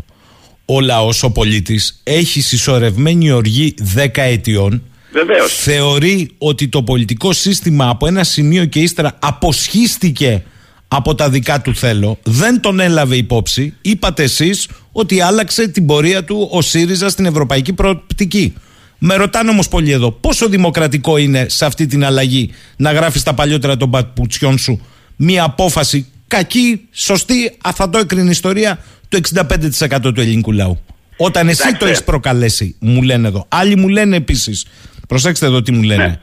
[0.72, 4.84] ο λαός, ο πολίτης, έχει συσσωρευμένη οργή 10 ετιών.
[5.12, 5.54] Βεβαίως.
[5.54, 10.44] Θεωρεί ότι το πολιτικό σύστημα από ένα σημείο και ύστερα αποσχίστηκε
[10.88, 12.18] από τα δικά του θέλω.
[12.24, 13.74] Δεν τον έλαβε υπόψη.
[13.82, 18.54] Είπατε εσείς ότι άλλαξε την πορεία του ο ΣΥΡΙΖΑ στην ευρωπαϊκή προοπτική.
[18.98, 23.34] Με ρωτάνε όμως πολύ εδώ, πόσο δημοκρατικό είναι σε αυτή την αλλαγή να γράφεις τα
[23.34, 24.82] παλιότερα των παπουτσιών σου
[25.16, 28.80] μία απόφαση κακή, σωστή, θα το έκρινε ιστορία
[29.10, 29.20] το
[30.08, 30.80] 65% του ελληνικού λαού.
[31.18, 33.46] Όταν εσύ το έχεις προκαλέσει, μου λένε εδώ.
[33.50, 34.66] Άλλοι μου λένε επίσης,
[35.08, 36.20] προσέξτε εδώ τι μου λένε, ναι.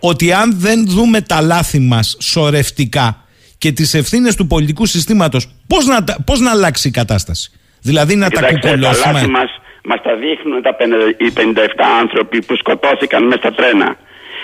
[0.00, 3.24] ότι αν δεν δούμε τα λάθη μας σορευτικά
[3.58, 8.30] και τις ευθύνες του πολιτικού συστήματος, πώς να, πώς να αλλάξει η κατάσταση; Δηλαδή να
[8.30, 9.04] τα κουκουλώσουμε.
[9.04, 9.40] Τα λάθη μα
[9.84, 10.76] μας τα δείχνουν τα,
[11.24, 11.68] οι 57
[12.00, 13.96] άνθρωποι που σκοτώθηκαν μέσα στα τρένα.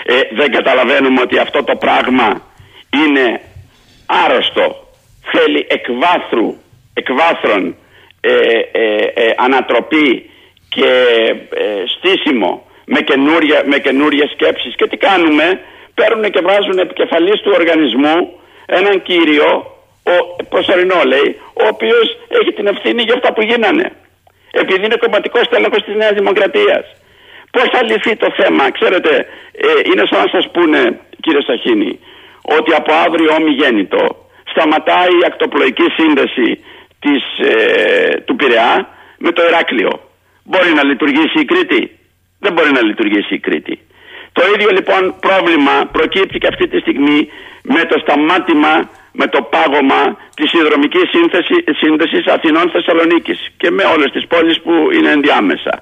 [0.05, 2.41] Ε, δεν καταλαβαίνουμε ότι αυτό το πράγμα
[3.01, 3.41] είναι
[4.05, 4.65] άρρωστο.
[5.31, 6.55] Θέλει εκβάθρου,
[6.93, 7.75] εκβάθρων
[8.25, 8.35] ε,
[8.71, 10.29] ε, ε, ανατροπή
[10.69, 10.91] και
[11.93, 14.75] στήσιμο με, καινούρια, με καινούριες σκέψεις.
[14.75, 15.59] Και τι κάνουμε;
[15.93, 18.17] Παίρνουν και βάζουν επικεφαλής του οργανισμού
[18.65, 19.47] έναν κύριο
[20.13, 21.29] ο, προσωρινό λέει
[21.63, 23.91] ο οποίος έχει την ευθύνη για αυτά που γίνανε.
[24.51, 26.85] Επειδή είναι κομματικός τέλεχος της Νέας Δημοκρατίας.
[27.51, 29.27] Πώς θα λυθεί το θέμα, ξέρετε,
[29.89, 31.99] είναι σαν να σας πούνε, κύριε Σαχίνη,
[32.57, 34.03] ότι από αύριο ομιγέννητο
[34.51, 36.49] σταματάει η ακτοπλοϊκή σύνδεση
[37.03, 38.87] της, ε, του Πειραιά
[39.17, 39.93] με το Ηράκλειο.
[40.43, 41.81] Μπορεί να λειτουργήσει η Κρήτη;
[42.39, 43.79] Δεν μπορεί να λειτουργήσει η Κρήτη.
[44.37, 47.19] Το ίδιο λοιπόν πρόβλημα προκύπτει και αυτή τη στιγμή
[47.75, 48.73] με το σταμάτημα,
[49.11, 50.01] με το πάγωμα
[50.35, 55.73] της συνδρομικής σύνθεση, σύνδεσης Αθηνών Θεσσαλονίκης και με όλες τις πόλεις που είναι ενδιάμεσα.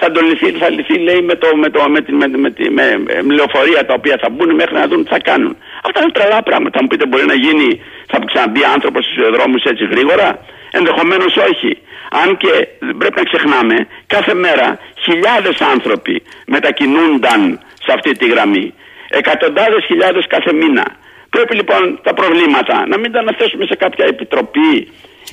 [0.00, 2.86] Θα, το λυθεί, θα λυθεί λέει με, το, με, το, με, με, με, με,
[3.22, 5.56] με λεωφορεία τα οποία θα μπουν μέχρι να δουν τι θα κάνουν.
[5.86, 6.74] Αυτά είναι τρελά πράγματα.
[6.76, 7.68] Θα μου πείτε μπορεί να γίνει,
[8.06, 10.28] θα ξαναμπεί άνθρωπος στους δρόμους έτσι γρήγορα;
[10.70, 11.78] Ενδεχομένως όχι.
[12.10, 12.52] Αν και
[12.98, 18.74] πρέπει να ξεχνάμε, κάθε μέρα χιλιάδες άνθρωποι μετακινούνταν σε αυτή τη γραμμή.
[19.08, 20.84] Εκατοντάδες χιλιάδες κάθε μήνα.
[21.30, 24.88] Πρέπει λοιπόν τα προβλήματα να μην τα αναθέσουμε σε κάποια επιτροπή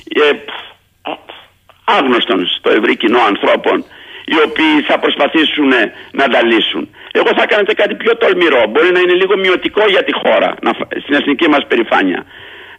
[0.08, 0.30] ε,
[1.84, 3.84] άγνωστων στο ευρύ κοινό ανθρώπων
[4.24, 5.70] οι οποίοι θα προσπαθήσουν
[6.10, 6.88] να τα λύσουν.
[7.12, 8.62] Εγώ θα κάνετε κάτι πιο τολμηρό.
[8.68, 10.54] Μπορεί να είναι λίγο μειωτικό για τη χώρα,
[11.02, 12.24] στην εθνική μας περηφάνεια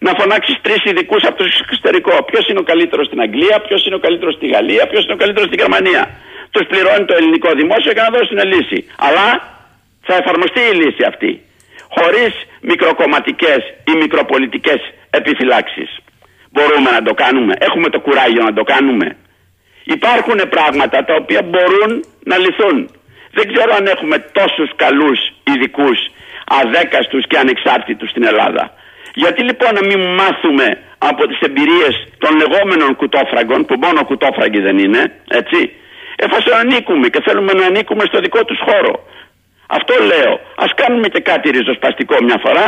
[0.06, 2.24] να φωνάξεις τρεις ειδικούς από το εξωτερικό.
[2.30, 5.22] Ποιος είναι ο καλύτερος στην Αγγλία, ποιος είναι ο καλύτερος στη Γαλλία, ποιος είναι ο
[5.24, 6.04] καλύτερος στη Γερμανία.
[6.52, 8.80] Το Τους πληρώνει το ελληνικό δημόσιο για να δώσουν λύση.
[9.08, 9.28] Αλλά
[10.08, 11.32] θα εφαρμοστεί η λύση αυτή.
[11.98, 14.80] Χωρίς μικροκομματικές ή μικροπολιτικές
[15.10, 15.90] επιφυλάξεις.
[16.52, 17.54] Μπορούμε να το κάνουμε.
[17.60, 19.18] Έχουμε το κουράγιο να το κάνουμε.
[19.84, 21.92] Υπάρχουν πράγματα τα οποία μπορούν
[22.24, 22.78] να λυθούν.
[23.32, 25.20] Δεν ξέρω αν έχουμε τόσους καλούς
[25.52, 26.00] ειδικούς
[26.46, 28.74] αδέκαστους και ανεξάρτητους στην Ελλάδα.
[29.14, 30.66] Γιατί λοιπόν να μην μάθουμε
[30.98, 35.02] από τις εμπειρίες των λεγόμενων κουτόφραγκων που μόνο κουτόφραγκοι δεν είναι,
[35.40, 35.60] έτσι,
[36.16, 38.94] εφόσον ανήκουμε και θέλουμε να ανήκουμε στο δικό τους χώρο.
[39.68, 40.40] Αυτό λέω.
[40.56, 42.66] Ας κάνουμε και κάτι ριζοσπαστικό μια φορά.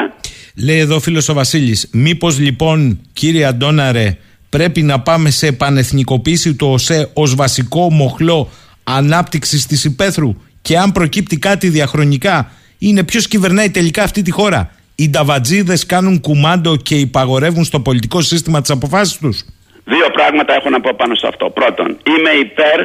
[0.66, 4.18] Λέει εδώ φίλος ο Βασίλης, μήπως λοιπόν κύριε Αντώναρε
[4.50, 8.50] πρέπει να πάμε σε επανεθνικοποίηση του ΟΣΕ ως βασικό μοχλό
[8.84, 14.72] ανάπτυξης της υπαίθρου; Και αν προκύπτει κάτι διαχρονικά είναι ποιος κυβερνάει τελικά αυτή τη χώρα;
[15.02, 19.38] Οι νταβατζίδες κάνουν κουμάντο και υπαγορεύουν στο πολιτικό σύστημα τις αποφάσεις τους.
[19.84, 21.50] Δύο πράγματα έχω να πω πάνω σε αυτό.
[21.50, 22.80] Πρώτον, είμαι υπέρ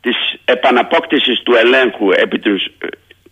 [0.00, 2.60] της επαναπόκτησης του ελέγχου επί τους,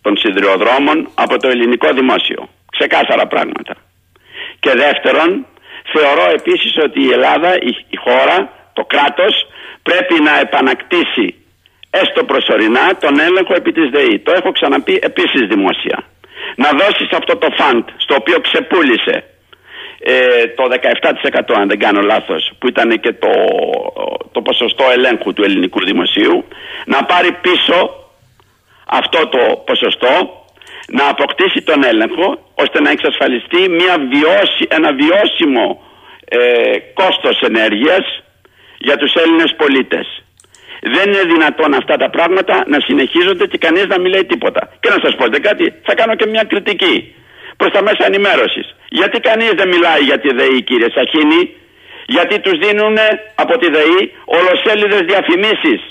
[0.01, 2.49] των σιδηροδρόμων από το ελληνικό δημόσιο.
[2.71, 3.73] Ξεκάθαρα πράγματα.
[4.59, 5.45] Και δεύτερον,
[5.93, 8.37] θεωρώ επίσης ότι η Ελλάδα, η, η χώρα,
[8.73, 9.33] το κράτος
[9.83, 11.35] πρέπει να επανακτήσει
[11.89, 14.19] έστω προσωρινά τον έλεγχο επί της ΔΕΗ.
[14.19, 15.97] Το έχω ξαναπεί επίσης δημόσια.
[16.55, 19.23] Να δώσεις αυτό το φαντ στο οποίο ξεπούλησε
[19.99, 20.63] ε, το
[21.51, 23.31] 17% αν δεν κάνω λάθος που ήταν και το,
[24.31, 26.45] το ποσοστό ελέγχου του ελληνικού δημοσίου
[26.85, 28.07] να πάρει πίσω
[28.85, 30.45] αυτό το ποσοστό
[30.87, 35.81] να αποκτήσει τον έλεγχο ώστε να εξασφαλιστεί μια βιώση, ένα βιώσιμο
[36.25, 38.23] ε, κόστος ενέργειας
[38.77, 40.23] για τους Έλληνες πολίτες.
[40.81, 44.61] Δεν είναι δυνατόν αυτά τα πράγματα να συνεχίζονται και κανείς να μην λέει τίποτα.
[44.79, 47.15] Και να σας πω κάτι, θα κάνω και μια κριτική
[47.57, 48.75] προς τα μέσα ενημέρωσης.
[48.89, 51.41] Γιατί κανείς δεν μιλάει για τη ΔΕΗ, κύριε Σαχίνη,
[52.05, 52.97] γιατί τους δίνουν
[53.35, 55.81] από τη ΔΕΗ ολοσέλιδες διαφημίσεις.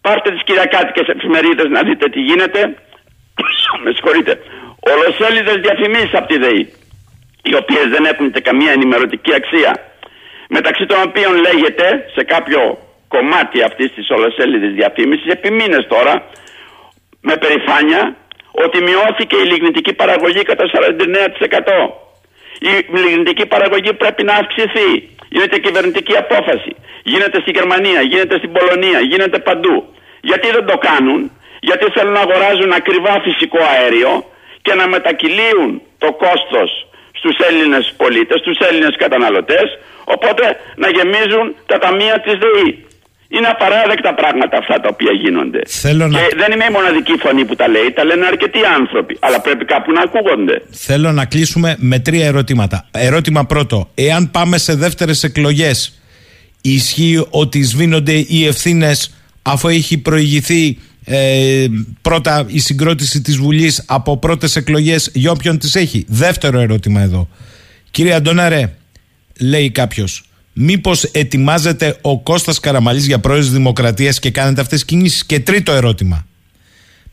[0.00, 2.60] Πάρτε τις κυριακάτικες εφημερίδες να δείτε τι γίνεται.
[3.84, 4.32] Με συγχωρείτε.
[4.92, 6.72] Ολοσέλιδες διαφημίσεις από τη ΔΕΗ,
[7.42, 9.72] οι οποίες δεν έχουν καμία ενημερωτική αξία.
[10.48, 12.78] Μεταξύ των οποίων λέγεται σε κάποιο
[13.16, 16.14] κομμάτι αυτής της ολοσέλιδης διαφήμισης επί μήνε τώρα
[17.28, 18.02] με περηφάνεια
[18.64, 22.06] ότι μειώθηκε η λιγνητική παραγωγή κατά 49%.
[22.68, 22.72] Η
[23.04, 24.90] λιγνητική παραγωγή πρέπει να αυξηθεί.
[25.34, 26.72] Είναι και κυβερνητική απόφαση.
[27.02, 29.76] Γίνεται στη Γερμανία, γίνεται στην Πολωνία, γίνεται παντού.
[30.20, 31.20] Γιατί δεν το κάνουν,
[31.60, 34.24] γιατί θέλουν να αγοράζουν ακριβά φυσικό αέριο
[34.62, 36.70] και να μετακυλίουν το κόστος
[37.12, 40.44] στους Έλληνες πολίτες, στους Έλληνες καταναλωτές, οπότε
[40.76, 42.85] να γεμίζουν τα ταμεία της ΔΕΗ.
[43.28, 45.60] Είναι απαράδεκτα πράγματα αυτά τα οποία γίνονται.
[45.66, 49.16] Θέλω και δεν είμαι η μοναδική φωνή που τα λέει, τα λένε αρκετοί άνθρωποι.
[49.20, 50.62] Αλλά πρέπει κάπου να ακούγονται.
[50.70, 52.88] Θέλω να κλείσουμε με τρία ερωτήματα.
[52.90, 53.90] Ερώτημα πρώτο.
[53.94, 56.00] Εάν πάμε σε δεύτερες εκλογές,
[56.60, 61.66] ισχύει ότι σβήνονται οι ευθύνες αφού έχει προηγηθεί ε,
[62.02, 67.28] πρώτα η συγκρότηση της Βουλής από πρώτες εκλογές για όποιον τις έχει; Δεύτερο ερώτημα εδώ.
[67.90, 68.74] Κύριε Αντώναρε,
[69.40, 70.25] λέει κάποιος,
[70.58, 75.72] Μήπως ετοιμάζεται ο Κώστας Καραμαλής για πρόεδρος Δημοκρατίας και κάνετε αυτές τις κινήσεις; Και τρίτο
[75.72, 76.26] ερώτημα.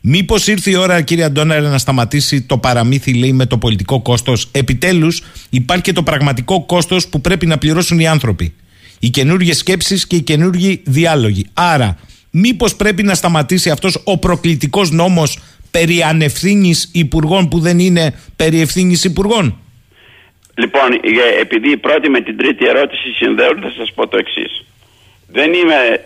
[0.00, 4.48] Μήπως ήρθε η ώρα, κύριε Αντώναρε, να σταματήσει το παραμύθι, λέει, με το πολιτικό κόστος;
[4.52, 8.54] Επιτέλους, υπάρχει και το πραγματικό κόστος που πρέπει να πληρώσουν οι άνθρωποι.
[8.98, 11.46] Οι καινούργιες σκέψεις και οι καινούργιοι διάλογοι.
[11.52, 11.96] Άρα,
[12.30, 15.38] μήπως πρέπει να σταματήσει αυτός ο προκλητικός νόμος
[15.70, 19.58] περί ανευθύνης υπουργών που δεν είναι περί ευθύνης υπουργών;
[20.54, 21.00] Λοιπόν,
[21.40, 24.64] επειδή η πρώτη με την τρίτη ερώτηση συνδέονται, θα σας πω το εξής.
[25.28, 26.04] Δεν είμαι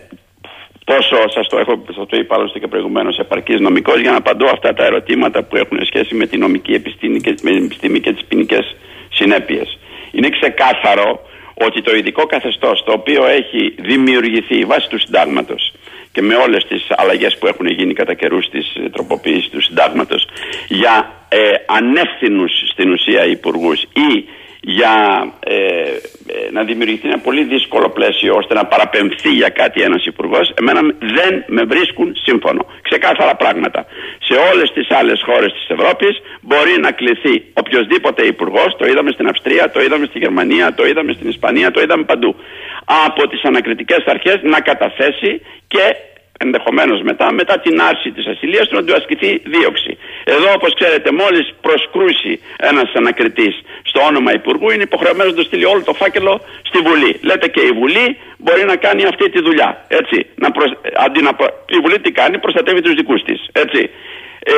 [0.83, 4.45] τόσο, σας το, έχω, σας το είπα άλλωστε και προηγουμένως, επαρκής νομικός για να απαντώ
[4.45, 8.13] αυτά τα ερωτήματα που έχουν σχέση με την νομική επιστήμη και, με την επιστήμη και
[8.13, 8.75] τις ποινικές
[9.09, 9.77] συνέπειες.
[10.11, 11.21] Είναι ξεκάθαρο
[11.53, 15.73] ότι το ειδικό καθεστώς το οποίο έχει δημιουργηθεί βάσει του συντάγματος
[16.11, 20.27] και με όλες τις αλλαγές που έχουν γίνει κατά καιρούς της τροποποίησης του συντάγματος
[20.67, 24.25] για ε, ανεύθυνους στην ουσία υπουργούς ή
[24.61, 24.93] για
[25.39, 30.53] ε, ε, να δημιουργηθεί ένα πολύ δύσκολο πλαίσιο ώστε να παραπεμφθεί για κάτι ένας υπουργός,
[30.59, 32.65] εμένα δεν με βρίσκουν σύμφωνο.
[32.81, 33.85] Ξεκάθαρα πράγματα.
[34.27, 39.27] Σε όλες τις άλλες χώρες της Ευρώπης μπορεί να κληθεί οποιοδήποτε υπουργός, το είδαμε στην
[39.27, 42.35] Αυστρία, το είδαμε στη Γερμανία, το είδαμε στην Ισπανία, το είδαμε παντού.
[43.05, 45.95] Από τις ανακριτικές αρχές να καταθέσει και
[46.45, 49.97] ενδεχομένως μετά, μετά την άρση της ασυλίας του να του ασκηθεί δίωξη.
[50.23, 53.53] Εδώ, όπως ξέρετε, μόλις προσκρούσει ένας ανακριτής
[53.89, 56.33] στο όνομα Υπουργού, είναι υποχρεωμένος να το στείλει όλο το φάκελο
[56.69, 57.19] στη Βουλή.
[57.21, 58.07] Λέτε και η Βουλή
[58.37, 59.85] μπορεί να κάνει αυτή τη δουλειά.
[59.87, 60.17] Έτσι.
[60.35, 60.47] Να
[61.05, 61.31] Αντί να...
[61.77, 63.39] Η Βουλή τι κάνει, προστατεύει τους δικούς της.
[63.51, 63.81] Έτσι.
[64.39, 64.53] Ε,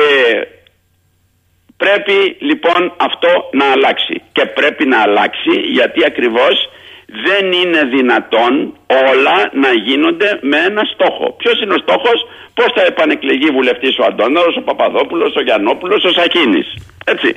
[1.76, 4.22] πρέπει λοιπόν αυτό να αλλάξει.
[4.32, 6.54] Και πρέπει να αλλάξει γιατί ακριβώς
[7.26, 8.52] δεν είναι δυνατόν
[9.10, 11.32] όλα να γίνονται με ένα στόχο.
[11.40, 12.18] Ποιος είναι ο στόχος,
[12.54, 16.68] πώς θα επανεκλεγεί βουλευτής ο Αντώναρος, ο Παπαδόπουλος, ο Γιαννόπουλος, ο Σακίνης.
[17.04, 17.36] Έτσι.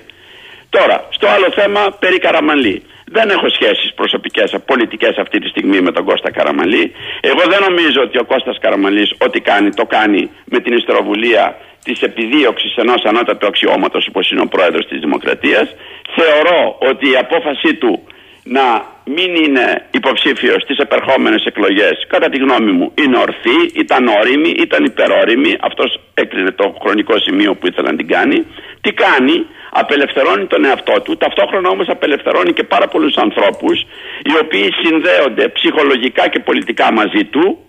[0.69, 2.83] Τώρα, στο άλλο θέμα περί Καραμαλή.
[3.05, 6.91] Δεν έχω σχέσεις προσωπικές, πολιτικές αυτή τη στιγμή με τον Κώστα Καραμαλή.
[7.21, 12.01] Εγώ δεν νομίζω ότι ο Κώστας Καραμαλής ό,τι κάνει το κάνει με την ιστροβουλία της
[12.01, 15.67] επιδίωξης ενός ανώτατου αξιώματος όπως είναι ο πρόεδρος της Δημοκρατίας.
[16.15, 18.03] Θεωρώ ότι η απόφασή του
[18.47, 22.05] να μην είναι υποψήφιος στις επερχόμενες εκλογές.
[22.07, 25.55] Κατά τη γνώμη μου είναι ορθή, ήταν όρημη, ήταν υπερόρημη.
[25.59, 28.45] Αυτός έκρινε το χρονικό σημείο που ήθελε να την κάνει.
[28.81, 31.17] Τι κάνει, απελευθερώνει τον εαυτό του.
[31.17, 33.85] Ταυτόχρονα όμως απελευθερώνει και πάρα πολλούς ανθρώπους
[34.23, 37.59] οι οποίοι συνδέονται ψυχολογικά και πολιτικά μαζί του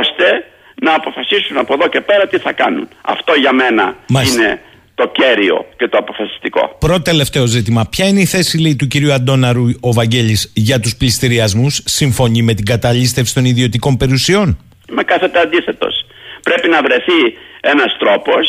[0.00, 0.44] ώστε
[0.82, 2.88] να αποφασίσουν από εδώ και πέρα τι θα κάνουν.
[3.02, 3.96] Αυτό για μένα
[4.26, 4.60] είναι
[5.00, 6.76] το κέριο και το αποφασιστικό.
[6.78, 7.82] Πρώτο τελευταίο ζήτημα.
[7.90, 12.54] Ποια είναι η θέση λέει, του κυρίου Αντώναρου ο Βαγγέλης για τους πληστηριασμούς; Συμφωνεί με
[12.54, 14.58] την καταλήστευση των ιδιωτικών περιουσιών;
[14.90, 15.94] Είμαι κάθετα αντίθετος.
[16.42, 17.20] Πρέπει να βρεθεί
[17.60, 18.44] ένας τρόπος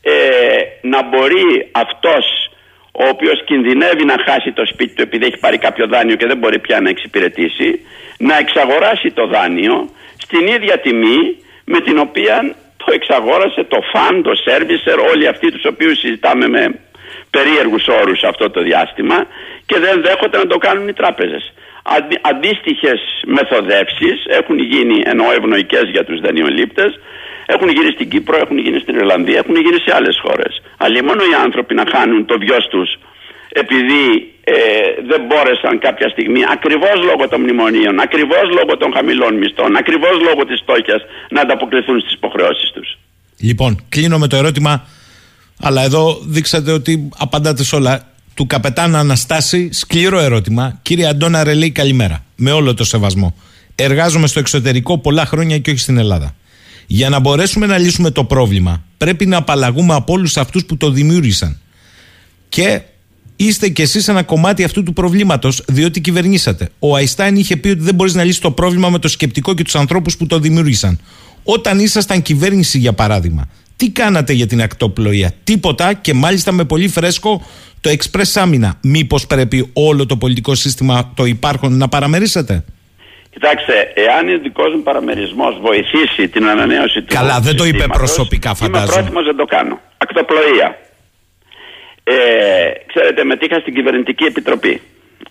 [0.00, 0.12] ε,
[0.82, 2.24] να μπορεί αυτός
[2.92, 6.38] ο οποίος κινδυνεύει να χάσει το σπίτι του επειδή έχει πάρει κάποιο δάνειο και δεν
[6.38, 7.80] μπορεί πια να εξυπηρετήσει
[8.18, 14.34] να εξαγοράσει το δάνειο στην ίδια τιμή με την οποία το εξαγόρασε το φαν, το
[14.34, 16.62] σέρβισερ, όλοι αυτοί τους οποίους συζητάμε με
[17.30, 19.26] περίεργους όρους αυτό το διάστημα
[19.66, 21.52] και δεν δέχονται να το κάνουν οι τράπεζες.
[21.96, 27.00] Αντί, αντίστοιχες μεθοδεύσεις έχουν γίνει ενώ ευνοϊκές για τους δανειολήπτες
[27.46, 30.62] έχουν γίνει στην Κύπρο, έχουν γίνει στην Ιρλανδία, έχουν γίνει σε άλλες χώρες.
[30.76, 32.98] Αλλά μόνο οι άνθρωποι να χάνουν το βιός τους
[33.62, 34.04] επειδή
[34.44, 34.54] ε,
[35.10, 40.42] δεν μπόρεσαν κάποια στιγμή ακριβώς λόγω των μνημονίων, ακριβώς λόγω των χαμηλών μισθών, ακριβώς λόγω
[40.48, 42.88] της στόχιας να ανταποκριθούν στις υποχρεώσεις τους.
[43.48, 44.86] Λοιπόν, κλείνω με το ερώτημα,
[45.60, 48.12] αλλά εδώ δείξατε ότι απαντάτε σε όλα.
[48.34, 50.78] Του καπετάν Αναστάση, σκληρό ερώτημα.
[50.82, 52.24] Κύριε Αντώνα Ρελή, καλημέρα.
[52.36, 53.34] Με όλο το σεβασμό.
[53.74, 56.34] Εργάζομαι στο εξωτερικό πολλά χρόνια και όχι στην Ελλάδα.
[56.86, 60.90] Για να μπορέσουμε να λύσουμε το πρόβλημα, πρέπει να απαλλαγούμε από όλους αυτούς που το
[60.90, 61.60] δημιούργησαν.
[62.48, 62.80] Και
[63.36, 66.68] είστε κι εσείς ένα κομμάτι αυτού του προβλήματος, διότι κυβερνήσατε.
[66.78, 69.62] Ο Αϊστάιν είχε πει ότι δεν μπορείς να λύσεις το πρόβλημα με το σκεπτικό και
[69.62, 71.00] τους ανθρώπους που το δημιούργησαν.
[71.44, 76.88] Όταν ήσασταν κυβέρνηση, για παράδειγμα, τι κάνατε για την ακτοπλοεία; Τίποτα και μάλιστα με πολύ
[76.88, 77.46] φρέσκο
[77.80, 78.78] το εξπρές άμυνα.
[78.82, 82.64] Μήπως πρέπει όλο το πολιτικό σύστημα το υπάρχον να παραμερίσετε;
[83.30, 87.14] Κοιτάξτε, εάν ο δικός μου παραμερισμός βοηθήσει την ανανέωση του.
[87.14, 88.92] Καλά, δεν το είπε προσωπικά, φαντάζομαι.
[88.92, 89.80] Είμαι πρόθυμος να το κάνω.
[89.98, 90.78] Ακτοπλοεία.
[92.04, 94.80] Ε, ξέρετε, μετήχα στην κυβερνητική επιτροπή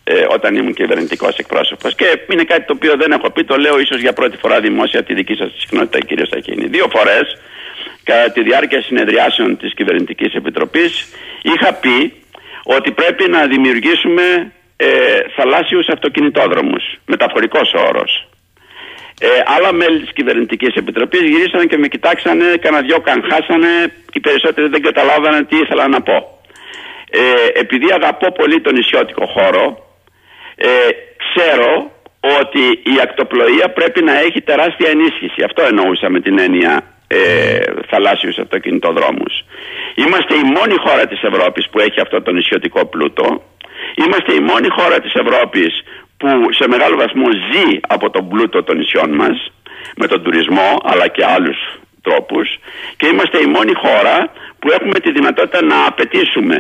[0.04, 1.96] ε, όταν ήμουν κυβερνητικός εκπρόσωπος.
[1.96, 5.04] Και είναι κάτι το οποίο δεν έχω πει, το λέω ίσως για πρώτη φορά δημόσια
[5.04, 6.68] τη δική σας συχνότητα, κύριε Σαχίνη.
[6.68, 7.38] Δύο φορές,
[8.04, 11.08] κατά τη διάρκεια συνεδριάσεων της κυβερνητικής επιτροπής,
[11.42, 12.14] είχα πει
[12.64, 14.88] ότι πρέπει να δημιουργήσουμε ε,
[15.36, 18.28] θαλάσσιους αυτοκινητόδρομους, μεταφορικός όρος.
[19.20, 19.28] Ε,
[19.58, 24.20] άλλα μέλη της κυβερνητικής επιτροπής γυρίσανε και με κοιτάξανε, κανένα δυο καν χάσανε και οι
[24.20, 26.33] περισσότεροι δεν καταλάβανε τι ήθελα να πω.
[27.16, 29.66] Ε, επειδή αγαπώ πολύ τον νησιώτικο χώρο,
[30.56, 30.70] ε,
[31.24, 31.92] ξέρω
[32.40, 32.64] ότι
[32.94, 35.40] η ακτοπλοεία πρέπει να έχει τεράστια ενίσχυση.
[35.48, 36.74] Αυτό εννοούσα με την έννοια
[37.08, 37.18] ε,
[37.90, 39.34] θαλάσσιους αυτοκινητοδρόμους.
[39.96, 43.26] Είμαστε η μόνη χώρα της Ευρώπης που έχει αυτό το νησιωτικό πλούτο.
[44.04, 45.72] Είμαστε η μόνη χώρα της Ευρώπης
[46.18, 46.28] που
[46.60, 49.38] σε μεγάλο βαθμό ζει από τον πλούτο των νησιών μας
[49.96, 51.58] με τον τουρισμό αλλά και άλλους
[52.02, 52.48] τρόπους
[52.98, 54.18] και είμαστε η μόνη χώρα
[54.60, 56.58] που έχουμε τη δυνατότητα να απαιτήσουμε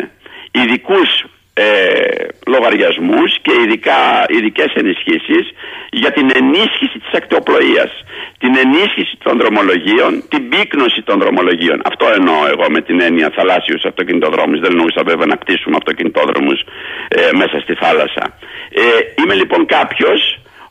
[0.59, 1.09] ειδικούς
[1.53, 1.65] ε,
[2.47, 5.45] λογαριασμούς και ειδικά, ειδικές ενισχύσεις
[5.91, 7.91] για την ενίσχυση της ακτοπλοείας,
[8.37, 11.81] την ενίσχυση των δρομολογίων, την πύκνωση των δρομολογίων.
[11.91, 14.59] Αυτό εννοώ εγώ με την έννοια θαλάσσιους αυτοκινητοδρόμους.
[14.59, 16.59] Δεν εννοούσα βέβαια να κτίσουμε αυτοκινητόδρομους
[17.07, 18.23] ε, μέσα στη θάλασσα.
[18.81, 18.83] Ε,
[19.19, 20.21] είμαι λοιπόν κάποιος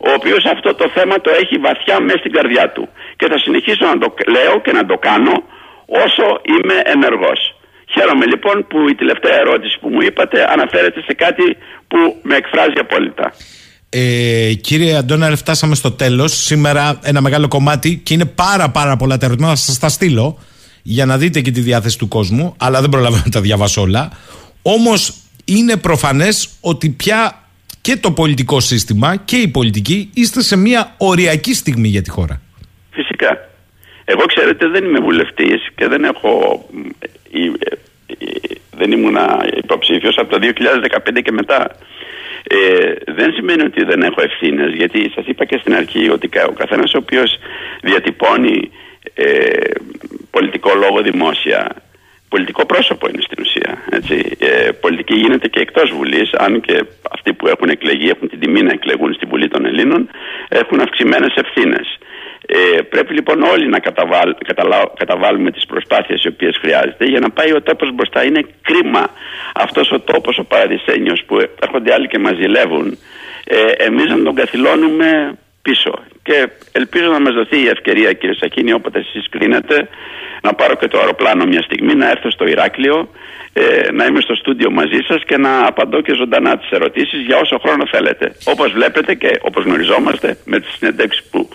[0.09, 2.89] ο οποίος αυτό το θέμα το έχει βαθιά μέσα στην καρδιά του.
[3.17, 5.35] Και θα συνεχίσω να το λέω και να το κάνω
[5.87, 7.41] όσο είμαι ενεργός.
[7.95, 11.57] Χαίρομαι λοιπόν που η τελευταία ερώτηση που μου είπατε αναφέρεται σε κάτι
[11.89, 13.33] που με εκφράζει απόλυτα.
[13.89, 16.33] Ε, κύριε Αντώναρε, φτάσαμε στο τέλος.
[16.33, 19.55] Σήμερα ένα μεγάλο κομμάτι και είναι πάρα πάρα πολλά τα ερωτήματα.
[19.55, 20.39] Θα σας τα στείλω
[20.83, 24.11] για να δείτε και τη διάθεση του κόσμου, αλλά δεν προλαβαίνω να τα διαβάσω όλα.
[24.63, 25.15] Όμως
[25.45, 27.43] είναι προφανές ότι πια
[27.81, 32.41] και το πολιτικό σύστημα και η πολιτική είστε σε μια οριακή στιγμή για τη χώρα.
[32.91, 33.51] Φυσικά.
[34.05, 36.65] Εγώ ξέρετε δεν είμαι βουλευτής και δεν έχω
[38.77, 39.17] δεν ήμουν
[39.57, 41.71] υποψήφιος από το 2015 και μετά.
[42.43, 46.53] Ε, δεν σημαίνει ότι δεν έχω ευθύνες, γιατί σας είπα και στην αρχή ότι ο
[46.53, 47.39] καθένας ο οποίος
[47.83, 48.71] διατυπώνει
[49.15, 49.27] ε,
[50.31, 51.77] πολιτικό λόγο δημόσια,
[52.29, 53.83] πολιτικό πρόσωπο είναι στην ουσία.
[53.91, 54.37] Έτσι.
[54.39, 58.63] Ε, πολιτική γίνεται και εκτός Βουλής, αν και αυτοί που έχουν εκλεγεί, έχουν την τιμή
[58.63, 60.09] να εκλεγούν στη Βουλή των Ελλήνων,
[60.49, 61.99] έχουν αυξημένες ευθύνες.
[62.47, 64.35] Ε, πρέπει λοιπόν όλοι να καταβάλ,
[64.97, 68.25] καταβάλουμε τις προσπάθειες οι οποίες χρειάζεται για να πάει ο τόπος μπροστά.
[68.25, 69.11] Είναι κρίμα
[69.55, 72.99] αυτός ο τόπος, ο παραδεισένιος που έρχονται άλλοι και μας ζηλεύουν,
[73.45, 75.93] ε, εμείς να τον καθυλώνουμε πίσω.
[76.23, 79.89] Και ελπίζω να μας δοθεί η ευκαιρία κύριε Σακίνη όποτε εσείς κρίνετε
[80.43, 83.09] να πάρω και το αεροπλάνο μια στιγμή, να έρθω στο Ηράκλειο,
[83.53, 87.37] ε, να είμαι στο στούντιο μαζί σας και να απαντώ και ζωντανά τις ερωτήσεις για
[87.37, 88.33] όσο χρόνο θέλετε.
[88.45, 91.49] Όπως βλέπετε και όπως γνωριζόμαστε με τις συνεντεύξεις που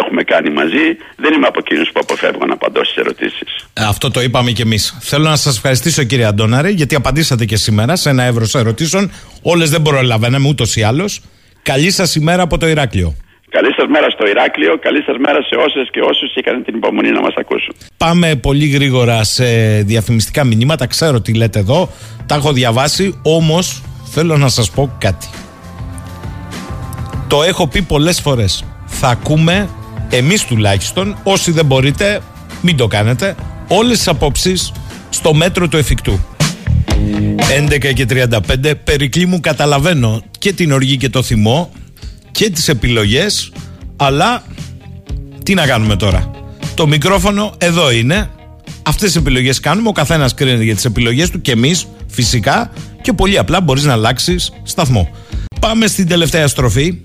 [0.00, 0.86] έχουμε κάνει μαζί,
[1.16, 3.66] δεν είμαι από εκείνους που αποφεύγω να απαντώ στις ερωτήσεις.
[3.72, 4.96] Ε, αυτό το είπαμε κι εμείς.
[5.00, 9.10] Θέλω να σας ευχαριστήσω κύριε Αντώναρε γιατί απαντήσατε και σήμερα σε ένα εύρος ερωτήσεων.
[9.42, 11.20] Όλες δεν προλαβαίναμε ούτως ή άλλως.
[11.62, 13.14] Καλή σας ημέρα από το Ηράκλειο.
[13.50, 17.10] Καλή σας μέρα στο Ηράκλειο, καλή σας μέρα σε όσες και όσους είχαν την υπομονή
[17.10, 17.74] να μας ακούσουν.
[17.96, 19.44] Πάμε πολύ γρήγορα σε
[19.82, 20.86] διαφημιστικά μηνύματα.
[20.86, 21.88] Ξέρω τι λέτε εδώ,
[22.26, 25.28] τα έχω διαβάσει, όμως θέλω να σας πω κάτι.
[27.28, 28.64] Το έχω πει πολλές φορές.
[28.86, 29.68] Θα ακούμε
[30.12, 32.20] εμείς τουλάχιστον, όσοι δεν μπορείτε,
[32.60, 33.34] μην το κάνετε,
[33.68, 34.72] όλες τις απόψεις
[35.10, 36.20] στο μέτρο του εφικτού.
[37.68, 41.72] 11 και 35, περικλή μου καταλαβαίνω και την οργή και το θυμό
[42.30, 43.52] και τις επιλογές
[43.96, 44.42] αλλά
[45.42, 46.30] τι να κάνουμε τώρα.
[46.74, 48.30] Το μικρόφωνο εδώ είναι.
[48.82, 49.88] Αυτές τις επιλογές κάνουμε.
[49.88, 52.70] Ο καθένας κρίνεται για τις επιλογές του και εμείς φυσικά
[53.02, 55.08] και πολύ απλά μπορείς να αλλάξεις σταθμό.
[55.60, 57.00] Πάμε στην τελευταία στροφή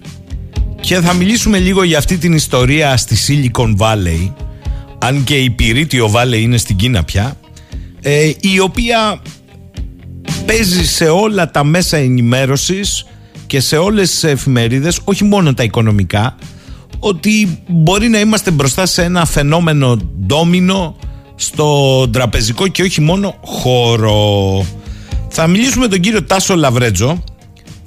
[0.79, 4.33] και θα μιλήσουμε λίγο για αυτή την ιστορία στη Silicon Valley
[4.97, 7.37] αν και η Πυρίτιο Valley είναι στην Κίνα πια
[8.01, 9.21] ε, η οποία
[10.45, 13.05] παίζει σε όλα τα μέσα ενημέρωσης
[13.47, 16.35] και σε όλες τις εφημερίδες, όχι μόνο τα οικονομικά,
[16.99, 20.95] ότι μπορεί να είμαστε μπροστά σε ένα φαινόμενο ντόμινο
[21.35, 24.65] στο τραπεζικό και όχι μόνο χώρο.
[25.29, 27.23] Θα μιλήσουμε με τον κύριο Τάσο Λαβρέτζο,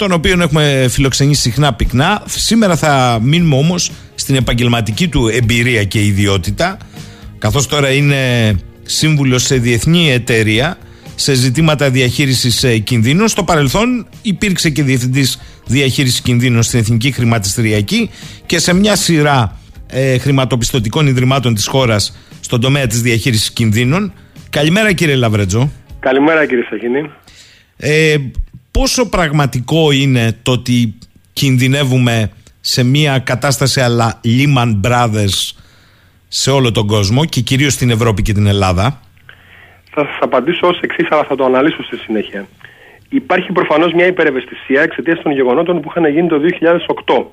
[0.01, 2.23] τον οποίο έχουμε φιλοξενήσει συχνά πυκνά.
[2.27, 6.77] Σήμερα θα μείνουμε όμως στην επαγγελματική του εμπειρία και ιδιότητα,
[7.39, 10.79] καθώς τώρα είναι σύμβουλος σε διεθνή εταιρεία
[11.15, 13.29] σε ζητήματα διαχείρισης ε, κινδύνων.
[13.29, 18.11] Στο παρελθόν υπήρξε και διευθυντής διαχείρισης κινδύνων στην Εθνική Χρηματιστηριακή
[18.47, 24.13] και σε μια σειρά ε, χρηματοπιστωτικών ιδρυμάτων της χώρας στον τομέα της διαχείρισης κινδύνων.
[24.51, 25.71] Καλημέρα κύριε Λαβρέτζο.
[26.01, 27.11] Καλημέρα κύριε Σαχίνη.
[27.77, 28.17] Ε,
[28.81, 30.99] πόσο πραγματικό είναι το ότι
[31.33, 32.31] κινδυνεύουμε
[32.61, 35.39] σε μια κατάσταση αλλά Lehman Brothers
[36.29, 39.01] σε όλο τον κόσμο και κυρίως στην Ευρώπη και την Ελλάδα;
[39.91, 42.47] Θα σας απαντήσω ως εξής, αλλά θα το αναλύσω στη συνέχεια.
[43.09, 47.25] Υπάρχει προφανώς μια υπερευαισθησία εξαιτίας των γεγονότων που είχαν γίνει το 2008.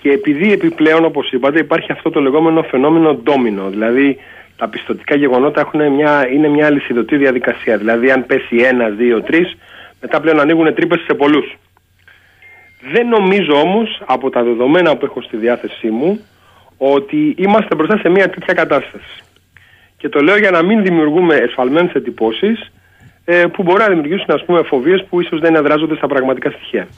[0.00, 3.70] Και επειδή επιπλέον, όπως είπατε, υπάρχει αυτό το λεγόμενο φαινόμενο ντόμινο.
[3.70, 4.16] Δηλαδή,
[4.56, 7.78] τα πιστοτικά γεγονότα έχουν μια, είναι μια αλυσιδωτή διαδικασία.
[7.78, 9.56] Δηλαδή, αν πέσει ένα, δύο, τρεις,
[10.04, 11.56] μετά πλέον ανοίγουν τρύπες σε πολλούς.
[12.92, 16.24] Δεν νομίζω όμως, από τα δεδομένα που έχω στη διάθεσή μου,
[16.76, 19.22] ότι είμαστε μπροστά σε μια τέτοια κατάσταση.
[19.96, 22.72] Και το λέω για να μην δημιουργούμε εσφαλμένες εντυπώσεις
[23.24, 26.88] ε, που μπορεί να δημιουργήσουν ας πούμε φοβίες που ίσως δεν εδράζονται στα πραγματικά στοιχεία.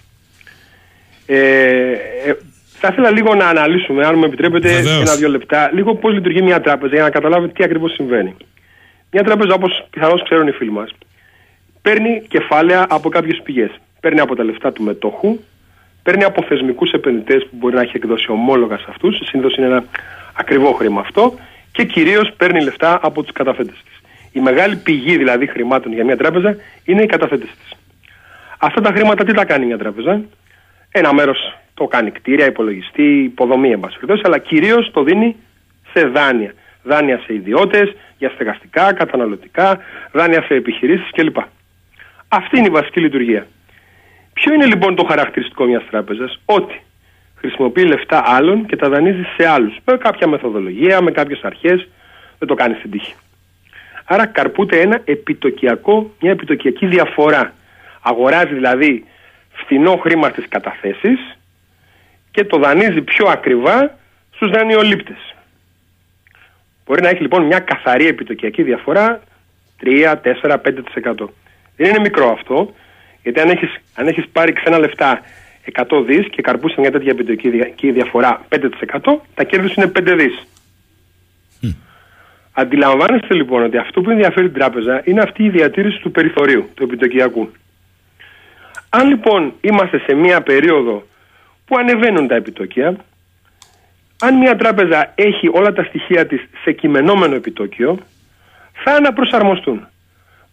[1.26, 1.38] Ε,
[2.26, 2.36] ε,
[2.80, 6.94] θα ήθελα λίγο να αναλύσουμε, αν μου επιτρέπετε, ένα-δύο λεπτά, λίγο πώς λειτουργεί μια τράπεζα
[6.94, 8.36] για να καταλάβετε τι ακριβώς συμβαίνει.
[9.10, 10.90] Μια τράπεζα, όπως πιθανώς ξέρουν οι φίλοι μας,
[11.86, 13.70] παίρνει κεφάλαια από κάποιες πηγές.
[14.00, 15.38] Παίρνει από τα λεφτά του μετόχου,
[16.02, 19.84] παίρνει από θεσμικούς επενδυτές που μπορεί να έχει εκδώσει ομόλογα σε αυτούς, συνήθως είναι ένα
[20.36, 21.34] ακριβό χρήμα αυτό,
[21.72, 24.00] και κυρίως παίρνει λεφτά από τους καταθέτε της.
[24.32, 27.78] Η μεγάλη πηγή δηλαδή χρημάτων για μια τράπεζα είναι οι καταθέτε της.
[28.58, 30.20] Αυτά τα χρήματα τι τα κάνει μια τράπεζα;
[30.90, 33.80] Ένα μέρος το κάνει κτίρια, υπολογιστή, υποδομή, εν
[34.22, 35.36] αλλά κυρίως το δίνει
[35.92, 36.54] σε δάνεια.
[36.82, 39.78] Δάνεια σε ιδιώτες, για στεγαστικά, καταναλωτικά,
[40.12, 41.36] δάνεια σε επιχειρήσεις κλπ.
[42.36, 43.46] Αυτή είναι η βασική λειτουργία.
[44.32, 46.80] Ποιο είναι λοιπόν το χαρακτηριστικό μιας τράπεζας, ότι
[47.34, 49.76] χρησιμοποιεί λεφτά άλλων και τα δανείζει σε άλλους.
[49.84, 51.88] Με κάποια μεθοδολογία, με κάποιες αρχές.
[52.38, 53.14] Δεν το κάνει στην τύχη.
[54.04, 57.52] Άρα καρπούται ένα επιτοκιακό, μια επιτοκιακή διαφορά.
[58.00, 59.04] Αγοράζει δηλαδή
[59.52, 61.36] φθηνό χρήμα στις καταθέσεις
[62.30, 63.96] και το δανείζει πιο ακριβά
[64.34, 65.34] στους δανειολήπτες.
[66.86, 69.22] Μπορεί να έχει λοιπόν μια καθαρή επιτοκιακή διαφορά
[69.84, 70.56] 3, 4,
[71.12, 71.26] 5%.
[71.76, 72.74] Δεν είναι μικρό αυτό,
[73.22, 75.20] γιατί αν έχεις, αν έχεις πάρει ξένα λεφτά
[75.72, 80.46] 100 δις και καρπούσε μια τέτοια επιτοκιακή διαφορά 5%, τα κέρδη είναι 5 δις.
[82.52, 86.82] Αντιλαμβάνεστε λοιπόν ότι αυτό που ενδιαφέρει την τράπεζα είναι αυτή η διατήρηση του περιθωρίου, του
[86.82, 87.50] επιτοκιακού.
[88.88, 91.06] Αν λοιπόν είμαστε σε μια περίοδο
[91.64, 92.96] που ανεβαίνουν τα επιτόκια,
[94.20, 97.98] αν μια τράπεζα έχει όλα τα στοιχεία της σε κειμενόμενο επιτόκιο,
[98.84, 99.86] θα αναπροσαρμοστούν.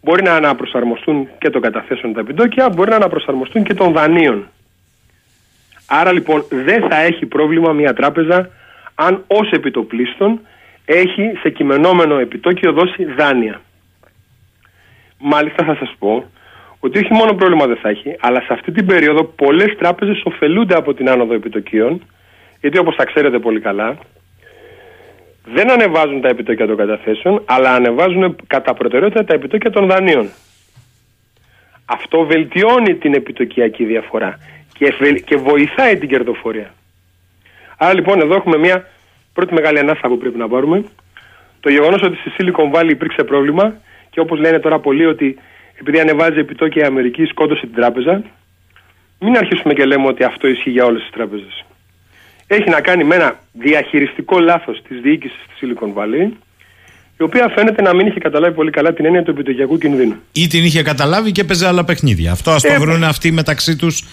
[0.04, 4.48] Μπορεί να αναπροσαρμοστούν και των καταθέσεων τα επιτόκια, μπορεί να αναπροσαρμοστούν και των δανείων.
[5.88, 8.50] Άρα λοιπόν δεν θα έχει πρόβλημα μια τράπεζα
[8.96, 10.40] αν ως επιτοπλίστων
[10.86, 13.62] έχει σε κειμενόμενο επιτόκιο δώσει δάνεια.
[15.20, 16.26] Μάλιστα θα σας πω
[16.80, 20.76] ότι όχι μόνο πρόβλημα δεν θα έχει, αλλά σε αυτή την περίοδο πολλές τράπεζες ωφελούνται
[20.76, 22.02] από την άνοδο επιτοκίων,
[22.62, 23.98] γιατί όπως θα ξέρετε πολύ καλά,
[25.45, 30.30] δεν ανεβάζουν τα επιτόκια των καταθέσεων, αλλά ανεβάζουν κατά προτεραιότητα τα επιτόκια των δανείων.
[31.86, 34.40] Αυτό βελτιώνει την επιτοκιακή διαφορά
[34.74, 34.94] και,
[35.26, 36.74] και βοηθάει την κερδοφορία.
[37.78, 38.88] Άρα λοιπόν εδώ έχουμε μια
[39.34, 40.84] πρώτη μεγάλη ανάσα που πρέπει να πάρουμε.
[41.60, 43.74] Το γεγονός ότι στη Silicon Valley υπήρξε πρόβλημα
[44.10, 45.38] και όπως λένε τώρα πολλοί ότι
[45.80, 48.24] επειδή ανεβάζει επιτόκια η Αμερική σκότωσε την τράπεζα,
[49.20, 51.65] μην αρχίσουμε και λέμε ότι αυτό ισχύει για όλες τις τράπεζες.
[52.48, 56.32] Έχει να κάνει με ένα διαχειριστικό λάθος της διοίκησης της Silicon Valley,
[57.18, 60.15] η οποία φαίνεται να μην είχε καταλάβει πολύ καλά την έννοια του επιτοκιακού κινδύνου.
[60.32, 62.32] Ή την είχε καταλάβει και παίζει άλλα παιχνίδια.
[62.32, 64.03] Αυτό ας το ε, βρουν αυτοί μεταξύ τους.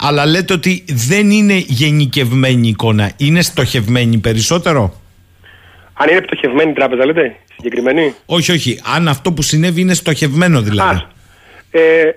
[0.00, 3.12] Αλλά λέτε ότι δεν είναι γενικευμένη εικόνα.
[3.16, 5.00] Είναι στοχευμένη περισσότερο;
[5.92, 8.80] Αν είναι πτωχευμένη η τράπεζα, λέτε, συγκεκριμένη; Όχι, όχι.
[8.94, 10.94] Αν αυτό που συνέβη είναι στοχευμένο δηλαδή.
[10.94, 11.08] Α,
[11.70, 12.14] ε,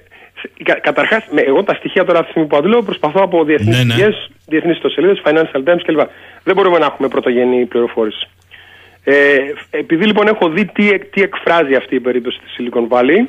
[0.64, 4.10] κα, Καταρχάς, εγώ τα στοιχεία τώρα αυτή που αντλώ προσπαθώ από διεθνείς ναι, ναι.
[4.48, 6.00] διεθνείς ιστοσελίδες, Financial Times κλπ.
[6.44, 8.28] Δεν μπορούμε να έχουμε πρωτογενή πληροφόρηση.
[9.04, 9.38] Ε,
[9.70, 13.26] επειδή λοιπόν έχω δει τι, τι εκφράζει αυτή η περίπτωση της Silicon Valley,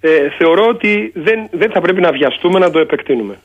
[0.00, 0.08] ε,
[0.38, 3.38] θεωρώ ότι δεν, δεν θα πρέπει να βιαστούμε να το επεκτείνουμε.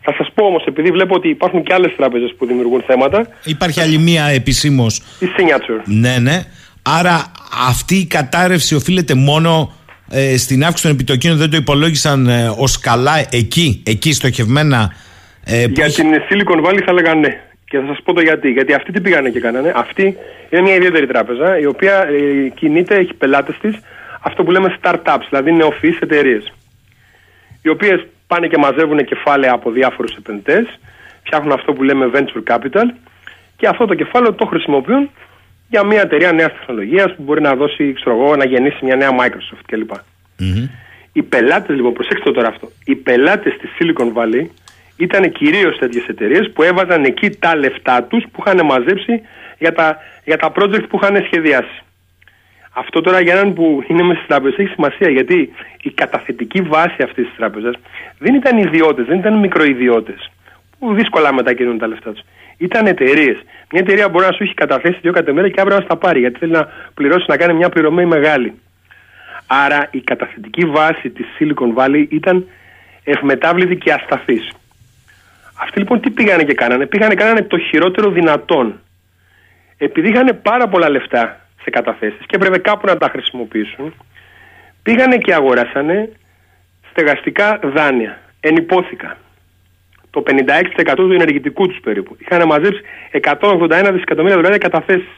[0.00, 3.28] Θα σας πω όμως, επειδή βλέπω ότι υπάρχουν και άλλες τράπεζες που δημιουργούν θέματα.
[3.44, 4.98] Υπάρχει άλλη μία επισήμως.
[5.20, 5.82] Η Signature.
[5.84, 6.44] Ναι, ναι.
[6.82, 7.32] Άρα
[7.68, 9.72] αυτή η κατάρρευση οφείλεται μόνο
[10.10, 14.92] ε, στην αύξηση των επιτοκίων, δεν το υπολόγισαν ε, ως καλά εκεί, εκεί στοχευμένα.
[15.44, 17.40] Ε, Για την Silicon Valley θα έλεγα ναι.
[17.68, 18.50] Και θα σας πω το γιατί.
[18.50, 19.72] Γιατί αυτοί τι πήγανε και κάνανε.
[19.76, 20.16] Αυτή
[20.50, 23.78] είναι μια ιδιαίτερη τράπεζα η οποία ε, κινείται, έχει πελάτες της
[24.20, 26.52] αυτό που λέμε startups, δηλαδή νεοφυείς εταιρείες.
[27.62, 30.78] Οι οποίες πάνε και μαζεύουν κεφάλαια από διάφορους επενδυτές,
[31.24, 32.86] φτιάχνουν αυτό που λέμε venture capital
[33.56, 35.10] και αυτό το κεφάλαιο το χρησιμοποιούν
[35.68, 39.10] για μια εταιρεία νέας τεχνολογίας που μπορεί να δώσει, ξέρω εγώ, να γεννήσει μια νέα
[39.10, 39.90] Microsoft κλπ.
[39.90, 40.68] Mm-hmm.
[41.12, 42.68] Οι πελάτες, λοιπόν, προσέξτε τώρα αυτό.
[42.84, 44.46] Οι πελάτες στη Silicon Valley
[44.96, 49.20] ήταν κυρίως τέτοιες εταιρείες που έβαζαν εκεί τα λεφτά τους που είχαν μαζέψει
[49.58, 51.82] για τα, για τα project που είχαν σχεδιάσει.
[52.72, 55.52] Αυτό τώρα για έναν που είναι μέσα στην τράπεζα έχει σημασία γιατί
[55.82, 57.74] η καταθετική βάση αυτής της τράπεζας
[58.18, 60.14] δεν ήταν ιδιώτες, δεν ήταν μικροϊδιώτε
[60.78, 62.22] που δύσκολα μετακινούν τα λεφτά τους.
[62.58, 63.36] Ήταν εταιρείες.
[63.72, 66.38] Μια εταιρεία μπορεί να σου έχει καταθέσει δύο κατεμέρια και αύριο να στα πάρει γιατί
[66.38, 68.52] θέλει να πληρώσει να κάνει μια πληρωμή μεγάλη.
[69.46, 72.46] Άρα η καταθετική βάση της Silicon Valley ήταν
[73.04, 74.50] ευμετάβλητη και ασταθής.
[75.62, 78.80] Αυτοί λοιπόν τι πήγανε και κάνανε; Πήγανε και κάνανε το χειρότερο δυνατόν.
[79.78, 83.94] Επειδή είχαν πάρα πολλά λεφτά σε καταθέσεις και έπρεπε κάπου να τα χρησιμοποιήσουν
[84.82, 86.12] πήγανε και αγοράσανε
[86.90, 89.16] στεγαστικά δάνεια, ενυπόθηκα
[90.16, 92.16] το 56% του ενεργητικού τους περίπου.
[92.18, 92.80] Είχαν μαζέψει
[93.12, 95.16] 181 δισεκατομμύρια δολάρια καταθέσεις.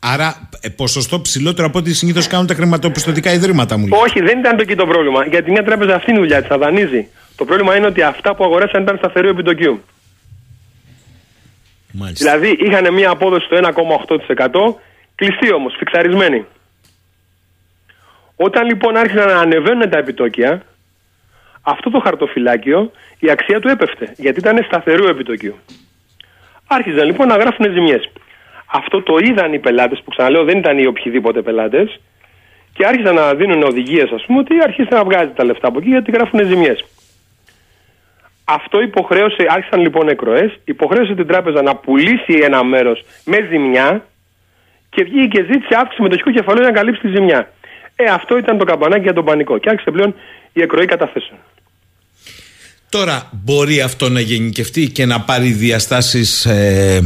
[0.00, 3.88] Άρα ε, ποσοστό ψηλότερο από ό,τι συνήθως κάνουν τα χρηματοπιστωτικά ιδρύματα μου.
[3.90, 5.26] Όχι, δεν ήταν το εκεί το πρόβλημα.
[5.26, 7.08] Γιατί μια τράπεζα αυτή είναι η δουλειά της, θα δανείζει.
[7.36, 9.82] Το πρόβλημα είναι ότι αυτά που αγοράσαν ήταν σταθερό επιτοκίου.
[11.92, 12.24] Μάλιστα.
[12.24, 14.74] Δηλαδή είχαν μια απόδοση στο 1,8%
[15.14, 16.44] Κλειστή όμως, φιξαρισμένη.
[18.36, 20.62] Όταν λοιπόν άρχισαν να ανεβαίνουν τα επιτόκια,
[21.64, 25.54] αυτό το χαρτοφυλάκιο η αξία του έπεφτε, γιατί ήταν σταθερού επιτοκίου.
[26.66, 28.10] Άρχιζαν λοιπόν να γράφουν ζημιές.
[28.66, 32.00] Αυτό το είδαν οι πελάτες, που ξαναλέω δεν ήταν οι οποιοδήποτε πελάτες,
[32.72, 35.88] και άρχισαν να δίνουν οδηγίες, ας πούμε, ότι αρχίστε να βγάζετε τα λεφτά από εκεί
[35.88, 36.84] γιατί γράφουν ζημιές.
[38.44, 44.04] Αυτό υποχρέωσε, άρχισαν λοιπόν εκροές, υποχρέωσε την τράπεζα να πουλήσει ένα μέρος με ζημιά
[44.90, 47.48] και βγήκε και ζήτησε αύξηση μετοχικού κεφαλαίου για να καλύψει τη ζημιά.
[47.96, 49.58] Ε, αυτό ήταν το καμπανάκι για τον πανικό.
[49.58, 50.14] Και άρχισε πλέον
[50.52, 51.38] η εκροή καταθέσεων.
[52.98, 57.00] Τώρα μπορεί αυτό να γενικευτεί και να πάρει διαστάσεις ε,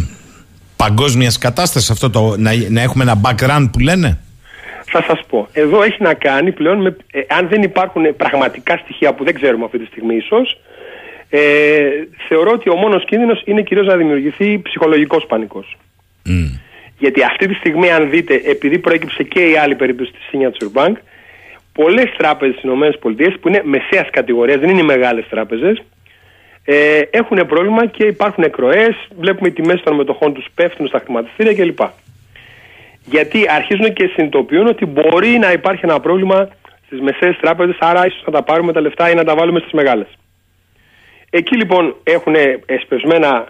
[0.77, 4.19] παγκόσμιας κατάστασης αυτό το, να, να έχουμε ένα background που λένε;
[4.85, 5.49] Θα σας πω.
[5.53, 9.65] Εδώ έχει να κάνει πλέον με, ε, αν δεν υπάρχουν πραγματικά στοιχεία που δεν ξέρουμε
[9.65, 10.61] αυτή τη στιγμή ίσως
[11.31, 11.41] ε,
[12.29, 15.77] θεωρώ ότι ο μόνος κίνδυνος είναι κυρίως να δημιουργηθεί ψυχολογικός πανικός.
[16.27, 16.61] Mm.
[16.99, 20.95] Γιατί αυτή τη στιγμή, αν δείτε, επειδή προέκυψε και η άλλη περίπτωση της Signature Bank,
[21.81, 25.83] πολλές τράπεζες στις ΗΠΑ που είναι μεσαίας κατηγορίας, δεν είναι μεγάλες τράπεζες,
[26.65, 28.95] ε, έχουν πρόβλημα και υπάρχουν εκροές.
[29.19, 31.81] Βλέπουμε οι τιμές των μετοχών τους πέφτουν στα χρηματιστήρια κλπ.
[33.05, 36.49] Γιατί αρχίζουν και συνειδητοποιούν ότι μπορεί να υπάρχει ένα πρόβλημα
[36.87, 39.73] στις μεσαίες τράπεζες, άρα ίσως να τα πάρουμε τα λεφτά ή να τα βάλουμε στις
[39.73, 40.09] μεγάλες.
[41.31, 42.35] Εκεί λοιπόν έχουν
[42.67, 43.47] εσπεσμένα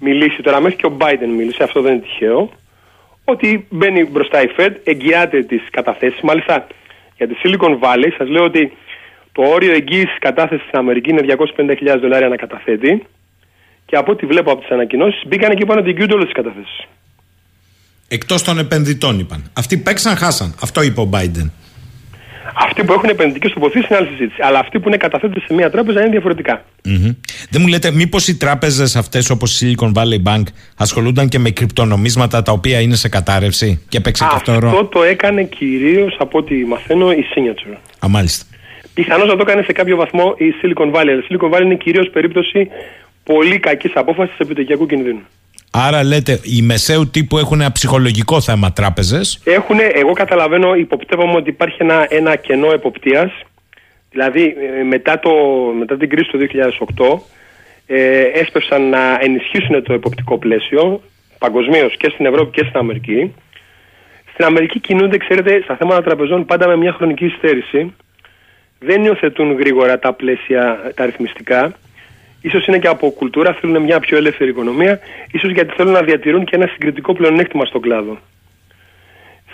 [0.00, 2.50] μιλήσει, τώρα μέχρι και ο Biden μίλησε, αυτό δεν είναι τυχαίο,
[3.24, 6.20] ότι μπαίνει μπροστά η Fed, εγγυάται τις καταθέσεις.
[6.20, 6.66] Μάλιστα,
[7.18, 8.72] Για τη Silicon Valley σας λέω ότι
[9.32, 11.22] το όριο εγγύησης κατάθεση στην Αμερική είναι
[11.94, 13.06] 250.000 δολάρια να καταθέτει
[13.86, 16.86] και από ό,τι βλέπω από τις ανακοινώσεις μπήκαν εκεί πάνω την όλε τι καταθέσεις.
[18.08, 19.50] Εκτός των επενδυτών είπαν.
[19.52, 20.54] Αυτοί παίξαν, χάσαν.
[20.62, 21.50] Αυτό είπε ο Biden.
[22.54, 24.40] Αυτοί που έχουν επενδυτικέ τοποθετήσει είναι άλλη συζήτηση.
[24.42, 26.64] Αλλά αυτοί που είναι καταθέτες σε μια τράπεζα είναι διαφορετικά.
[26.84, 27.16] Mm-hmm.
[27.50, 30.42] Δεν μου λέτε, μήπως οι τράπεζες αυτές όπως η Silicon Valley Bank
[30.76, 35.02] ασχολούνταν και με κρυπτονομίσματα τα οποία είναι σε κατάρρευση και παίξει και αυτό Αυτό το
[35.02, 37.76] έκανε κυρίως από ό,τι μαθαίνω η Signature.
[38.04, 38.44] Α, μάλιστα.
[38.94, 41.18] Πιθανώς να το έκανε σε κάποιο βαθμό η Silicon Valley.
[41.22, 42.68] Η Silicon Valley είναι κυρίως περίπτωση
[43.24, 45.22] πολύ κακής απόφασης επιτοκιακού κινδύνου.
[45.72, 51.50] Άρα λέτε, οι μεσαίου τύπου έχουν ένα ψυχολογικό θέμα τράπεζες; Έχουν, εγώ καταλαβαίνω, υποπτεύομαι ότι
[51.50, 53.30] υπάρχει ένα, ένα κενό εποπτείας.
[54.10, 55.30] Δηλαδή, ε, μετά, το,
[55.78, 57.20] μετά την κρίση του 2008,
[57.86, 61.00] ε, έσπευσαν να ενισχύσουν το εποπτικό πλαίσιο
[61.38, 63.34] παγκοσμίως και στην Ευρώπη και στην Αμερική.
[64.32, 67.94] Στην Αμερική κινούνται, ξέρετε, στα θέματα τραπεζών πάντα με μια χρονική υστέρηση.
[68.78, 71.72] Δεν υιοθετούν γρήγορα τα πλαίσια τα αριθμιστικά
[72.40, 75.00] ίσως είναι και από κουλτούρα, θέλουν μια πιο ελεύθερη οικονομία,
[75.32, 78.18] ίσως γιατί θέλουν να διατηρούν και ένα συγκριτικό πλεονέκτημα στον κλάδο.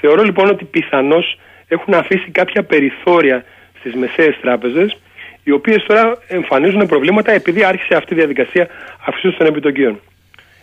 [0.01, 1.39] Θεωρώ λοιπόν ότι πιθανώς
[1.69, 3.45] έχουν αφήσει κάποια περιθώρια
[3.79, 4.97] στις μεσαίες τράπεζες,
[5.45, 8.69] οι οποίες τώρα εμφανίζουν προβλήματα επειδή άρχισε αυτή η διαδικασία
[9.07, 10.01] αυξήσεως των επιτοκίων.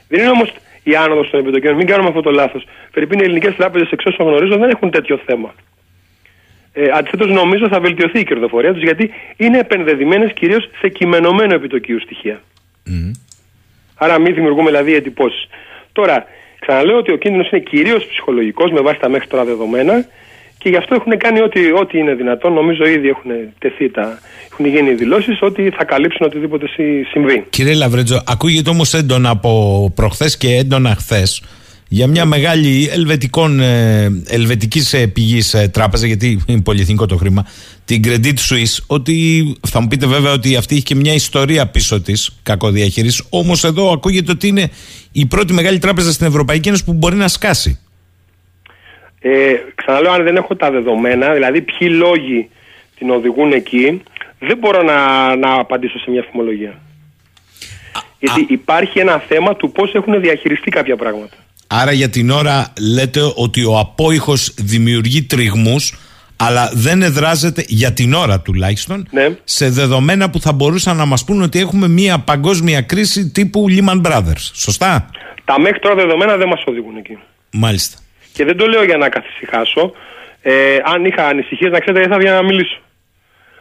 [0.07, 0.53] Δεν είναι όμως
[0.84, 2.68] η άνοδος των επιτοκίων, μην κάνουμε αυτό το λάθος.
[2.91, 5.53] Περίπου οι ελληνικές τράπεζες, εξ όσων γνωρίζω, δεν έχουν τέτοιο θέμα.
[6.73, 11.99] Ε, Αντιθέτως, νομίζω θα βελτιωθεί η κερδοφορία τους γιατί είναι επενδεδημένες κυρίως σε κειμενωμένο επιτοκίου
[11.99, 12.41] στοιχεία.
[12.88, 13.11] Mm.
[13.95, 15.48] Άρα, μην δημιουργούμε δηλαδή εντυπώσεις.
[15.91, 16.26] Τώρα,
[16.60, 20.06] ξαναλέω ότι ο κίνδυνος είναι κυρίως ψυχολογικός με βάση τα μέχρι τώρα δεδομένα
[20.57, 22.53] και γι' αυτό έχουν κάνει ό,τι, ό,τι είναι δυνατόν.
[22.53, 24.19] Νομίζω ήδη έχουν τεθεί τα.
[24.52, 26.65] Έχουν γίνει δηλώσεις ότι θα καλύψουν οτιδήποτε
[27.11, 27.45] συμβεί.
[27.49, 31.43] Κύριε Λαβρέτζο, ακούγεται όμως έντονα από προχθές και έντονα χθες
[31.93, 37.45] για μια μεγάλη ελβετικών, ε, ελβετικής ε, πηγής ε, τράπεζα γιατί είναι πολυεθνικό το χρήμα
[37.85, 39.13] την Credit Suisse ότι
[39.68, 43.27] θα μου πείτε βέβαια ότι αυτή έχει και μια ιστορία πίσω της κακοδιαχείρισης.
[43.30, 44.69] όμως εδώ ακούγεται ότι είναι
[45.11, 47.80] η πρώτη μεγάλη τράπεζα στην Ευρωπαϊκή Ένωση που μπορεί να σκάσει.
[49.22, 52.49] Ε, Ξαναλέω αν δεν έχω τα δεδομένα δηλαδή ποιοι λόγοι
[52.97, 54.01] την οδηγούν εκεί
[54.39, 56.80] δεν μπορώ να, να απαντήσω σε μια φημολογία.
[58.19, 61.35] Γιατί υπάρχει ένα θέμα του πώς έχουν διαχειριστεί κάποια πράγματα
[61.73, 65.93] Άρα για την ώρα λέτε ότι ο απόϊχος δημιουργεί τριγμούς
[66.38, 69.27] αλλά δεν εδράζεται για την ώρα τουλάχιστον ναι.
[69.43, 74.02] σε δεδομένα που θα μπορούσαν να μας πούν ότι έχουμε μια παγκόσμια κρίση τύπου Lehman
[74.02, 74.43] Brothers.
[74.53, 75.10] Σωστά;
[75.45, 77.18] Τα μέχρι τώρα δεδομένα δεν μας οδηγούν εκεί.
[77.52, 77.98] Μάλιστα.
[78.34, 79.91] Και δεν το λέω για να καθησυχάσω.
[80.41, 82.80] Ε, αν είχα ανησυχίες να ξέρετε δεν θα βγαίνα να μιλήσω.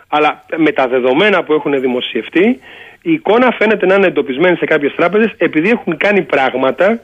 [0.09, 2.61] Αλλά με τα δεδομένα που έχουν δημοσιευτεί
[3.03, 7.01] η εικόνα φαίνεται να είναι εντοπισμένη σε κάποιες τράπεζες επειδή έχουν κάνει πράγματα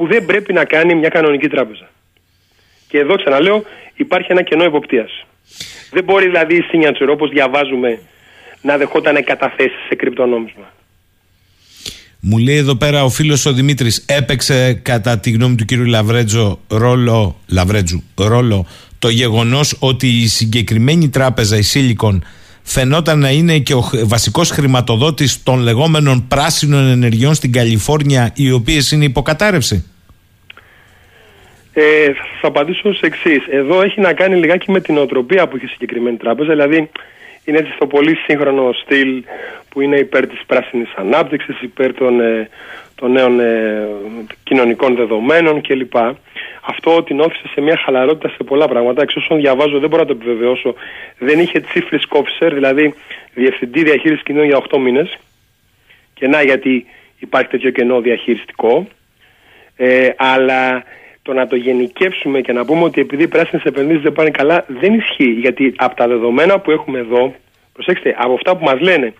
[0.00, 1.90] που δεν πρέπει να κάνει μια κανονική τράπεζα.
[2.88, 3.64] Και εδώ ξαναλέω
[3.94, 5.26] υπάρχει ένα κενό εποπτείας.
[5.90, 8.00] Δεν μπορεί δηλαδή η Signature όπως διαβάζουμε
[8.62, 10.72] να δεχόταν καταθέσεις σε κρυπτονόμισμα.
[12.20, 16.60] Μου λέει εδώ πέρα ο φίλος ο Δημήτρης, έπαιξε κατά τη γνώμη του κύριου Λαβρέτζο
[16.68, 18.66] ρόλο, Λαβρέτζου, ρόλο
[18.98, 22.18] το γεγονός ότι η συγκεκριμένη τράπεζα, η Silicon,
[22.62, 28.90] φαινόταν να είναι και ο βασικός χρηματοδότης των λεγόμενων πράσινων ενεργειών στην Καλιφόρνια οι οποίες
[28.90, 29.84] είναι υπό κατάρρευση.
[31.72, 33.46] Ε, θα απαντήσω ως εξής.
[33.50, 36.50] Εδώ έχει να κάνει λιγάκι με την ιδιοτροπία που έχει συγκεκριμένη τράπεζα.
[36.50, 36.90] Δηλαδή,
[37.44, 39.24] είναι έτσι στο πολύ σύγχρονο στυλ
[39.68, 42.48] που είναι υπέρ της πράσινης ανάπτυξης, υπέρ των, ε,
[43.00, 43.88] των νέων ε,
[44.42, 45.94] κοινωνικών δεδομένων κλπ.
[46.60, 49.02] Αυτό την όθησε σε μια χαλαρότητα σε πολλά πράγματα.
[49.02, 50.74] Εξ όσων διαβάζω, δεν μπορώ να το επιβεβαιώσω.
[51.18, 52.94] Δεν είχε chief risk officer, δηλαδή
[53.34, 55.18] διευθυντή διαχείρισης κινδύνων για 8 μήνες.
[56.14, 56.86] Και να γιατί
[57.18, 58.88] υπάρχει τέτοιο κενό διαχειριστικό.
[59.76, 60.84] Ε, αλλά
[61.22, 64.64] το να το γενικεύσουμε και να πούμε ότι επειδή οι πράσινες επενδύσεις δεν πάνε καλά
[64.68, 65.30] δεν ισχύει.
[65.30, 67.34] Γιατί από τα δεδομένα που έχουμε εδώ,
[67.72, 69.14] προσέξτε, από αυτά που μας λένε,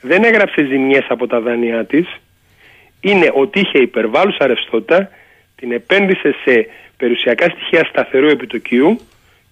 [0.00, 2.06] δεν έγραψε ζημιές από τα δάνειά της,
[3.00, 5.10] είναι ότι είχε υπερβάλλουσα ρευστότητα,
[5.56, 6.66] την επένδυσε σε
[6.96, 9.00] περιουσιακά στοιχεία σταθερού επιτοκίου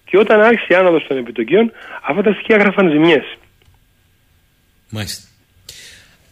[0.05, 1.71] και όταν άρχισε η άνοδος των επιτοκίων,
[2.07, 3.37] αυτά τα στοιχεία έγραφαν ζημιές.
[4.89, 5.27] Μάλιστα.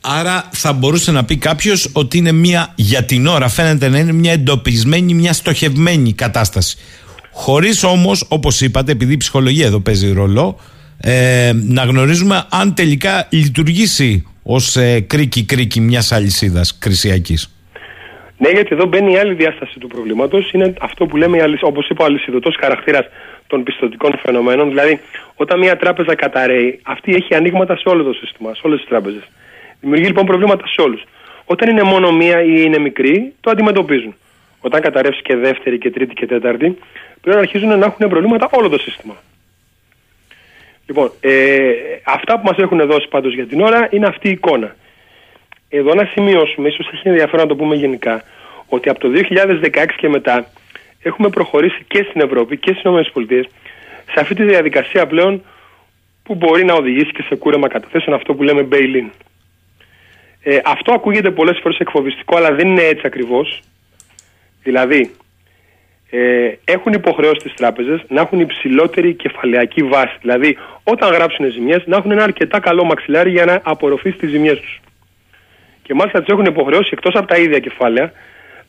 [0.02, 4.11] Άρα θα μπορούσε να πει κάποιος ότι είναι μια για την ώρα φαίνεται να είναι
[4.11, 6.77] μια εντοπισμένη, μια στοχευμένη κατάσταση.
[7.31, 10.60] Χωρίς όμως, όπως είπατε, επειδή η ψυχολογία εδώ παίζει ρόλο,
[10.98, 17.38] ε, να γνωρίζουμε αν τελικά λειτουργήσει ως ε, κρίκη-κρίκη μιας αλυσίδας κρυσιακή.
[18.38, 20.52] Ναι, γιατί εδώ μπαίνει η άλλη διάσταση του προβλήματος.
[20.52, 23.06] Είναι αυτό που λέμε, όπως είπα, ο αλυσιδωτός χαρακτήρας
[23.48, 24.69] των πιστοτικών φαινομένων.
[24.69, 24.99] Δηλαδή,
[25.36, 29.24] όταν μια τράπεζα καταραίει, αυτή έχει ανοίγματα σε όλο το σύστημα, σε όλες τις τράπεζες.
[29.80, 31.03] Δημιουργεί λοιπόν προβλήματα σε όλους.
[31.45, 34.15] Όταν είναι μόνο μία ή είναι μικρή, το αντιμετωπίζουν.
[34.60, 36.78] Όταν καταρρεύσει και δεύτερη και τρίτη και τέταρτη,
[37.22, 39.15] πρέπει να αρχίζουν να έχουν προβλήματα όλο το σύστημα.
[40.88, 41.72] Λοιπόν, ε,
[42.03, 44.76] αυτά που μας έχουν δώσει πάντως για την ώρα είναι αυτή η εικόνα.
[45.69, 48.23] Εδώ να σημειώσουμε, ίσως έχει ενδιαφέρον να το πούμε γενικά,
[48.68, 50.45] ότι από το 2016 και μετά
[51.01, 52.84] έχουμε προχωρήσει και στην Ευρώπη και στις
[53.15, 53.49] ΗΠΑ
[54.11, 55.43] σε αυτή τη διαδικασία πλέον
[56.23, 59.09] που μπορεί να οδηγήσει και σε κούρεμα καταθέσεων, αυτό που λέμε bail-in.
[60.43, 63.61] Ε, αυτό ακούγεται πολλές φορές εκφοβιστικό, αλλά δεν είναι έτσι ακριβώς.
[64.64, 65.15] Δηλαδή,
[66.09, 70.17] ε, έχουν υποχρεώσει τις τράπεζες να έχουν υψηλότερη κεφαλαιακή βάση.
[70.21, 74.59] Δηλαδή, όταν γράψουν ζημιές, να έχουν ένα αρκετά καλό μαξιλάρι για να απορροφήσει τις ζημιές
[74.59, 74.79] τους.
[75.84, 78.11] Και μάλιστα τις έχουν υποχρεώσει εκτός από τα ίδια κεφάλαια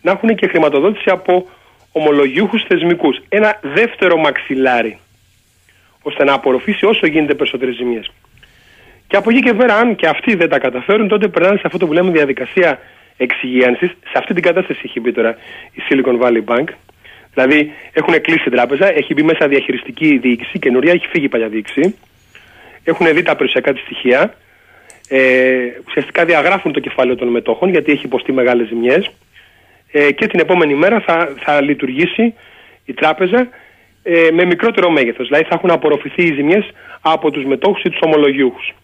[0.03, 1.49] να έχουν και χρηματοδότηση από
[1.93, 3.19] ομολογιούχους θεσμικούς.
[3.29, 4.99] Ένα δεύτερο μαξιλάρι
[6.03, 8.11] ώστε να απορροφήσει όσο γίνεται περισσότερες ζημιές.
[9.07, 11.87] Και από εκεί και πέρα, αν και αυτοί δεν τα καταφέρουν, τότε περνάνε σε αυτό
[11.87, 12.79] που λέμε διαδικασία
[13.17, 13.89] εξυγίανσης.
[13.89, 15.37] Σε αυτή την κατάσταση έχει μπει τώρα
[15.73, 16.65] η Silicon Valley Bank.
[17.35, 21.49] Δηλαδή, έχουν κλείσει την τράπεζα, έχει μπει μέσα διαχειριστική διοίκηση, καινούρια, έχει φύγει η παλιά
[21.49, 21.95] διοίκηση.
[22.85, 24.35] Έχουν δει τα περιουσιακά της στοιχεία.
[25.09, 29.11] Ε, ουσιαστικά διαγράφουν το κεφάλαιο των μετόχων γιατί έχει υποστεί μεγάλες ζημιές.
[29.93, 32.35] Ε, και την επόμενη μέρα θα, θα λειτουργήσει
[32.85, 33.49] η τράπεζα
[34.03, 35.27] ε, με μικρότερο μέγεθος.
[35.27, 38.75] Δηλαδή θα έχουν απορροφηθεί οι ζημιές από τους μετόχους ή τους ομολογιούχους.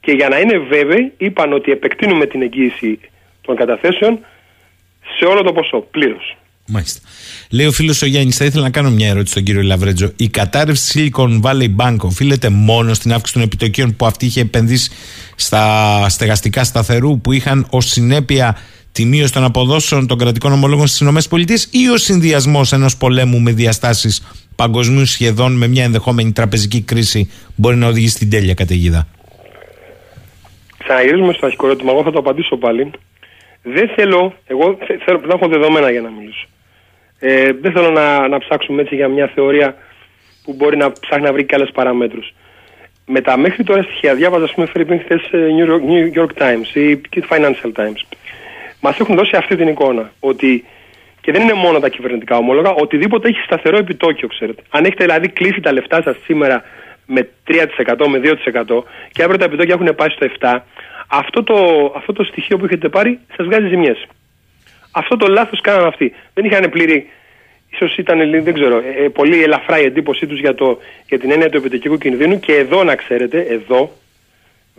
[0.00, 3.00] Και για να είναι βέβαιοι, είπαν ότι επεκτείνουμε την εγγύηση
[3.40, 4.24] των καταθέσεων
[5.18, 6.36] σε όλο το ποσό, πλήρως.
[6.70, 7.00] Μάλιστα.
[7.50, 10.12] Λέει ο φίλος ο Γιάννης, θα ήθελα να κάνω μια ερώτηση στον κύριο Λαβρέτζο.
[10.16, 14.90] Η κατάρρευση Silicon Valley Bank οφείλεται μόνο στην αύξηση των επιτοκίων που αυτή είχε επενδύσει
[15.36, 18.58] στα στεγαστικά σταθερού που είχαν ως συνέπεια
[18.92, 23.52] τη μείωση των αποδόσεων των κρατικών ομολόγων στις ΗΠΑ ή ο συνδυασμός ενός πολέμου με
[23.52, 24.22] διαστάσεις
[24.56, 29.06] παγκοσμίου σχεδόν με μια ενδεχόμενη τραπεζική κρίση μπορεί να οδηγήσει στην τέλεια καταιγίδα;
[30.78, 31.92] Ξαναγυρίζουμε στο αρχικό ερώτημα.
[31.92, 32.90] Εγώ θα το απαντήσω πάλι.
[33.62, 36.48] Δεν θέλω, εγώ θέλω να έχω δεδομένα για να μιλήσω.
[37.20, 39.76] Ε, δεν θέλω να, να ψάξουμε έτσι για μια θεωρία
[40.44, 42.20] που μπορεί να ψάχνει να βρει και άλλες παραμέτρου.
[43.06, 46.74] Με τα μέχρι τώρα στοιχεία, διάβαζα, ας πούμε, πριν χθε New, York, New York Times
[46.74, 48.00] ή και Financial Times.
[48.80, 50.12] Μας έχουν δώσει αυτή την εικόνα.
[50.20, 50.64] Ότι,
[51.20, 54.62] και δεν είναι μόνο τα κυβερνητικά ομόλογα, οτιδήποτε έχει σταθερό επιτόκιο, ξέρετε.
[54.70, 56.62] Αν έχετε δηλαδή κλείσει τα λεφτά σας σήμερα
[57.06, 58.82] με 3%, με 2%
[59.12, 60.58] και αύριο τα επιτόκια έχουν πάει στο 7%,
[61.06, 61.56] αυτό το,
[61.96, 64.06] αυτό το στοιχείο που έχετε πάρει σας βγάζει ζημιές.
[64.90, 66.14] Αυτό το λάθος κάναν αυτοί.
[66.34, 67.10] Δεν είχαν πλήρη,
[67.70, 70.54] ίσως ήταν δεν ξέρω, ε, ε, πολύ ελαφρά η εντύπωσή τους για,
[71.08, 73.90] για την έννοια του επιτοκικού κινδύνου και εδώ να ξέρετε, εδώ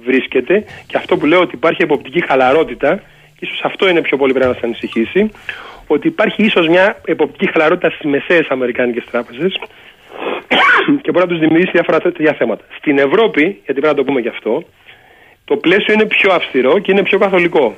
[0.03, 3.03] βρίσκεται και αυτό που λέω ότι υπάρχει εποπτική χαλαρότητα,
[3.39, 5.31] ίσως αυτό είναι πιο πολύ πρέπει να σα ανησυχήσει,
[5.87, 9.59] ότι υπάρχει ίσως μια εποπτική χαλαρότητα στις μεσαίες Αμερικάνικες τράπεζες
[11.01, 12.63] και μπορεί να τους δημιουργήσει διάφορα τέτοια θέματα.
[12.77, 14.63] Στην Ευρώπη, γιατί πρέπει να το πούμε και αυτό,
[15.45, 17.75] το πλαίσιο είναι πιο αυστηρό και είναι πιο καθολικό.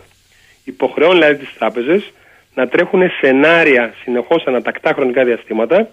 [0.64, 2.12] Υποχρεώνει δηλαδή τις τράπεζες
[2.54, 5.90] να τρέχουν σενάρια συνεχώς ανατακτά χρονικά διαστήματα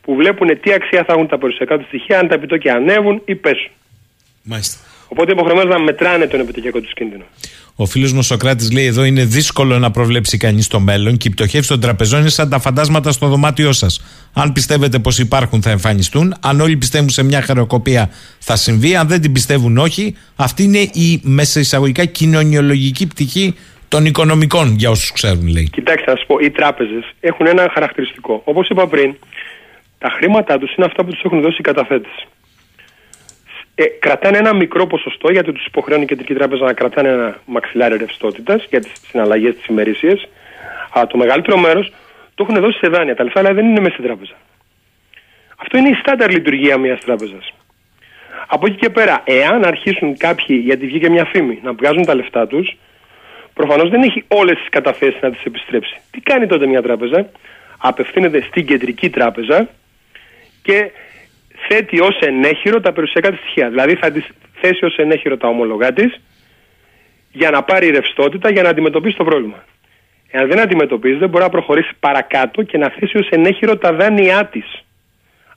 [0.00, 3.34] που βλέπουν τι αξία θα έχουν τα περιουσιακά τους στοιχεία, αν τα επιτόκια ανέβουν ή
[3.34, 3.70] πέσουν.
[4.42, 4.78] Μάλιστα.
[5.08, 7.24] Οπότε υποχρεωμένω να μετράνε τον επιτοκιακό τους κίνδυνο.
[7.76, 11.30] Ο φίλος μου Σοκράτης λέει: Εδώ είναι δύσκολο να προβλέψει κανείς το μέλλον και η
[11.30, 14.04] πτωχεύση των τραπεζών είναι σαν τα φαντάσματα στο δωμάτιό σας.
[14.32, 16.34] Αν πιστεύετε πως υπάρχουν, θα εμφανιστούν.
[16.40, 18.96] Αν όλοι πιστεύουν σε μια χαροκοπία, θα συμβεί.
[18.96, 20.16] Αν δεν την πιστεύουν, όχι.
[20.36, 23.54] Αυτή είναι η μέσα εισαγωγικά κοινωνιολογική πτυχή
[23.94, 25.68] των οικονομικών, για όσους ξέρουν, λέει.
[25.72, 28.42] Κοιτάξτε, να σας πω, οι τράπεζες έχουν ένα χαρακτηριστικό.
[28.44, 29.14] Όπως είπα πριν,
[29.98, 32.26] τα χρήματά τους είναι αυτά που τους έχουν δώσει οι καταθέτες
[33.74, 37.96] ε, κρατάνε ένα μικρό ποσοστό γιατί τους υποχρεώνει η Κεντρική Τράπεζα να κρατάνε ένα μαξιλάρι
[37.96, 40.18] ρευστότητας για τις συναλλαγές τη ημερήσια.
[40.92, 41.92] Αλλά το μεγαλύτερο μέρος
[42.34, 43.14] το έχουν δώσει σε δάνεια.
[43.14, 44.34] Τα λεφτά αλλά δεν είναι μέσα στην τράπεζα.
[45.56, 47.52] Αυτό είναι η στάνταρ λειτουργία μιας τράπεζας.
[48.46, 52.46] Από εκεί και πέρα, εάν αρχίσουν κάποιοι, γιατί βγήκε μια φήμη, να βγάζουν τα λεφτά
[52.46, 52.76] τους,
[53.54, 55.96] προφανώς δεν έχει όλες τις καταθέσεις να τις επιστρέψει.
[56.10, 57.30] Τι κάνει τότε μια τράπεζα,
[57.78, 59.68] απευθύνεται στην κεντρική τράπεζα
[60.62, 60.90] και
[61.68, 63.68] θέτει ως ενέχειρο τα περιουσιακά της στοιχεία.
[63.68, 64.22] Δηλαδή θα τη
[64.60, 66.20] θέσει ως ενέχειρο τα ομολογά της
[67.32, 69.64] για να πάρει ρευστότητα για να αντιμετωπίσει το πρόβλημα.
[70.30, 74.84] Εάν δεν αντιμετωπίζεται, μπορεί να προχωρήσει παρακάτω και να θέσει ως ενέχειρο τα δάνειά της.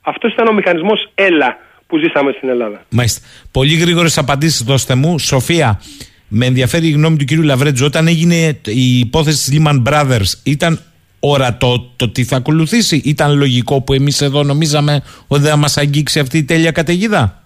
[0.02, 1.58] Αυτός ήταν ο μηχανισμός ΕΛΑ
[1.88, 2.86] που ζήσαμε στην Ελλάδα.
[2.90, 3.28] Μάλιστα.
[3.52, 5.20] Πολύ γρήγορες απαντήσεις δώστε μου.
[5.20, 5.82] Σοφία,
[6.28, 7.86] με ενδιαφέρει η γνώμη του κύριου Λαβρέτζο.
[7.86, 10.82] Όταν έγινε η υπόθεση της Lehman Brothers, ήταν
[11.20, 15.78] ορατό το τι θα ακολουθήσει; Ήταν λογικό που εμείς εδώ νομίζαμε ότι δεν θα μας
[15.78, 17.44] αγγίξει αυτή η τέλεια καταιγίδα;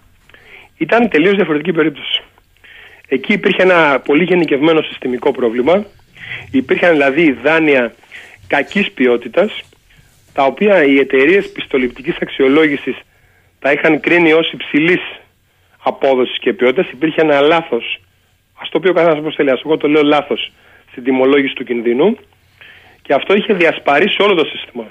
[0.77, 2.21] Ήταν τελείως διαφορετική περίπτωση.
[3.07, 5.85] Εκεί υπήρχε ένα πολύ γενικευμένο συστημικό πρόβλημα.
[6.51, 7.93] Υπήρχαν δηλαδή δάνεια
[8.47, 9.59] κακής ποιότητας
[10.33, 12.95] τα οποία οι εταιρείες πιστοληπτικής αξιολόγησης
[13.59, 15.01] τα είχαν κρίνει ως υψηλής
[15.83, 16.91] απόδοσης και ποιότητας.
[16.91, 17.99] Υπήρχε ένα λάθος,
[18.61, 20.51] ας το πει ο καθένας όπως θέλει, ας εγώ το λέω λάθος,
[20.91, 22.17] στην τιμολόγηση του κινδύνου
[23.01, 24.85] και αυτό είχε διασπαρίσει όλο το σύστημα.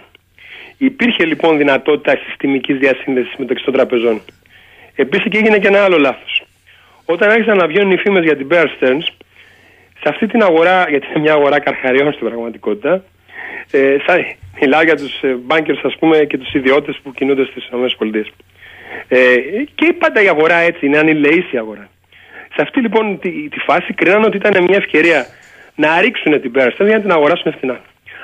[0.78, 4.20] Υπήρχε λοιπόν δυνατότητα συστημικής διασύνδεσης μεταξύ των τραπεζών.
[4.94, 6.44] Επίσης και έγινε και ένα άλλο λάθος.
[7.04, 9.06] Όταν άρχισαν να βγαίνουν οι φήμες για την Bear Stearns,
[10.00, 13.04] σε αυτή την αγορά, γιατί είναι μια αγορά καρχαριών στην πραγματικότητα,
[13.70, 14.24] ε, σαν,
[14.60, 18.24] μιλάω για τους bankers ας πούμε και τους ιδιώτες που κινούνται στις ΗΠΑ.
[19.08, 19.36] Ε,
[19.74, 21.88] και πάντα η αγορά έτσι είναι, ανηλεή η αγορά.
[22.54, 25.26] Σε αυτή λοιπόν τη, τη φάση κρίνανε ότι ήταν μια ευκαιρία
[25.74, 27.80] να ρίξουν την Bear Stearns για να την αγοράσουν φθηνά.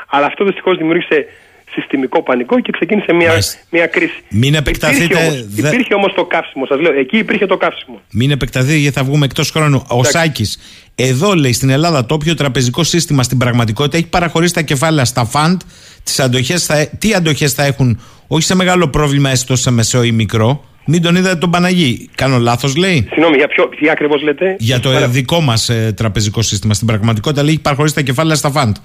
[0.09, 1.27] Αλλά αυτό δυστυχώς δημιούργησε
[1.73, 3.33] συστημικό πανικό και ξεκίνησε μια,
[3.71, 4.23] μια κρίση.
[4.29, 5.47] Μην επεκταθείτε.
[5.57, 6.93] Υπήρχε όμω το καύσιμο, σας λέω.
[6.93, 8.01] Εκεί υπήρχε το καύσιμο.
[8.11, 9.85] Μην επεκταθείτε γιατί θα βγούμε εκτός χρόνου.
[9.89, 10.59] Ο Σάκης,
[10.95, 15.25] εδώ λέει στην Ελλάδα το όποιο τραπεζικό σύστημα στην πραγματικότητα έχει παραχωρήσει τα κεφάλαια στα
[15.25, 15.61] φαντ.
[16.03, 20.13] Τις αντοχές θα, τι αντοχές θα έχουν, όχι σε μεγάλο πρόβλημα, έστω σε μεσαίο ή
[20.13, 20.65] μικρό.
[20.87, 22.11] Μην τον είδατε τον Παναγί.
[22.15, 25.09] Κάνω λάθος, λέει; Συγγνώμη, για ποιο τι ακριβώς λέτε; Για το Παρα...
[25.09, 26.75] δικό μας ε, τραπεζικό σύστημα.
[26.75, 28.77] Στην πραγματικότητα λέει έχει παραχωρήσει τα κεφάλαια στα φαντ.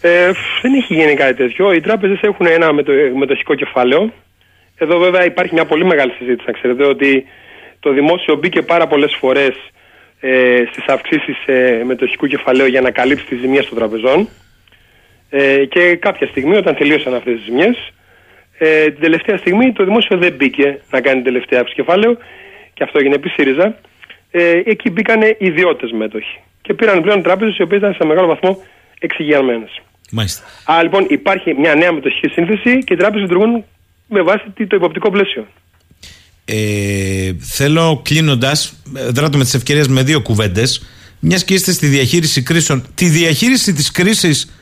[0.00, 0.30] Ε,
[0.62, 1.72] δεν έχει γίνει κάτι τέτοιο.
[1.72, 4.12] Οι τράπεζες έχουν ένα μετω, μετοχικό κεφάλαιο.
[4.76, 6.46] Εδώ βέβαια υπάρχει μια πολύ μεγάλη συζήτηση.
[6.46, 7.24] Να ξέρετε ότι
[7.80, 9.54] το δημόσιο μπήκε πάρα πολλές φορές
[10.20, 14.28] ε, στις αυξήσεις ε, μετοχικού κεφαλαίου για να καλύψει τις ζημιέ των τραπεζών.
[15.30, 17.70] Ε, και κάποια στιγμή, όταν τελείωσαν αυτές τις ζημιέ,
[18.62, 22.16] ε, την τελευταία στιγμή το δημόσιο δεν μπήκε να κάνει τελευταία αύξηση κεφάλαιο
[22.74, 23.76] και αυτό έγινε επί ΣΥΡΙΖΑ.
[24.30, 26.40] Ε, εκεί μπήκαν ιδιώτες μέτοχοι.
[26.62, 28.62] Και πήραν πλέον τράπεζες οι οποίες ήταν σε μεγάλο βαθμό
[28.98, 29.68] εξηγιανμένε.
[30.10, 30.42] Μάλιστα.
[30.64, 33.64] Άρα λοιπόν υπάρχει μια νέα μετοχική σύνθεση και οι τράπεζες λειτουργούν
[34.06, 35.46] με βάση το υποπτικό πλαίσιο.
[36.44, 40.86] Ε, θέλω κλείνοντας, δράτω με τις ευκαιρίες με δύο κουβέντες,
[41.18, 44.52] μιας και είστε στη διαχείριση κρίσεων, τη διαχείριση της κρίσης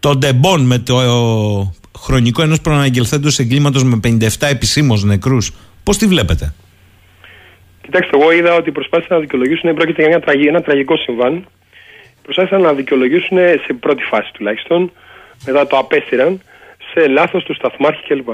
[0.00, 1.00] των τεμπών με το
[1.98, 5.52] χρονικό ενός προαναγγελθέντος εγκλήματος με 57 επισήμως νεκρούς,
[5.82, 6.54] πώς τη βλέπετε;
[7.82, 11.46] Κοιτάξτε, εγώ είδα ότι προσπάθησαν να δικαιολογήσουν, πρόκειται για ένα τραγικό συμβάν
[12.24, 14.92] προσπάθησαν να δικαιολογήσουν σε πρώτη φάση τουλάχιστον,
[15.46, 16.40] μετά το απέστηραν,
[16.92, 18.28] σε λάθος του σταθμάρχη κλπ.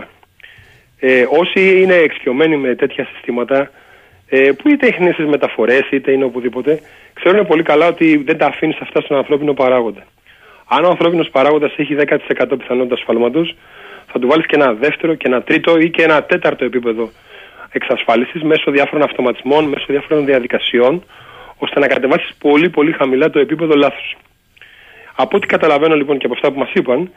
[0.98, 3.70] Ε, όσοι είναι εξοικειωμένοι με τέτοια συστήματα,
[4.28, 6.80] ε, που είτε έχει στις μεταφορές είτε είναι οπουδήποτε,
[7.12, 10.06] ξέρουν πολύ καλά ότι δεν τα αφήνεις αυτά στον ανθρώπινο παράγοντα.
[10.72, 13.47] Αν ο ανθρώπινος παράγοντας έχει 10% πιθανότητα ασφαλμάτω,
[14.06, 17.10] θα του βάλεις και ένα δεύτερο και ένα τρίτο ή και ένα τέταρτο επίπεδο
[17.70, 21.05] εξασφάλισης μέσω διάφορων αυτοματισμών, μέσω διάφορων διαδικασιών,
[21.56, 24.02] ώστε να κατεβάσεις πολύ πολύ χαμηλά το επίπεδο λάθο.
[25.14, 27.10] Από ό,τι καταλαβαίνω λοιπόν και από αυτά που μας είπαν,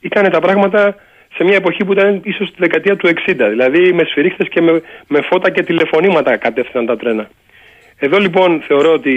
[0.00, 0.94] ήταν τα πράγματα
[1.34, 3.34] σε μια εποχή που ήταν ίσως τη δεκαετία του 60.
[3.48, 7.28] Δηλαδή με σφυρίχτες και με, με φώτα και τηλεφωνήματα κατεύθυναν τα τρένα.
[7.98, 9.12] Εδώ λοιπόν θεωρώ ότι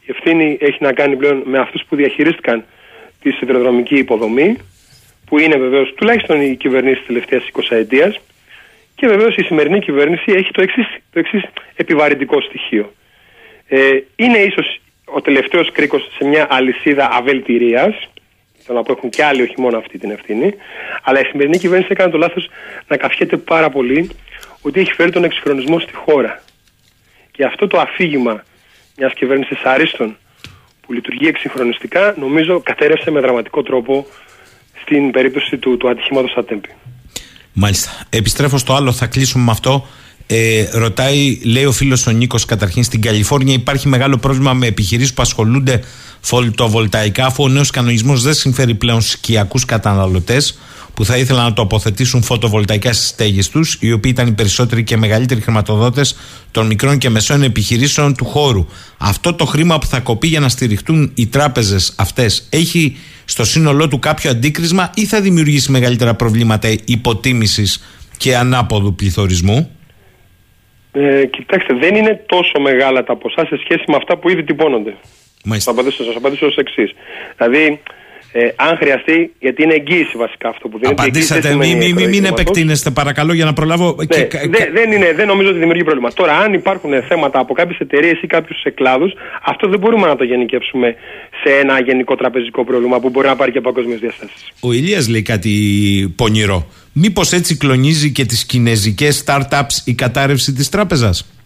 [0.00, 2.64] η ευθύνη έχει να κάνει πλέον με αυτούς που διαχειρίστηκαν
[3.22, 4.56] τη σιδηροδρομική υποδομή,
[5.26, 8.14] που είναι βεβαίως τουλάχιστον η κυβερνήση της τελευταίας 20 ετία.
[8.94, 10.62] Και βεβαίως η σημερινή κυβέρνηση έχει το
[11.12, 11.42] εξής
[11.76, 12.92] επιβαρυντικό στοιχείο.
[13.68, 18.08] Ε, είναι ίσως ο τελευταίος κρίκος σε μια αλυσίδα αβελτηρίας
[18.72, 20.54] Θέλω να πω έχουν και άλλοι, όχι μόνο αυτή την ευθύνη.
[21.02, 22.48] Αλλά η σημερινή κυβέρνηση έκανε το λάθος
[22.86, 24.10] να καφιέται πάρα πολύ
[24.62, 26.42] ότι έχει φέρει τον εξυγχρονισμό στη χώρα.
[27.30, 28.44] Και αυτό το αφήγημα
[28.96, 30.16] μιας κυβέρνησης αρίστων
[30.90, 34.06] που λειτουργεί εξυγχρονιστικά, νομίζω κατέρευσε με δραματικό τρόπο
[34.82, 36.68] στην περίπτωση του, του ατυχήματος Ατέμπη.
[37.52, 37.90] Μάλιστα.
[38.08, 39.86] Επιστρέφω στο άλλο, θα κλείσουμε με αυτό.
[40.26, 45.14] Ε, ρωτάει, λέει ο φίλος ο Νίκος, καταρχήν στην Καλιφόρνια υπάρχει μεγάλο πρόβλημα με επιχειρήσεις
[45.14, 45.80] που ασχολούνται
[46.20, 50.58] φωτοβολταϊκά, αφού ο νέος κανονισμός δεν συμφέρει πλέον σκιακούς καταναλωτές
[50.94, 54.96] που θα ήθελαν να τοποθετήσουν φωτοβολταϊκά στι στέγες τους, οι οποίοι ήταν οι περισσότεροι και
[54.96, 56.18] μεγαλύτεροι χρηματοδότες
[56.50, 58.66] των μικρών και μεσών επιχειρήσεων του χώρου.
[58.98, 63.88] Αυτό το χρήμα που θα κοπεί για να στηριχτούν οι τράπεζες αυτές έχει στο σύνολό
[63.88, 67.84] του κάποιο αντίκρισμα ή θα δημιουργήσει μεγαλύτερα προβλήματα υποτίμησης
[68.16, 69.70] και ανάποδου πληθωρισμού;
[70.92, 74.96] Ε, κοιτάξτε, δεν είναι τόσο μεγάλα τα ποσά σε σχέση με αυτά που ήδη τυπώνονται.
[75.58, 76.90] Θα απαντήσω, θα απαντήσω ως εξής.
[77.36, 77.80] Δηλαδή,
[78.32, 81.02] ε, αν χρειαστεί, γιατί είναι εγγύηση βασικά αυτό που δίνεται.
[81.02, 83.96] Απαντήσατε, μην μη, μη, μην επεκτείνεστε παρακαλώ για να προλάβω.
[83.98, 84.38] Ναι, και...
[84.48, 86.12] δε, δεν, είναι, δεν νομίζω ότι δημιουργεί πρόβλημα.
[86.12, 89.12] Τώρα, αν υπάρχουν θέματα από κάποιες εταιρείες ή κάποιους εκλάδους,
[89.44, 90.94] αυτό δεν μπορούμε να το γενικεύσουμε
[91.42, 94.48] σε ένα γενικό τραπεζικό πρόβλημα που μπορεί να πάρει και παγκόσμιες διαστάσεις.
[94.60, 96.66] Ο Ηλίας λέει κάτι πονηρό.
[96.92, 101.39] Μήπως έτσι κλονίζει και τις κινέζικες startups η κατάρρευση της τράπεζας;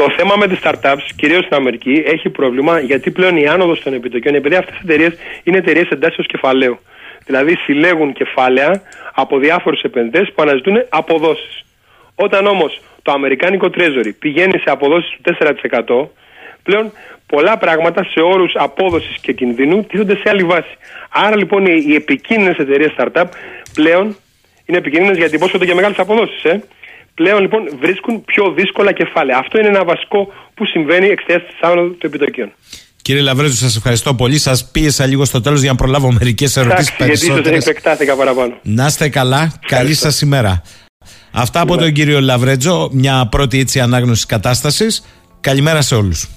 [0.00, 3.92] Το θέμα με τις startups, κυρίως στην Αμερική, έχει πρόβλημα γιατί πλέον η άνοδος των
[3.92, 6.78] επιτοκίων, επειδή αυτές οι εταιρείες είναι εταιρείες εντάσσεως κεφαλαίου.
[7.26, 8.82] Δηλαδή συλλέγουν κεφάλαια
[9.14, 11.64] από διάφορους επενδυτές που αναζητούν αποδόσεις.
[12.14, 16.08] Όταν όμως το Αμερικάνικο Treasury πηγαίνει σε αποδόσεις του 4%,
[16.62, 16.92] πλέον
[17.26, 20.76] πολλά πράγματα σε όρους απόδοσης και κινδύνου τίθονται σε άλλη βάση.
[21.10, 23.26] Άρα λοιπόν οι, οι επικίνδυνες εταιρείες startup
[23.74, 24.16] πλέον
[24.66, 26.44] είναι επικίνδυνες γιατί υπόσχονται και μεγάλες αποδόσεις.
[26.44, 26.62] Ε
[27.18, 29.38] πλέον λοιπόν βρίσκουν πιο δύσκολα κεφάλαια.
[29.38, 30.20] Αυτό είναι ένα βασικό
[30.54, 32.52] που συμβαίνει εξαιτίας της άνοδο των επιτοκίων.
[33.02, 34.38] Κύριε Λαβρέζου, σας ευχαριστώ πολύ.
[34.38, 37.32] Σας πίεσα λίγο στο τέλος για να προλάβω μερικές ερωτήσεις περισσότερε.
[37.32, 38.54] Γιατί ίσως δεν επεκτάθηκα παραπάνω.
[38.62, 39.52] Να είστε καλά.
[39.66, 40.62] Καλή σας ημέρα.
[41.32, 45.04] Αυτά από τον κύριο Λαβρέτζο, μια πρώτη έτσι ανάγνωση κατάστασης.
[45.40, 46.28] Καλημέρα σε όλους.